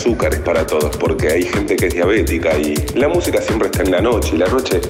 Ni 0.00 0.14
siquiera 0.14 0.28
el 0.30 0.34
azúcar 0.34 0.34
es 0.34 0.40
para 0.40 0.66
todos, 0.66 0.96
porque 0.96 1.28
hay 1.28 1.42
gente 1.42 1.76
que 1.76 1.86
es 1.86 1.94
diabética 1.94 2.56
y 2.56 2.74
la 2.94 3.08
música 3.08 3.40
siempre 3.40 3.68
está 3.68 3.82
en 3.82 3.90
la 3.90 4.00
noche 4.00 4.32
y 4.34 4.38
la 4.38 4.46
noche 4.46 4.80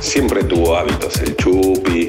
siempre 0.00 0.44
tuvo 0.44 0.76
hábitos, 0.76 1.16
el 1.20 1.36
chupi, 1.36 2.08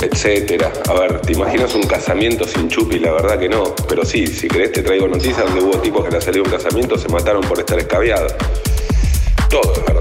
etcétera. 0.00 0.72
A 0.88 0.94
ver, 0.94 1.20
¿te 1.20 1.32
imaginas 1.32 1.74
un 1.74 1.82
casamiento 1.82 2.44
sin 2.46 2.68
chupi? 2.68 2.98
La 2.98 3.12
verdad 3.12 3.38
que 3.38 3.48
no, 3.48 3.74
pero 3.88 4.04
sí, 4.04 4.26
si 4.26 4.48
querés 4.48 4.72
te 4.72 4.82
traigo 4.82 5.08
noticias 5.08 5.44
donde 5.44 5.62
hubo 5.62 5.78
tipos 5.80 6.04
que 6.04 6.10
le 6.12 6.20
salió 6.20 6.42
un 6.42 6.50
casamiento 6.50 6.96
se 6.96 7.08
mataron 7.08 7.42
por 7.42 7.58
estar 7.58 7.78
escabeados. 7.78 8.34
Todo 9.50 9.95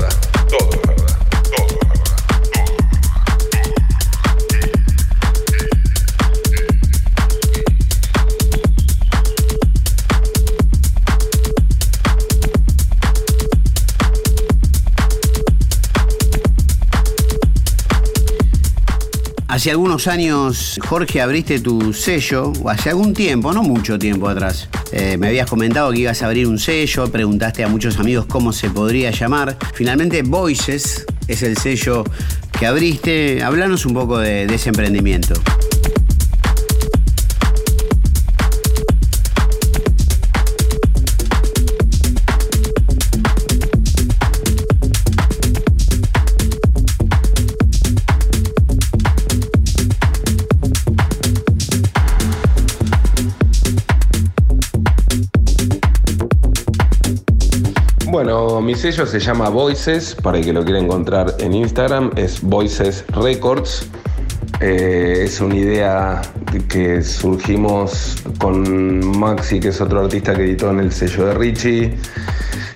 Hace 19.66 19.72
algunos 19.72 20.07
años, 20.07 20.80
Jorge, 20.88 21.22
abriste 21.22 21.59
tu 21.59 21.91
sello, 21.91 22.53
o 22.61 22.70
hace 22.70 22.91
algún 22.91 23.16
tiempo, 23.16 23.51
no 23.51 23.63
mucho 23.63 23.97
tiempo 23.97 24.30
atrás. 24.30 24.70
Eh, 24.91 25.18
me 25.18 25.30
habías 25.30 25.49
comentado 25.49 25.91
que 25.91 26.01
ibas 26.01 26.22
a 26.22 26.28
abrir 26.28 26.45
un 26.45 26.59
sello, 26.59 27.11
preguntaste 27.11 27.63
a 27.63 27.68
muchos 27.68 27.97
amigos 27.97 28.28
cómo 28.28 28.53
se 28.53 28.70
podría 28.70 29.09
llamar. 29.09 29.57
Finalmente, 29.74 30.22
Voices 30.22 31.07
es 31.28 31.41
el 31.41 31.57
sello 31.57 32.03
que 32.59 32.68
abriste. 32.68 33.41
Hablanos 33.41 33.88
un 33.88 33.95
poco 33.95 34.20
de, 34.20 34.45
de 34.45 34.53
ese 34.53 34.70
emprendimiento. 34.70 35.34
Bueno, 58.16 58.61
mi 58.61 58.76
sello 58.76 59.05
se 59.05 59.20
llama 59.20 59.49
Voices, 59.49 60.16
para 60.16 60.38
el 60.38 60.45
que 60.45 60.53
lo 60.53 60.63
quiera 60.63 60.80
encontrar 60.80 61.36
en 61.39 61.53
Instagram, 61.53 62.11
es 62.16 62.41
Voices 62.41 63.03
Records. 63.09 63.89
Eh, 64.61 65.24
es 65.26 65.41
una 65.41 65.55
idea 65.57 66.22
que 66.70 67.01
surgimos 67.01 68.16
con 68.39 69.20
Maxi, 69.20 69.59
que 69.59 69.68
es 69.68 69.82
otro 69.82 69.99
artista 69.99 70.34
que 70.34 70.43
editó 70.43 70.70
en 70.70 70.80
el 70.80 70.93
sello 70.93 71.26
de 71.26 71.34
Richie 71.34 71.97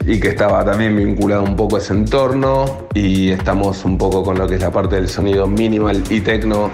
y 0.05 0.19
que 0.19 0.27
estaba 0.27 0.65
también 0.65 0.97
vinculado 0.97 1.43
un 1.43 1.55
poco 1.55 1.77
a 1.77 1.79
ese 1.79 1.93
entorno 1.93 2.89
y 2.93 3.29
estamos 3.29 3.85
un 3.85 3.97
poco 3.97 4.21
con 4.23 4.37
lo 4.37 4.45
que 4.45 4.55
es 4.55 4.61
la 4.61 4.71
parte 4.71 4.97
del 4.97 5.07
sonido 5.07 5.47
minimal 5.47 6.03
y 6.09 6.19
techno 6.19 6.69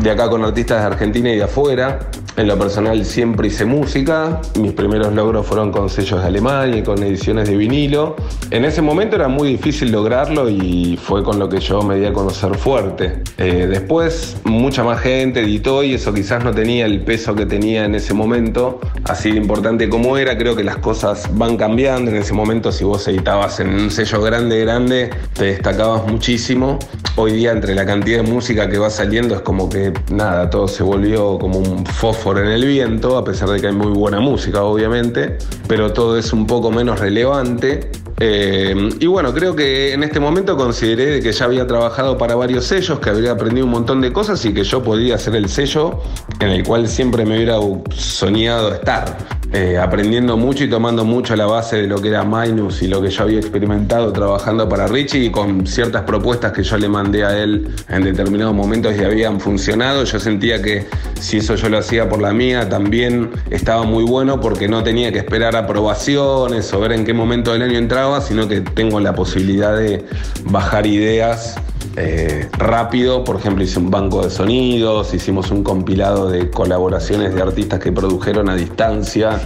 de 0.00 0.10
acá 0.10 0.30
con 0.30 0.42
artistas 0.42 0.80
de 0.80 0.86
Argentina 0.86 1.30
y 1.30 1.36
de 1.36 1.42
afuera. 1.42 1.98
En 2.38 2.46
lo 2.46 2.56
personal 2.56 3.04
siempre 3.04 3.48
hice 3.48 3.64
música, 3.64 4.40
mis 4.60 4.70
primeros 4.70 5.12
logros 5.12 5.44
fueron 5.44 5.72
con 5.72 5.90
sellos 5.90 6.20
de 6.20 6.28
Alemania 6.28 6.76
y 6.76 6.82
con 6.84 7.02
ediciones 7.02 7.48
de 7.48 7.56
vinilo. 7.56 8.14
En 8.52 8.64
ese 8.64 8.80
momento 8.80 9.16
era 9.16 9.26
muy 9.26 9.48
difícil 9.48 9.90
lograrlo 9.90 10.48
y 10.48 10.96
fue 11.02 11.24
con 11.24 11.40
lo 11.40 11.48
que 11.48 11.58
yo 11.58 11.82
me 11.82 11.96
di 11.96 12.06
a 12.06 12.12
conocer 12.12 12.56
fuerte. 12.56 13.24
Eh, 13.38 13.66
después 13.68 14.36
mucha 14.44 14.84
más 14.84 15.00
gente 15.00 15.40
editó 15.40 15.82
y 15.82 15.94
eso 15.94 16.14
quizás 16.14 16.44
no 16.44 16.52
tenía 16.52 16.86
el 16.86 17.00
peso 17.00 17.34
que 17.34 17.44
tenía 17.44 17.84
en 17.84 17.96
ese 17.96 18.14
momento, 18.14 18.78
así 19.02 19.32
de 19.32 19.38
importante 19.38 19.88
como 19.88 20.16
era, 20.16 20.38
creo 20.38 20.54
que 20.54 20.62
las 20.62 20.76
cosas 20.76 21.28
van 21.32 21.56
cambiando. 21.56 22.12
En 22.12 22.18
ese 22.18 22.34
momento 22.34 22.70
si 22.70 22.84
vos 22.84 23.08
editabas 23.08 23.58
en 23.58 23.70
un 23.70 23.90
sello 23.90 24.22
grande, 24.22 24.60
grande, 24.60 25.10
te 25.32 25.46
destacabas 25.46 26.06
muchísimo. 26.06 26.78
Hoy 27.16 27.32
día 27.32 27.50
entre 27.50 27.74
la 27.74 27.84
cantidad 27.84 28.22
de 28.22 28.30
música 28.30 28.68
que 28.68 28.78
va 28.78 28.90
saliendo 28.90 29.34
es 29.34 29.40
como 29.40 29.68
que 29.68 29.92
nada, 30.12 30.48
todo 30.50 30.68
se 30.68 30.84
volvió 30.84 31.36
como 31.36 31.58
un 31.58 31.84
fósforo 32.28 32.46
en 32.46 32.52
el 32.52 32.66
viento, 32.66 33.16
a 33.16 33.24
pesar 33.24 33.48
de 33.48 33.58
que 33.58 33.68
hay 33.68 33.72
muy 33.72 33.92
buena 33.92 34.20
música, 34.20 34.62
obviamente, 34.62 35.38
pero 35.66 35.92
todo 35.94 36.18
es 36.18 36.32
un 36.34 36.46
poco 36.46 36.70
menos 36.70 37.00
relevante. 37.00 37.90
Eh, 38.20 38.90
y 39.00 39.06
bueno, 39.06 39.32
creo 39.32 39.56
que 39.56 39.94
en 39.94 40.02
este 40.02 40.20
momento 40.20 40.54
consideré 40.56 41.06
de 41.06 41.20
que 41.22 41.32
ya 41.32 41.46
había 41.46 41.66
trabajado 41.66 42.18
para 42.18 42.34
varios 42.34 42.66
sellos, 42.66 42.98
que 43.00 43.08
había 43.08 43.30
aprendido 43.30 43.64
un 43.64 43.72
montón 43.72 44.02
de 44.02 44.12
cosas 44.12 44.44
y 44.44 44.52
que 44.52 44.64
yo 44.64 44.82
podía 44.82 45.16
ser 45.16 45.36
el 45.36 45.48
sello 45.48 46.00
en 46.40 46.50
el 46.50 46.64
cual 46.64 46.86
siempre 46.86 47.24
me 47.24 47.36
hubiera 47.36 47.56
soñado 47.96 48.74
estar. 48.74 49.37
Eh, 49.50 49.78
aprendiendo 49.78 50.36
mucho 50.36 50.64
y 50.64 50.68
tomando 50.68 51.06
mucho 51.06 51.34
la 51.34 51.46
base 51.46 51.76
de 51.76 51.86
lo 51.86 52.02
que 52.02 52.08
era 52.08 52.22
Minus 52.22 52.82
y 52.82 52.86
lo 52.86 53.00
que 53.00 53.08
yo 53.08 53.22
había 53.22 53.38
experimentado 53.38 54.12
trabajando 54.12 54.68
para 54.68 54.86
Richie 54.86 55.24
y 55.24 55.30
con 55.30 55.66
ciertas 55.66 56.02
propuestas 56.02 56.52
que 56.52 56.62
yo 56.62 56.76
le 56.76 56.86
mandé 56.86 57.24
a 57.24 57.42
él 57.42 57.66
en 57.88 58.04
determinados 58.04 58.54
momentos 58.54 58.94
y 58.94 59.02
habían 59.02 59.40
funcionado. 59.40 60.04
Yo 60.04 60.20
sentía 60.20 60.60
que 60.60 60.86
si 61.18 61.38
eso 61.38 61.54
yo 61.54 61.70
lo 61.70 61.78
hacía 61.78 62.10
por 62.10 62.20
la 62.20 62.34
mía, 62.34 62.68
también 62.68 63.30
estaba 63.48 63.84
muy 63.84 64.04
bueno 64.04 64.38
porque 64.38 64.68
no 64.68 64.82
tenía 64.82 65.12
que 65.12 65.18
esperar 65.18 65.56
aprobaciones 65.56 66.70
o 66.74 66.80
ver 66.80 66.92
en 66.92 67.06
qué 67.06 67.14
momento 67.14 67.54
del 67.54 67.62
año 67.62 67.78
entraba, 67.78 68.20
sino 68.20 68.48
que 68.48 68.60
tengo 68.60 69.00
la 69.00 69.14
posibilidad 69.14 69.74
de 69.74 70.04
bajar 70.44 70.86
ideas 70.86 71.56
eh, 71.96 72.48
rápido. 72.58 73.24
Por 73.24 73.36
ejemplo, 73.36 73.64
hice 73.64 73.78
un 73.78 73.90
banco 73.90 74.22
de 74.22 74.30
sonidos, 74.30 75.12
hicimos 75.14 75.50
un 75.50 75.62
compilado 75.62 76.28
de 76.28 76.50
colaboraciones 76.50 77.34
de 77.34 77.42
artistas 77.42 77.80
que 77.80 77.92
produjeron 77.92 78.48
a 78.48 78.54
distancia. 78.54 79.40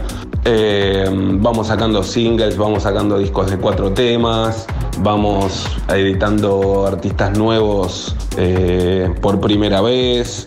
Eh, 0.45 1.09
vamos 1.09 1.69
sacando 1.69 2.03
singles, 2.03 2.57
vamos 2.57 2.83
sacando 2.83 3.19
discos 3.19 3.51
de 3.51 3.59
cuatro 3.59 3.93
temas, 3.93 4.67
vamos 4.99 5.67
editando 5.89 6.85
artistas 6.87 7.39
nuevos 7.39 8.17
eh, 8.37 9.09
por 9.21 9.41
primera 9.41 9.81
vez. 9.81 10.47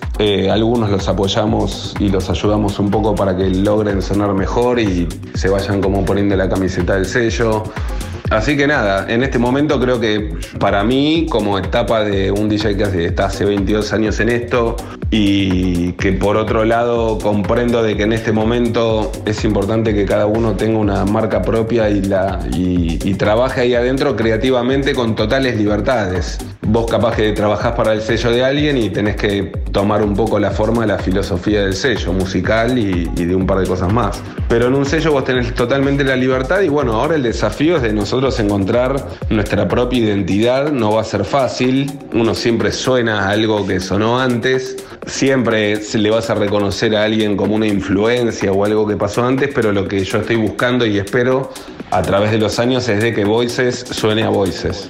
Algunos 0.51 0.89
los 0.89 1.07
apoyamos 1.07 1.93
y 1.99 2.09
los 2.09 2.29
ayudamos 2.29 2.77
un 2.79 2.91
poco 2.91 3.15
para 3.15 3.35
que 3.35 3.49
logren 3.49 4.01
sonar 4.01 4.33
mejor 4.33 4.79
y 4.79 5.07
se 5.33 5.49
vayan 5.49 5.81
como 5.81 6.05
poniendo 6.05 6.35
la 6.35 6.49
camiseta 6.49 6.95
del 6.95 7.05
sello. 7.05 7.63
Así 8.29 8.57
que 8.57 8.67
nada, 8.67 9.05
en 9.07 9.23
este 9.23 9.37
momento 9.37 9.79
creo 9.79 9.99
que 9.99 10.35
para 10.59 10.83
mí, 10.83 11.27
como 11.29 11.57
etapa 11.59 12.03
de 12.03 12.31
un 12.31 12.49
DJ 12.49 12.75
que 12.75 13.05
está 13.05 13.25
hace 13.25 13.45
22 13.45 13.93
años 13.93 14.19
en 14.19 14.29
esto 14.29 14.75
y 15.11 15.93
que 15.93 16.11
por 16.13 16.35
otro 16.35 16.65
lado 16.65 17.19
comprendo 17.19 17.83
de 17.83 17.95
que 17.95 18.03
en 18.03 18.13
este 18.13 18.31
momento 18.31 19.11
es 19.25 19.43
importante 19.45 19.93
que 19.93 20.05
cada 20.05 20.25
uno 20.25 20.55
tenga 20.55 20.79
una 20.79 21.05
marca 21.05 21.41
propia 21.41 21.89
y, 21.89 22.01
la, 22.01 22.39
y 22.51 23.13
trabaje 23.13 23.61
ahí 23.61 23.75
adentro 23.75 24.15
creativamente 24.15 24.93
con 24.93 25.15
totales 25.15 25.57
libertades. 25.57 26.39
Vos 26.67 26.89
capaz 26.89 27.15
que 27.15 27.31
trabajás 27.31 27.73
para 27.73 27.93
el 27.93 28.01
sello 28.01 28.31
de 28.31 28.43
alguien 28.43 28.77
y 28.77 28.89
tenés 28.89 29.15
que 29.15 29.51
tomar 29.71 30.01
un 30.01 30.15
poco 30.15 30.39
la 30.39 30.51
forma 30.51 30.85
la 30.85 30.97
filosofía 30.97 31.61
del 31.61 31.75
sello 31.75 32.13
musical 32.13 32.77
y, 32.77 33.05
de 33.05 33.35
un 33.35 33.45
par 33.45 33.59
de 33.59 33.67
cosas 33.67 33.93
más. 33.93 34.21
Pero 34.47 34.67
en 34.67 34.75
un 34.75 34.85
sello 34.85 35.11
vos 35.11 35.23
tenés 35.23 35.53
totalmente 35.53 36.03
la 36.03 36.15
libertad 36.15 36.61
y 36.61 36.69
bueno, 36.69 36.93
ahora 36.93 37.15
el 37.15 37.23
desafío 37.23 37.77
es 37.77 37.83
de 37.83 37.93
nosotros 37.93 38.39
encontrar 38.39 38.95
nuestra 39.29 39.67
propia 39.67 39.99
identidad, 39.99 40.71
no 40.71 40.93
va 40.93 41.01
a 41.01 41.03
ser 41.03 41.23
fácil, 41.25 41.91
uno 42.13 42.33
siempre 42.33 42.71
suena 42.71 43.25
a 43.25 43.29
algo 43.29 43.65
que 43.65 43.79
sonó 43.79 44.19
antes, 44.19 44.77
siempre 45.05 45.79
le 45.93 46.09
vas 46.09 46.29
a 46.29 46.35
reconocer 46.35 46.95
a 46.95 47.03
alguien 47.03 47.37
como 47.37 47.55
una 47.55 47.67
influencia 47.67 48.51
o 48.51 48.65
algo 48.65 48.87
que 48.87 48.97
pasó 48.97 49.23
antes, 49.23 49.51
pero 49.53 49.71
lo 49.71 49.87
que 49.87 50.03
yo 50.03 50.19
estoy 50.19 50.37
buscando 50.37 50.85
y 50.85 50.97
espero 50.97 51.51
a 51.91 52.01
través 52.01 52.31
de 52.31 52.39
los 52.39 52.57
años 52.59 52.87
es 52.89 53.01
de 53.01 53.13
que 53.13 53.23
Voices 53.23 53.85
suene 53.91 54.23
a 54.23 54.29
Voices. 54.29 54.89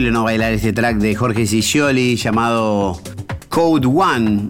No 0.00 0.24
bailar 0.24 0.54
este 0.54 0.72
track 0.72 0.96
de 0.96 1.14
Jorge 1.14 1.46
Sicioli 1.46 2.16
llamado 2.16 2.98
Code 3.50 3.86
One, 3.86 4.48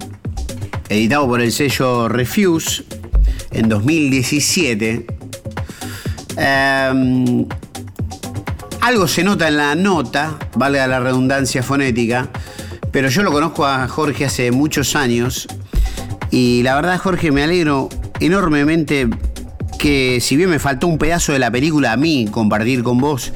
editado 0.88 1.26
por 1.26 1.40
el 1.40 1.50
sello 1.50 2.08
Refuse 2.08 2.84
en 3.50 3.68
2017. 3.68 5.04
Em, 6.36 7.44
algo 8.82 9.08
se 9.08 9.24
nota 9.24 9.48
en 9.48 9.56
la 9.56 9.74
nota, 9.74 10.38
valga 10.54 10.86
la 10.86 11.00
redundancia 11.00 11.64
fonética, 11.64 12.28
pero 12.92 13.08
yo 13.08 13.24
lo 13.24 13.32
conozco 13.32 13.66
a 13.66 13.88
Jorge 13.88 14.26
hace 14.26 14.52
muchos 14.52 14.94
años 14.94 15.48
y 16.30 16.62
la 16.62 16.76
verdad 16.76 17.00
Jorge 17.00 17.32
me 17.32 17.42
alegro 17.42 17.88
enormemente 18.20 19.08
que 19.76 20.20
si 20.20 20.36
bien 20.36 20.50
me 20.50 20.60
faltó 20.60 20.86
un 20.86 20.98
pedazo 20.98 21.32
de 21.32 21.40
la 21.40 21.50
película 21.50 21.90
a 21.90 21.96
mí 21.96 22.28
compartir 22.30 22.84
con 22.84 22.98
vos, 22.98 23.32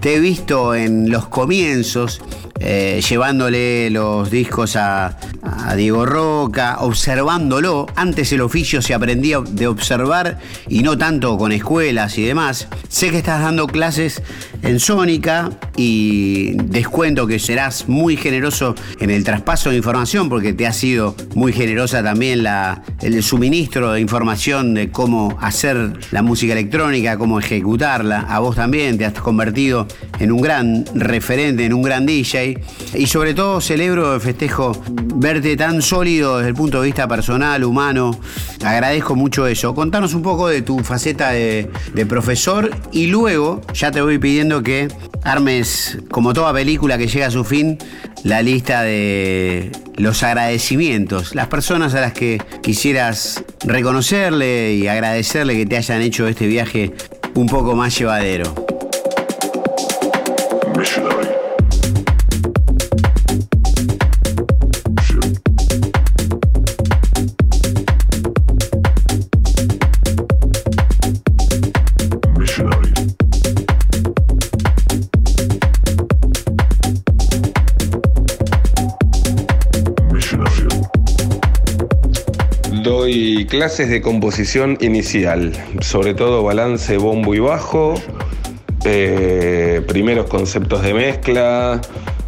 te 0.00 0.14
he 0.14 0.20
visto 0.20 0.74
en 0.74 1.10
los 1.10 1.28
comienzos 1.28 2.20
eh, 2.62 3.00
llevándole 3.08 3.88
los 3.90 4.30
discos 4.30 4.76
a, 4.76 5.16
Diego 5.76 6.04
Roca, 6.04 6.78
observándolo. 6.80 7.86
Antes 7.94 8.32
el 8.32 8.40
oficio 8.40 8.82
se 8.82 8.92
aprendía 8.92 9.40
de 9.40 9.66
observar 9.68 10.38
y 10.68 10.82
no 10.82 10.98
tanto 10.98 11.38
con 11.38 11.52
escuelas 11.52 12.18
y 12.18 12.24
demás. 12.24 12.66
Sé 12.88 13.10
que 13.10 13.18
estás 13.18 13.40
dando 13.40 13.66
clases 13.66 14.22
en 14.62 14.80
Sónica 14.80 15.50
y 15.76 16.52
descuento 16.64 17.26
que 17.26 17.38
serás 17.38 17.88
muy 17.88 18.16
generoso 18.16 18.74
en 18.98 19.10
el 19.10 19.22
traspaso 19.22 19.70
de 19.70 19.76
información 19.76 20.28
porque 20.28 20.52
te 20.52 20.66
ha 20.66 20.72
sido 20.72 21.14
muy 21.34 21.52
generosa 21.52 22.02
también 22.02 22.42
la, 22.42 22.82
el 23.00 23.22
suministro 23.22 23.92
de 23.92 24.00
información 24.00 24.74
de 24.74 24.90
cómo 24.90 25.38
hacer 25.40 25.92
la 26.10 26.22
música 26.22 26.52
electrónica, 26.52 27.16
cómo 27.16 27.38
ejecutarla. 27.38 28.26
A 28.28 28.40
vos 28.40 28.56
también 28.56 28.98
te 28.98 29.04
has 29.04 29.14
convertido 29.14 29.86
en 30.18 30.32
un 30.32 30.40
gran 30.40 30.84
referente, 30.94 31.64
en 31.64 31.74
un 31.74 31.82
gran 31.82 32.06
DJ 32.06 32.49
y 32.94 33.06
sobre 33.06 33.34
todo 33.34 33.60
celebro, 33.60 34.18
festejo 34.20 34.72
verte 35.14 35.56
tan 35.56 35.82
sólido 35.82 36.38
desde 36.38 36.50
el 36.50 36.54
punto 36.54 36.80
de 36.80 36.86
vista 36.86 37.06
personal, 37.08 37.64
humano. 37.64 38.18
Agradezco 38.64 39.16
mucho 39.16 39.46
eso. 39.46 39.74
Contanos 39.74 40.14
un 40.14 40.22
poco 40.22 40.48
de 40.48 40.62
tu 40.62 40.78
faceta 40.80 41.30
de, 41.30 41.70
de 41.94 42.06
profesor 42.06 42.70
y 42.92 43.06
luego 43.06 43.60
ya 43.74 43.90
te 43.90 44.00
voy 44.00 44.18
pidiendo 44.18 44.62
que 44.62 44.88
armes, 45.22 45.98
como 46.10 46.32
toda 46.32 46.52
película 46.52 46.98
que 46.98 47.06
llega 47.06 47.26
a 47.26 47.30
su 47.30 47.44
fin, 47.44 47.78
la 48.24 48.42
lista 48.42 48.82
de 48.82 49.70
los 49.96 50.22
agradecimientos, 50.22 51.34
las 51.34 51.48
personas 51.48 51.94
a 51.94 52.00
las 52.00 52.12
que 52.12 52.40
quisieras 52.62 53.44
reconocerle 53.64 54.74
y 54.74 54.88
agradecerle 54.88 55.56
que 55.56 55.66
te 55.66 55.76
hayan 55.76 56.00
hecho 56.02 56.26
este 56.26 56.46
viaje 56.46 56.92
un 57.34 57.46
poco 57.46 57.74
más 57.74 57.98
llevadero. 57.98 58.54
Clases 83.48 83.88
de 83.88 84.00
composición 84.00 84.78
inicial, 84.80 85.52
sobre 85.80 86.14
todo 86.14 86.42
balance 86.44 86.96
bombo 86.98 87.34
y 87.34 87.40
bajo, 87.40 87.94
eh, 88.84 89.82
primeros 89.88 90.26
conceptos 90.26 90.82
de 90.82 90.94
mezcla, 90.94 91.80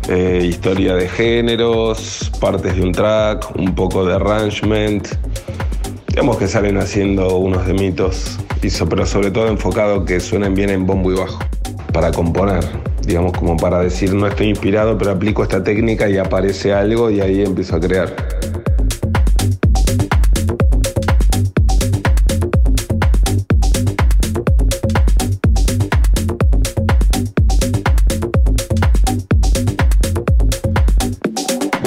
eh, 0.08 0.40
historia 0.42 0.94
de 0.94 1.08
géneros, 1.08 2.30
partes 2.40 2.76
de 2.76 2.82
un 2.82 2.92
track, 2.92 3.56
un 3.56 3.74
poco 3.74 4.04
de 4.04 4.14
arrangement. 4.14 5.06
Digamos 6.08 6.38
que 6.38 6.48
salen 6.48 6.78
haciendo 6.78 7.36
unos 7.36 7.66
de 7.66 7.74
mitos, 7.74 8.38
pero 8.90 9.06
sobre 9.06 9.30
todo 9.30 9.48
enfocado 9.48 10.04
que 10.04 10.18
suenen 10.18 10.54
bien 10.54 10.70
en 10.70 10.86
bombo 10.86 11.12
y 11.12 11.16
bajo, 11.16 11.38
para 11.92 12.10
componer, 12.10 12.64
digamos 13.06 13.32
como 13.32 13.56
para 13.56 13.80
decir 13.80 14.12
no 14.12 14.26
estoy 14.26 14.48
inspirado, 14.48 14.98
pero 14.98 15.12
aplico 15.12 15.42
esta 15.42 15.62
técnica 15.62 16.08
y 16.08 16.18
aparece 16.18 16.72
algo 16.72 17.10
y 17.10 17.20
ahí 17.20 17.42
empiezo 17.42 17.76
a 17.76 17.80
crear. 17.80 18.31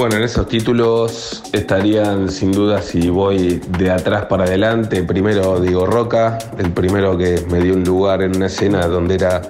Bueno, 0.06 0.18
en 0.18 0.24
esos 0.26 0.46
títulos 0.46 1.42
estarían 1.52 2.30
sin 2.30 2.52
duda 2.52 2.80
si 2.80 3.10
voy 3.10 3.60
de 3.76 3.90
atrás 3.90 4.26
para 4.26 4.44
adelante. 4.44 5.02
Primero 5.02 5.58
Diego 5.58 5.84
Roca, 5.84 6.38
el 6.58 6.70
primero 6.70 7.18
que 7.18 7.44
me 7.50 7.58
dio 7.58 7.74
un 7.74 7.82
lugar 7.82 8.22
en 8.22 8.36
una 8.36 8.46
escena 8.46 8.86
donde 8.86 9.16
era 9.16 9.42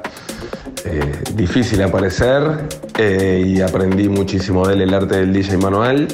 eh, 0.86 1.12
difícil 1.34 1.82
aparecer 1.82 2.68
eh, 2.96 3.44
y 3.46 3.60
aprendí 3.60 4.08
muchísimo 4.08 4.66
de 4.66 4.72
él 4.72 4.80
el 4.80 4.94
arte 4.94 5.16
del 5.16 5.34
DJ 5.34 5.58
manual. 5.58 6.08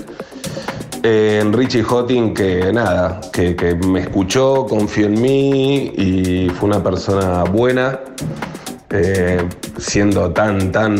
Eh, 1.04 1.48
Richie 1.52 1.84
Hotting, 1.84 2.34
que 2.34 2.72
nada, 2.72 3.20
que, 3.32 3.54
que 3.54 3.76
me 3.76 4.00
escuchó, 4.00 4.66
confió 4.66 5.06
en 5.06 5.22
mí 5.22 5.92
y 5.96 6.48
fue 6.48 6.68
una 6.68 6.82
persona 6.82 7.44
buena. 7.44 8.00
Siendo 9.82 10.30
tan, 10.30 10.70
tan 10.70 10.96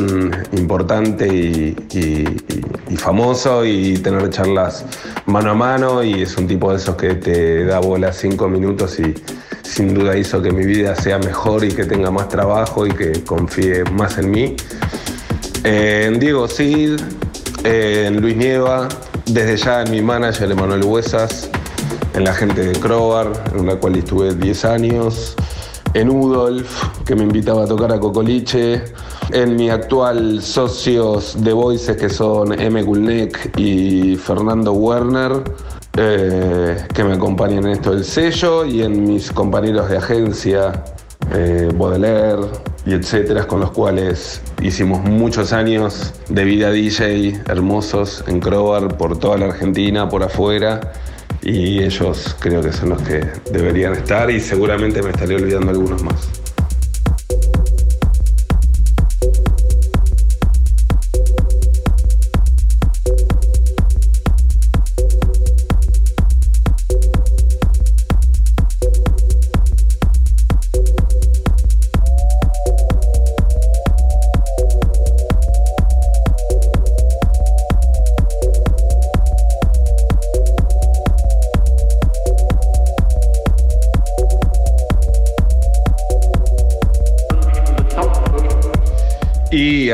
importante 0.57 1.26
y 1.28 2.97
famoso 2.97 3.64
y 3.64 3.99
tener 3.99 4.28
charlas 4.30 4.85
mano 5.26 5.53
a 5.53 5.55
mano 5.55 6.03
y 6.03 6.22
es 6.22 6.37
un 6.37 6.47
tipo 6.47 6.70
de 6.70 6.76
esos 6.76 6.97
que 6.97 7.14
te 7.14 7.64
da 7.64 7.78
bola 7.78 8.12
cinco 8.12 8.49
minutos 8.49 8.99
y 8.99 9.14
sin 9.62 9.95
duda 9.95 10.16
hizo 10.16 10.43
que 10.43 10.51
mi 10.51 10.64
vida 10.66 10.95
sea 10.95 11.18
mejor 11.18 11.64
y 11.64 11.68
que 11.68 11.85
tenga 11.85 12.11
más 12.11 12.28
trabajo 12.28 12.87
y 12.87 12.93
que 12.93 13.24
confíe 13.24 13.85
más 13.85 14.18
en 14.18 14.30
mí. 14.30 14.57
Eh, 15.64 16.05
en 16.09 16.18
Diego 16.18 16.49
Cid, 16.49 17.01
eh, 17.64 18.05
en 18.09 18.20
Luis 18.20 18.37
Nieva, 18.37 18.89
desde 19.26 19.57
ya 19.57 19.83
en 19.83 19.91
mi 19.91 20.03
manager 20.03 20.51
Emanuel 20.51 20.85
Huesas, 20.85 21.49
en 22.14 22.24
la 22.24 22.35
gente 22.35 22.62
de 22.62 22.78
Crobar, 22.78 23.28
en 23.57 23.66
la 23.66 23.76
cual 23.76 23.97
estuve 23.97 24.35
10 24.35 24.64
años, 24.64 25.37
en 25.95 26.11
Udolf, 26.11 26.84
que 27.05 27.14
me 27.14 27.22
invitaba 27.22 27.64
a 27.64 27.66
tocar 27.66 27.93
a 27.93 28.01
Cocoliche, 28.01 28.82
en 29.30 29.57
mi 29.57 29.70
actual 29.70 30.43
socios 30.43 31.43
de 31.43 31.53
Voices, 31.53 31.97
que 31.97 32.09
son 32.09 32.59
M. 32.59 32.82
Gulnek 32.82 33.59
y 33.59 34.16
Fernando 34.16 34.72
Werner, 34.72 35.43
eh, 35.97 36.86
que 36.95 37.05
me 37.05 37.14
acompañan 37.14 37.66
en 37.66 37.72
esto 37.72 37.93
del 37.93 38.05
sello, 38.05 38.64
y 38.64 38.82
en 38.82 39.05
mis 39.05 39.30
compañeros 39.30 39.88
de 39.90 39.99
agencia, 39.99 40.84
eh, 41.34 41.70
Baudelaire 41.74 42.47
y 42.84 42.95
etcétera, 42.95 43.47
con 43.47 43.61
los 43.61 43.70
cuales 43.70 44.43
hicimos 44.61 45.03
muchos 45.03 45.53
años 45.53 46.12
de 46.28 46.45
vida 46.45 46.70
DJ 46.70 47.43
hermosos 47.49 48.24
en 48.26 48.40
Crobar, 48.40 48.97
por 48.97 49.18
toda 49.18 49.38
la 49.38 49.47
Argentina, 49.47 50.09
por 50.09 50.22
afuera. 50.22 50.93
Y 51.43 51.82
ellos 51.82 52.36
creo 52.38 52.62
que 52.62 52.72
son 52.72 52.90
los 52.90 53.03
que 53.03 53.24
deberían 53.51 53.95
estar 53.95 54.30
y 54.30 54.40
seguramente 54.40 55.03
me 55.03 55.11
estaré 55.11 55.34
olvidando 55.34 55.70
algunos 55.70 56.03
más. 56.03 56.41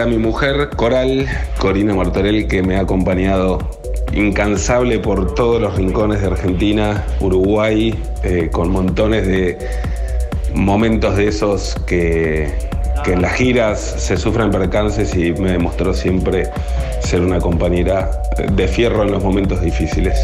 A 0.01 0.07
mi 0.07 0.17
mujer, 0.17 0.71
Coral, 0.77 1.27
Corina 1.59 1.93
Martorell, 1.93 2.47
que 2.47 2.63
me 2.63 2.77
ha 2.77 2.81
acompañado 2.83 3.59
incansable 4.13 5.01
por 5.01 5.35
todos 5.35 5.61
los 5.61 5.77
rincones 5.77 6.21
de 6.21 6.29
Argentina, 6.29 7.05
Uruguay, 7.21 7.99
eh, 8.23 8.49
con 8.53 8.71
montones 8.71 9.27
de 9.27 9.59
momentos 10.55 11.17
de 11.17 11.27
esos 11.27 11.75
que, 11.87 12.49
que 13.05 13.15
en 13.15 13.23
las 13.23 13.33
giras 13.33 13.81
se 13.81 14.17
sufren 14.17 14.53
percances 14.53 15.17
y 15.17 15.33
me 15.33 15.53
demostró 15.53 15.93
siempre 15.93 16.49
ser 17.01 17.23
una 17.23 17.41
compañera 17.41 18.11
de 18.53 18.69
fierro 18.69 19.03
en 19.03 19.11
los 19.11 19.25
momentos 19.25 19.61
difíciles. 19.61 20.17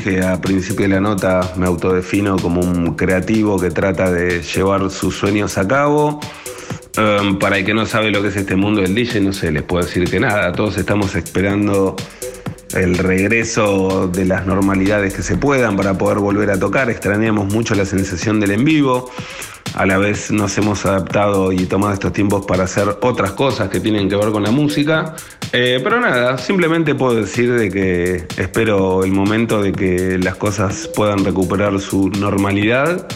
Dije 0.00 0.24
a 0.24 0.40
principio 0.40 0.88
de 0.88 0.94
la 0.94 1.00
nota, 1.00 1.52
me 1.56 1.66
autodefino 1.66 2.36
como 2.38 2.62
un 2.62 2.94
creativo 2.94 3.60
que 3.60 3.70
trata 3.70 4.10
de 4.10 4.40
llevar 4.42 4.90
sus 4.90 5.14
sueños 5.14 5.58
a 5.58 5.68
cabo. 5.68 6.20
Um, 6.96 7.38
para 7.38 7.58
el 7.58 7.64
que 7.64 7.74
no 7.74 7.84
sabe 7.84 8.10
lo 8.10 8.22
que 8.22 8.28
es 8.28 8.36
este 8.36 8.56
mundo 8.56 8.80
del 8.80 8.94
DJ, 8.94 9.20
no 9.20 9.32
sé, 9.32 9.52
les 9.52 9.62
puedo 9.62 9.84
decir 9.84 10.08
que 10.10 10.18
nada. 10.18 10.52
Todos 10.52 10.78
estamos 10.78 11.14
esperando 11.14 11.96
el 12.72 12.96
regreso 12.96 14.08
de 14.08 14.24
las 14.24 14.46
normalidades 14.46 15.12
que 15.12 15.22
se 15.22 15.36
puedan 15.36 15.76
para 15.76 15.98
poder 15.98 16.18
volver 16.18 16.50
a 16.50 16.58
tocar. 16.58 16.88
Extrañamos 16.88 17.52
mucho 17.52 17.74
la 17.74 17.84
sensación 17.84 18.40
del 18.40 18.52
en 18.52 18.64
vivo. 18.64 19.10
A 19.74 19.84
la 19.84 19.98
vez 19.98 20.30
nos 20.30 20.56
hemos 20.56 20.86
adaptado 20.86 21.52
y 21.52 21.66
tomado 21.66 21.92
estos 21.92 22.12
tiempos 22.12 22.46
para 22.46 22.64
hacer 22.64 22.88
otras 23.02 23.32
cosas 23.32 23.68
que 23.68 23.80
tienen 23.80 24.08
que 24.08 24.16
ver 24.16 24.30
con 24.30 24.42
la 24.42 24.50
música. 24.50 25.14
Eh, 25.52 25.80
pero 25.82 26.00
nada, 26.00 26.38
simplemente 26.38 26.94
puedo 26.94 27.16
decir 27.16 27.52
de 27.52 27.70
que 27.70 28.26
espero 28.40 29.02
el 29.02 29.10
momento 29.10 29.60
de 29.62 29.72
que 29.72 30.16
las 30.18 30.36
cosas 30.36 30.88
puedan 30.94 31.24
recuperar 31.24 31.80
su 31.80 32.08
normalidad 32.08 33.08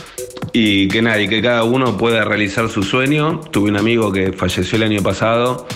y 0.52 0.88
que 0.88 1.00
nadie, 1.00 1.28
que 1.28 1.40
cada 1.40 1.64
uno 1.64 1.96
pueda 1.96 2.24
realizar 2.24 2.68
su 2.68 2.82
sueño. 2.82 3.40
Tuve 3.52 3.70
un 3.70 3.76
amigo 3.76 4.12
que 4.12 4.32
falleció 4.32 4.76
el 4.76 4.84
año 4.84 5.02
pasado 5.02 5.66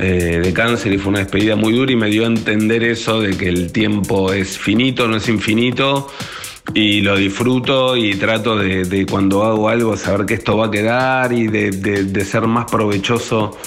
eh, 0.00 0.40
de 0.42 0.52
cáncer 0.52 0.92
y 0.92 0.98
fue 0.98 1.10
una 1.10 1.20
despedida 1.20 1.56
muy 1.56 1.72
dura 1.72 1.92
y 1.92 1.96
me 1.96 2.08
dio 2.08 2.24
a 2.24 2.26
entender 2.26 2.82
eso 2.82 3.20
de 3.20 3.36
que 3.36 3.48
el 3.48 3.72
tiempo 3.72 4.32
es 4.32 4.58
finito, 4.58 5.08
no 5.08 5.16
es 5.16 5.28
infinito 5.28 6.08
y 6.74 7.02
lo 7.02 7.16
disfruto 7.16 7.96
y 7.96 8.14
trato 8.14 8.56
de, 8.56 9.06
cuando 9.10 9.44
hago 9.44 9.68
algo 9.68 9.96
saber 9.96 10.26
que 10.26 10.34
esto 10.34 10.56
va 10.56 10.66
a 10.66 10.70
quedar 10.70 11.32
y 11.32 11.48
de, 11.48 12.24
ser 12.24 12.46
más 12.46 12.70
provechoso 12.70 13.58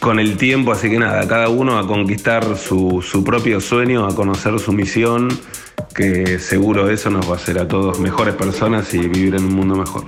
con 0.00 0.18
el 0.18 0.36
tiempo. 0.36 0.72
Así 0.72 0.90
que 0.90 0.98
nada, 0.98 1.26
cada 1.26 1.48
uno 1.48 1.78
a 1.78 1.86
conquistar 1.86 2.56
su, 2.56 3.02
su, 3.02 3.24
propio 3.24 3.60
sueño, 3.60 4.06
a 4.06 4.14
conocer 4.14 4.58
su 4.58 4.72
misión, 4.72 5.28
que 5.94 6.38
seguro 6.38 6.90
eso 6.90 7.10
nos 7.10 7.28
va 7.28 7.34
a 7.34 7.36
hacer 7.36 7.58
a 7.58 7.68
todos 7.68 7.98
mejores 8.00 8.34
personas 8.34 8.92
y 8.94 8.98
vivir 8.98 9.34
en 9.34 9.44
un 9.44 9.54
mundo 9.54 9.74
mejor. 9.74 10.04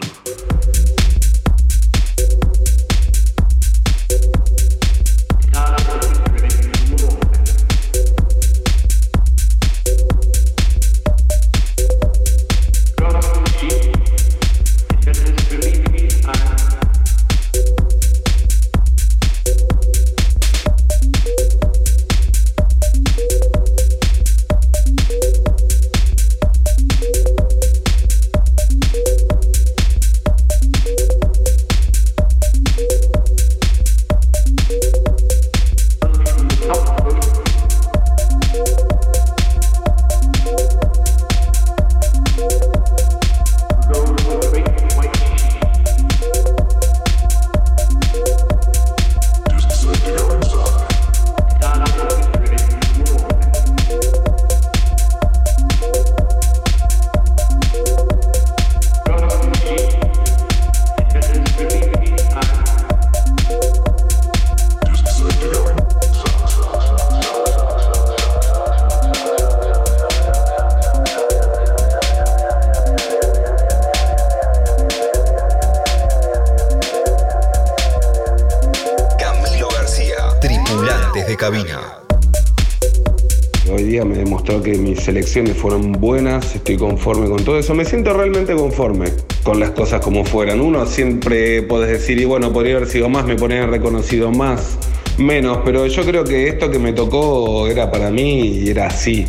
Selecciones 85.03 85.57
fueron 85.57 85.93
buenas, 85.93 86.55
estoy 86.55 86.77
conforme 86.77 87.29
con 87.29 87.45
todo 87.45 87.59
eso, 87.59 87.75
me 87.75 87.85
siento 87.85 88.13
realmente 88.13 88.55
conforme 88.55 89.11
con 89.43 89.59
las 89.59 89.71
cosas 89.71 90.01
como 90.01 90.25
fueran. 90.25 90.61
Uno 90.61 90.87
siempre 90.87 91.63
puedes 91.63 91.91
decir, 91.91 92.21
y 92.21 92.25
bueno, 92.25 92.53
podría 92.53 92.77
haber 92.77 92.89
sido 92.89 93.09
más, 93.09 93.25
me 93.25 93.37
podría 93.37 93.67
reconocido 93.67 94.31
más, 94.31 94.79
menos, 95.19 95.59
pero 95.65 95.87
yo 95.87 96.05
creo 96.05 96.25
que 96.25 96.49
esto 96.49 96.71
que 96.71 96.79
me 96.79 96.93
tocó 96.93 97.67
era 97.67 97.91
para 97.91 98.11
mí 98.11 98.41
y 98.41 98.71
era 98.71 98.87
así, 98.87 99.27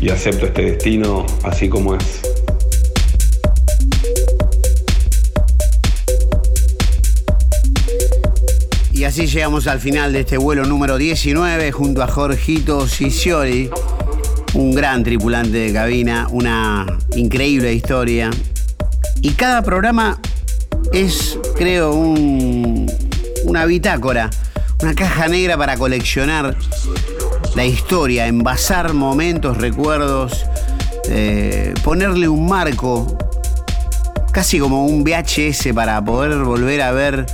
y 0.00 0.10
acepto 0.10 0.46
este 0.46 0.62
destino 0.62 1.26
así 1.44 1.68
como 1.68 1.94
es. 1.94 2.22
Y 9.02 9.04
así 9.04 9.26
llegamos 9.26 9.66
al 9.66 9.80
final 9.80 10.12
de 10.12 10.20
este 10.20 10.38
vuelo 10.38 10.64
número 10.64 10.96
19 10.96 11.72
junto 11.72 12.04
a 12.04 12.06
Jorgito 12.06 12.86
Cicioli 12.86 13.68
un 14.54 14.74
gran 14.74 15.02
tripulante 15.02 15.56
de 15.56 15.72
cabina, 15.72 16.26
una 16.30 16.86
increíble 17.16 17.72
historia. 17.72 18.30
Y 19.20 19.30
cada 19.30 19.62
programa 19.62 20.18
es, 20.92 21.38
creo, 21.56 21.92
una 21.94 23.64
bitácora, 23.66 24.30
una 24.82 24.94
caja 24.94 25.28
negra 25.28 25.56
para 25.56 25.76
coleccionar 25.76 26.56
la 27.54 27.64
historia, 27.64 28.26
envasar 28.26 28.94
momentos, 28.94 29.58
recuerdos, 29.58 30.44
eh, 31.08 31.74
ponerle 31.84 32.28
un 32.28 32.46
marco, 32.46 33.16
casi 34.32 34.58
como 34.58 34.86
un 34.86 35.04
VHS 35.04 35.72
para 35.74 36.02
poder 36.04 36.38
volver 36.38 36.82
a 36.82 36.92
ver 36.92 37.26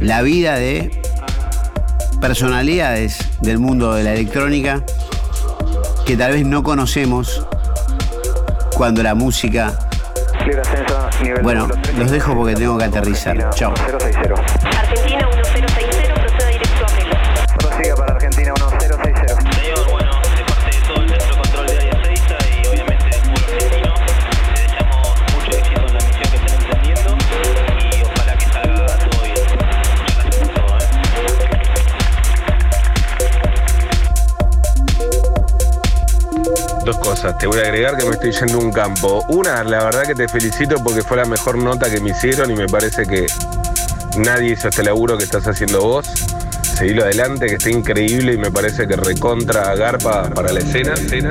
la 0.00 0.22
vida 0.22 0.56
de 0.56 0.90
personalidades 2.20 3.18
del 3.42 3.58
mundo 3.58 3.94
de 3.94 4.04
la 4.04 4.14
electrónica 4.14 4.82
que 6.06 6.16
tal 6.16 6.32
vez 6.32 6.46
no 6.46 6.62
conocemos 6.62 7.44
cuando 8.76 9.02
la 9.02 9.16
música... 9.16 9.76
Bueno, 11.42 11.66
los 11.98 12.10
dejo 12.12 12.34
porque 12.34 12.54
tengo 12.54 12.78
que 12.78 12.84
aterrizar. 12.84 13.50
Chao. 13.50 13.74
Argentina 13.74 15.28
1060, 15.34 15.95
te 37.38 37.46
voy 37.46 37.58
a 37.58 37.62
agregar 37.62 37.96
que 37.96 38.04
me 38.04 38.12
estoy 38.12 38.32
yendo 38.32 38.58
un 38.58 38.72
campo. 38.72 39.24
Una, 39.28 39.62
la 39.64 39.84
verdad 39.84 40.04
que 40.06 40.14
te 40.14 40.28
felicito 40.28 40.76
porque 40.82 41.02
fue 41.02 41.18
la 41.18 41.26
mejor 41.26 41.58
nota 41.58 41.90
que 41.90 42.00
me 42.00 42.10
hicieron 42.10 42.50
y 42.50 42.54
me 42.54 42.66
parece 42.66 43.04
que 43.06 43.26
nadie 44.18 44.52
hizo 44.52 44.68
este 44.68 44.82
laburo 44.82 45.18
que 45.18 45.24
estás 45.24 45.46
haciendo 45.46 45.82
vos. 45.82 46.06
seguilo 46.62 47.04
adelante, 47.04 47.46
que 47.46 47.54
está 47.56 47.70
increíble 47.70 48.34
y 48.34 48.38
me 48.38 48.50
parece 48.50 48.86
que 48.86 48.96
recontra 48.96 49.74
garpa 49.74 50.30
para 50.30 50.52
la 50.52 50.60
escena. 50.60 50.94
escena. 50.94 51.30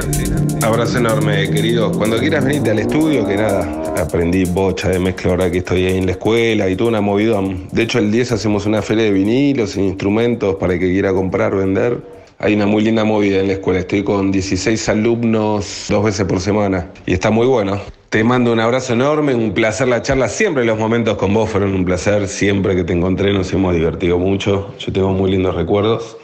Abrazo 0.62 1.00
enorme, 1.00 1.50
querido. 1.50 1.92
Cuando 1.92 2.20
quieras 2.20 2.46
venirte 2.46 2.72
al 2.72 2.80
estudio, 2.80 3.28
que 3.28 3.38
nada, 3.38 3.94
aprendí 3.98 4.46
bocha 4.46 4.90
de 4.90 5.00
mezcla 5.00 5.32
ahora 5.32 5.50
que 5.50 5.60
estoy 5.60 5.86
ahí 5.86 5.98
en 5.98 6.06
la 6.06 6.14
escuela 6.14 6.70
y 6.70 6.76
tuve 6.76 6.90
una 6.90 7.02
movida. 7.02 7.40
De 7.72 7.82
hecho, 7.82 7.98
el 8.00 8.12
10 8.12 8.34
hacemos 8.34 8.66
una 8.66 8.82
feria 8.82 9.06
de 9.06 9.12
vinilos 9.12 9.76
instrumentos 9.76 10.56
para 10.56 10.74
el 10.74 10.80
que 10.80 10.92
quiera 10.92 11.14
comprar, 11.14 11.56
vender. 11.56 12.15
Hay 12.38 12.54
una 12.54 12.66
muy 12.66 12.84
linda 12.84 13.06
movida 13.06 13.40
en 13.40 13.48
la 13.48 13.54
escuela. 13.54 13.80
Estoy 13.80 14.04
con 14.04 14.32
16 14.32 14.90
alumnos 14.90 15.86
dos 15.90 16.04
veces 16.04 16.26
por 16.26 16.42
semana 16.42 16.88
y 17.06 17.14
está 17.14 17.32
muy 17.32 17.48
bueno. 17.48 17.80
Te 18.10 18.24
mando 18.24 18.52
un 18.52 18.60
abrazo 18.60 18.94
enorme, 18.94 19.34
un 19.34 19.54
placer 19.54 19.88
la 19.88 20.02
charla. 20.02 20.28
Siempre 20.28 20.66
los 20.66 20.78
momentos 20.78 21.18
con 21.18 21.34
vos 21.34 21.50
fueron 21.50 21.74
un 21.74 21.86
placer. 21.86 22.28
Siempre 22.28 22.76
que 22.76 22.84
te 22.84 22.94
encontré 22.94 23.34
nos 23.34 23.52
hemos 23.54 23.74
divertido 23.74 24.20
mucho. 24.20 24.76
Yo 24.80 24.92
tengo 24.92 25.12
muy 25.12 25.32
lindos 25.32 25.56
recuerdos. 25.56 26.18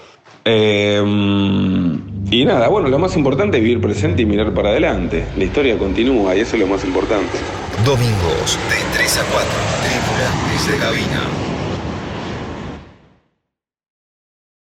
Eh, 0.44 1.02
y 2.32 2.46
nada, 2.46 2.68
bueno, 2.68 2.90
lo 2.90 2.98
más 2.98 3.16
importante 3.16 3.58
es 3.58 3.64
vivir 3.64 3.82
presente 3.82 4.22
y 4.22 4.26
mirar 4.26 4.54
para 4.54 4.70
adelante. 4.70 5.26
La 5.38 5.44
historia 5.44 5.78
continúa 5.78 6.36
y 6.36 6.42
eso 6.42 6.56
es 6.56 6.62
lo 6.62 6.68
más 6.68 6.84
importante. 6.84 7.38
Domingos 7.86 8.58
de 8.70 8.98
3 8.98 9.18
a 9.18 9.24
4. 9.24 9.50
Tripulantes 9.84 10.72
de 10.72 10.78
cabina. 10.78 11.51